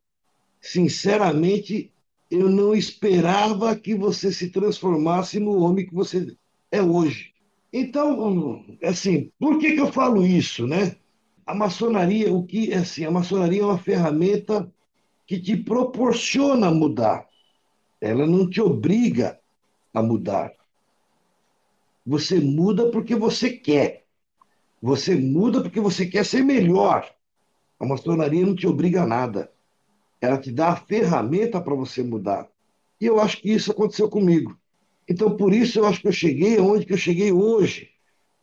sinceramente, 0.61 1.93
eu 2.31 2.49
não 2.49 2.75
esperava 2.75 3.77
que 3.77 3.95
você 3.95 4.33
se 4.33 4.51
transformasse 4.51 5.39
no 5.39 5.59
homem 5.59 5.87
que 5.87 5.95
você 5.95 6.35
é 6.71 6.83
hoje. 6.83 7.33
Então, 7.73 8.65
assim, 8.83 9.31
por 9.39 9.59
que, 9.59 9.73
que 9.73 9.81
eu 9.81 9.93
falo 9.93 10.25
isso, 10.25 10.67
né? 10.67 10.97
A 11.45 11.55
maçonaria, 11.55 12.33
o 12.33 12.45
que 12.45 12.73
assim, 12.73 13.05
a 13.05 13.11
maçonaria 13.11 13.63
é 13.63 13.65
uma 13.65 13.79
ferramenta 13.79 14.73
que 15.27 15.41
te 15.41 15.57
proporciona 15.57 16.71
mudar. 16.71 17.27
Ela 18.01 18.27
não 18.27 18.49
te 18.49 18.61
obriga 18.61 19.39
a 19.93 20.03
mudar. 20.03 20.53
Você 22.05 22.41
muda 22.41 22.91
porque 22.91 23.15
você 23.15 23.51
quer. 23.51 24.05
Você 24.81 25.15
muda 25.15 25.63
porque 25.63 25.81
você 25.81 26.07
quer 26.07 26.25
ser 26.25 26.43
melhor. 26.43 27.09
A 27.79 27.87
maçonaria 27.87 28.45
não 28.45 28.55
te 28.55 28.67
obriga 28.67 29.03
a 29.03 29.07
nada. 29.07 29.51
Ela 30.21 30.39
te 30.39 30.51
dá 30.51 30.71
a 30.71 30.77
ferramenta 30.77 31.61
para 31.61 31.75
você 31.75 32.03
mudar. 32.03 32.49
E 33.01 33.07
eu 33.07 33.21
acho 33.21 33.41
que 33.41 33.53
isso 33.53 33.71
aconteceu 33.71 34.09
comigo. 34.09 34.57
Então, 35.09 35.37
por 35.37 35.53
isso, 35.53 35.79
eu 35.79 35.87
acho 35.87 36.01
que 36.01 36.09
eu 36.09 36.13
cheguei 36.13 36.59
onde 36.59 36.87
que 36.87 36.93
eu 36.93 36.99
cheguei 36.99 37.33
hoje. 37.33 37.91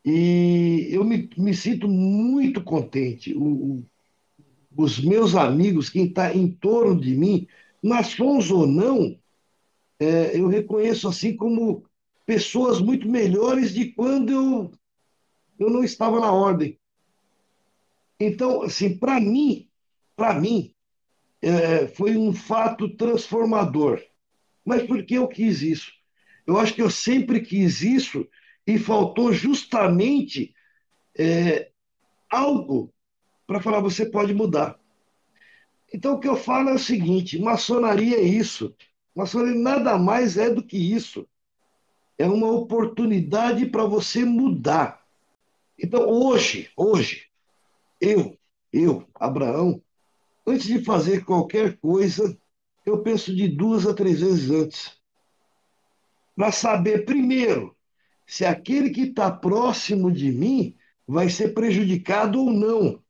E 0.05 0.87
eu 0.91 1.03
me, 1.03 1.29
me 1.37 1.53
sinto 1.53 1.87
muito 1.87 2.63
contente. 2.63 3.33
O, 3.33 3.43
o, 3.43 3.85
os 4.75 4.99
meus 4.99 5.35
amigos, 5.35 5.89
quem 5.89 6.05
está 6.05 6.33
em 6.33 6.49
torno 6.49 6.99
de 6.99 7.15
mim, 7.15 7.47
maçons 7.81 8.51
ou 8.51 8.65
não, 8.65 9.17
é, 9.99 10.37
eu 10.39 10.47
reconheço 10.47 11.07
assim 11.07 11.35
como 11.35 11.83
pessoas 12.29 12.79
muito 12.79 13.09
melhores 13.09 13.73
de 13.73 13.91
quando 13.91 14.31
eu, 14.31 14.71
eu 15.57 15.67
não 15.67 15.83
estava 15.83 16.19
na 16.19 16.31
ordem. 16.31 16.79
Então, 18.19 18.61
assim, 18.61 18.95
para 18.95 19.19
mim, 19.19 19.67
para 20.15 20.39
mim, 20.39 20.71
é, 21.41 21.87
foi 21.87 22.15
um 22.15 22.31
fato 22.31 22.87
transformador. 22.95 23.99
Mas 24.63 24.85
por 24.85 25.03
que 25.03 25.15
eu 25.15 25.27
quis 25.27 25.63
isso? 25.63 25.91
Eu 26.45 26.59
acho 26.59 26.75
que 26.75 26.83
eu 26.83 26.91
sempre 26.91 27.41
quis 27.41 27.81
isso 27.81 28.29
e 28.67 28.77
faltou 28.77 29.33
justamente 29.33 30.53
é, 31.17 31.71
algo 32.29 32.93
para 33.47 33.59
falar: 33.59 33.79
você 33.79 34.05
pode 34.05 34.35
mudar. 34.35 34.79
Então, 35.91 36.13
o 36.13 36.19
que 36.19 36.27
eu 36.27 36.35
falo 36.35 36.69
é 36.69 36.73
o 36.73 36.77
seguinte: 36.77 37.39
maçonaria 37.39 38.17
é 38.17 38.23
isso. 38.23 38.75
Maçonaria 39.15 39.59
nada 39.59 39.97
mais 39.97 40.37
é 40.37 40.47
do 40.47 40.61
que 40.61 40.77
isso. 40.77 41.27
É 42.19 42.27
uma 42.27 42.51
oportunidade 42.51 43.65
para 43.65 43.85
você 43.85 44.23
mudar. 44.23 45.03
Então, 45.81 46.07
hoje, 46.07 46.69
hoje, 46.75 47.27
eu, 47.99 48.37
eu, 48.71 49.07
Abraão, 49.15 49.81
antes 50.45 50.67
de 50.67 50.83
fazer 50.83 51.25
qualquer 51.25 51.77
coisa, 51.77 52.37
eu 52.85 53.01
penso 53.01 53.35
de 53.35 53.47
duas 53.47 53.87
a 53.87 53.93
três 53.93 54.19
vezes 54.19 54.51
antes 54.51 54.99
para 56.35 56.53
saber, 56.53 57.03
primeiro, 57.03 57.75
se 58.25 58.45
aquele 58.45 58.91
que 58.91 59.01
está 59.01 59.29
próximo 59.29 60.09
de 60.09 60.31
mim 60.31 60.73
vai 61.05 61.29
ser 61.29 61.53
prejudicado 61.53 62.39
ou 62.39 62.51
não. 62.51 63.03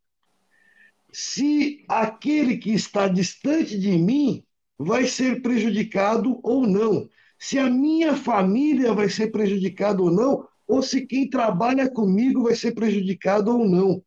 Se 1.11 1.85
aquele 1.87 2.57
que 2.57 2.71
está 2.71 3.07
distante 3.07 3.77
de 3.77 3.91
mim 3.91 4.43
vai 4.79 5.05
ser 5.05 5.41
prejudicado 5.43 6.39
ou 6.41 6.65
não. 6.65 7.07
Se 7.39 7.57
a 7.57 7.69
minha 7.69 8.15
família 8.15 8.93
vai 8.93 9.09
ser 9.09 9.31
prejudicada 9.31 10.01
ou 10.01 10.11
não, 10.11 10.47
ou 10.67 10.83
se 10.83 11.07
quem 11.07 11.29
trabalha 11.29 11.89
comigo 11.89 12.43
vai 12.43 12.55
ser 12.55 12.73
prejudicado 12.73 13.57
ou 13.57 13.67
não. 13.67 14.03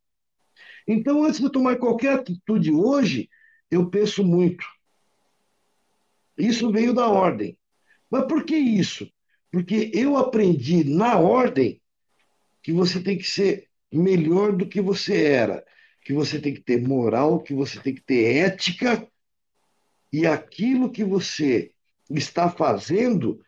Então, 0.87 1.24
antes 1.24 1.41
de 1.41 1.47
eu 1.47 1.51
tomar 1.51 1.76
qualquer 1.76 2.14
atitude 2.14 2.70
hoje, 2.70 3.28
eu 3.70 3.89
penso 3.89 4.22
muito. 4.22 4.64
Isso 6.37 6.70
veio 6.70 6.93
da 6.93 7.09
ordem. 7.09 7.59
Mas 8.11 8.26
por 8.26 8.45
que 8.45 8.57
isso? 8.57 9.11
Porque 9.51 9.91
eu 9.95 10.16
aprendi 10.16 10.85
na 10.85 11.18
ordem 11.18 11.80
que 12.62 12.72
você 12.72 13.03
tem 13.03 13.16
que 13.16 13.24
ser 13.24 13.68
melhor 13.93 14.55
do 14.55 14.66
que 14.66 14.80
você 14.80 15.24
era, 15.24 15.64
que 16.03 16.12
você 16.12 16.41
tem 16.41 16.55
que 16.55 16.61
ter 16.61 16.80
moral, 16.80 17.43
que 17.43 17.55
você 17.55 17.80
tem 17.80 17.95
que 17.95 18.03
ter 18.03 18.37
ética, 18.37 19.07
e 20.12 20.26
aquilo 20.26 20.91
que 20.91 21.05
você 21.05 21.72
está 22.19 22.51
fazendo 22.51 23.41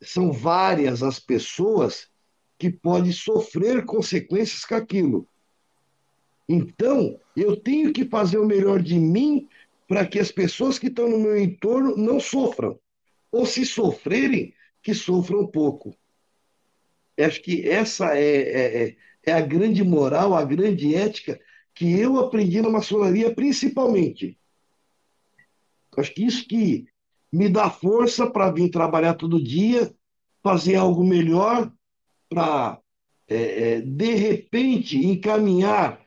são 0.00 0.32
várias 0.32 1.02
as 1.02 1.18
pessoas 1.18 2.08
que 2.58 2.70
podem 2.70 3.12
sofrer 3.12 3.84
consequências 3.84 4.64
com 4.64 4.74
aquilo. 4.74 5.28
Então, 6.48 7.20
eu 7.36 7.56
tenho 7.56 7.92
que 7.92 8.04
fazer 8.04 8.38
o 8.38 8.46
melhor 8.46 8.82
de 8.82 8.98
mim 8.98 9.48
para 9.86 10.06
que 10.06 10.18
as 10.18 10.32
pessoas 10.32 10.78
que 10.78 10.88
estão 10.88 11.08
no 11.08 11.18
meu 11.18 11.36
entorno 11.36 11.96
não 11.96 12.18
sofram 12.18 12.78
ou 13.30 13.44
se 13.44 13.64
sofrerem, 13.66 14.54
que 14.82 14.94
sofram 14.94 15.46
pouco. 15.46 15.94
Acho 17.18 17.42
que 17.42 17.68
essa 17.68 18.16
é, 18.16 18.22
é, 18.22 18.82
é, 18.82 18.96
é 19.24 19.32
a 19.32 19.40
grande 19.40 19.82
moral, 19.84 20.34
a 20.34 20.44
grande 20.44 20.94
ética 20.94 21.38
que 21.74 21.98
eu 21.98 22.18
aprendi 22.18 22.60
na 22.60 22.70
maçonaria, 22.70 23.34
principalmente. 23.34 24.38
Acho 25.96 26.14
que 26.14 26.24
isso 26.24 26.46
que 26.46 26.86
me 27.32 27.48
dá 27.48 27.70
força 27.70 28.28
para 28.28 28.50
vir 28.50 28.70
trabalhar 28.70 29.14
todo 29.14 29.42
dia, 29.42 29.94
fazer 30.42 30.76
algo 30.76 31.04
melhor, 31.04 31.70
para, 32.28 32.80
é, 33.26 33.36
é, 33.36 33.80
de 33.80 34.14
repente, 34.14 34.96
encaminhar 34.96 36.00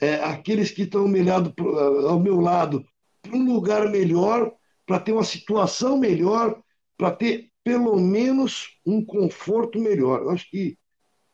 é, 0.00 0.16
aqueles 0.16 0.70
que 0.70 0.82
estão 0.82 1.02
ao 1.02 2.20
meu 2.20 2.40
lado 2.40 2.84
para 3.22 3.36
um 3.36 3.44
lugar 3.44 3.88
melhor, 3.90 4.52
para 4.84 5.00
ter 5.00 5.12
uma 5.12 5.24
situação 5.24 5.98
melhor, 5.98 6.60
para 6.96 7.10
ter 7.10 7.50
pelo 7.64 7.98
menos 7.98 8.78
um 8.84 9.04
conforto 9.04 9.78
melhor. 9.78 10.22
Eu 10.22 10.30
acho 10.30 10.48
que 10.50 10.78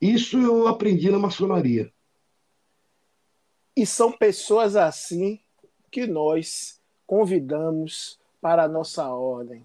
isso 0.01 0.39
eu 0.39 0.67
aprendi 0.67 1.11
na 1.11 1.19
maçonaria. 1.19 1.93
E 3.77 3.87
são 3.87 4.13
pessoas 4.13 4.77
assim 4.77 5.41
que 5.91 6.07
nós 6.07 6.81
convidamos 7.07 8.19
para 8.43 8.65
a 8.65 8.69
nossa 8.69 9.07
ordem. 9.07 9.65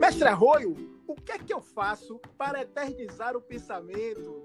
Mestre 0.00 0.28
Arroio, 0.28 0.76
o 1.08 1.16
que 1.16 1.32
é 1.32 1.38
que 1.38 1.52
eu 1.52 1.60
faço 1.60 2.20
para 2.38 2.62
eternizar 2.62 3.36
o 3.36 3.40
pensamento? 3.40 4.40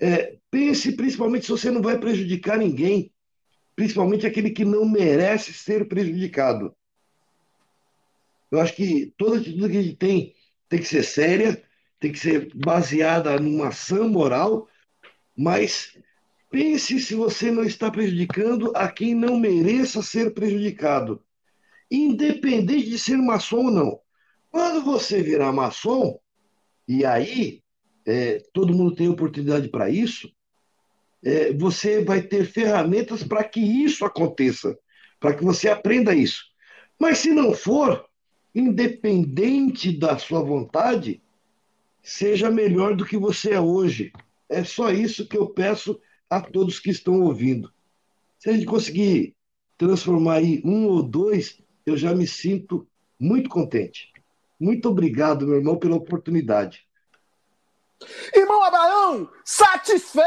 é, 0.00 0.38
pense 0.50 0.92
principalmente 0.92 1.44
se 1.44 1.50
você 1.50 1.70
não 1.70 1.82
vai 1.82 1.98
prejudicar 1.98 2.56
ninguém, 2.56 3.12
principalmente 3.76 4.26
aquele 4.26 4.48
que 4.48 4.64
não 4.64 4.88
merece 4.88 5.52
ser 5.52 5.86
prejudicado. 5.86 6.74
Eu 8.50 8.60
acho 8.60 8.74
que 8.74 9.12
toda 9.18 9.36
atitude 9.36 9.68
que 9.70 9.76
a 9.76 9.82
gente 9.82 9.96
tem 9.96 10.34
tem 10.70 10.78
que 10.78 10.88
ser 10.88 11.02
séria, 11.02 11.62
tem 12.00 12.12
que 12.12 12.18
ser 12.18 12.50
baseada 12.54 13.38
numa 13.38 13.68
ação 13.68 14.08
moral, 14.08 14.66
mas 15.36 15.98
pense 16.52 17.00
se 17.00 17.14
você 17.14 17.50
não 17.50 17.64
está 17.64 17.90
prejudicando 17.90 18.70
a 18.76 18.86
quem 18.86 19.14
não 19.14 19.40
mereça 19.40 20.02
ser 20.02 20.34
prejudicado, 20.34 21.24
independente 21.90 22.90
de 22.90 22.98
ser 22.98 23.16
maçom 23.16 23.64
ou 23.64 23.70
não. 23.70 24.00
Quando 24.50 24.84
você 24.84 25.22
virar 25.22 25.50
maçom, 25.50 26.20
e 26.86 27.06
aí 27.06 27.62
é, 28.06 28.38
todo 28.52 28.74
mundo 28.74 28.94
tem 28.94 29.08
oportunidade 29.08 29.70
para 29.70 29.88
isso, 29.88 30.30
é, 31.24 31.54
você 31.54 32.04
vai 32.04 32.20
ter 32.20 32.44
ferramentas 32.44 33.22
para 33.24 33.42
que 33.42 33.60
isso 33.60 34.04
aconteça, 34.04 34.78
para 35.18 35.34
que 35.34 35.42
você 35.42 35.70
aprenda 35.70 36.14
isso. 36.14 36.44
Mas 37.00 37.18
se 37.18 37.32
não 37.32 37.54
for, 37.54 38.04
independente 38.54 39.90
da 39.90 40.18
sua 40.18 40.42
vontade, 40.42 41.22
seja 42.02 42.50
melhor 42.50 42.94
do 42.94 43.06
que 43.06 43.16
você 43.16 43.52
é 43.52 43.60
hoje. 43.60 44.12
É 44.50 44.62
só 44.64 44.90
isso 44.90 45.26
que 45.26 45.38
eu 45.38 45.48
peço 45.48 45.98
a 46.32 46.40
todos 46.40 46.80
que 46.80 46.90
estão 46.90 47.20
ouvindo. 47.20 47.70
Se 48.38 48.48
a 48.48 48.52
gente 48.54 48.64
conseguir 48.64 49.36
transformar 49.76 50.36
aí 50.36 50.62
um 50.64 50.86
ou 50.86 51.02
dois, 51.02 51.60
eu 51.84 51.96
já 51.96 52.14
me 52.14 52.26
sinto 52.26 52.88
muito 53.20 53.50
contente. 53.50 54.10
Muito 54.58 54.88
obrigado, 54.88 55.46
meu 55.46 55.56
irmão, 55.56 55.76
pela 55.76 55.96
oportunidade. 55.96 56.86
Irmão 58.34 58.64
Abraão, 58.64 59.28
satisfeito! 59.44 60.22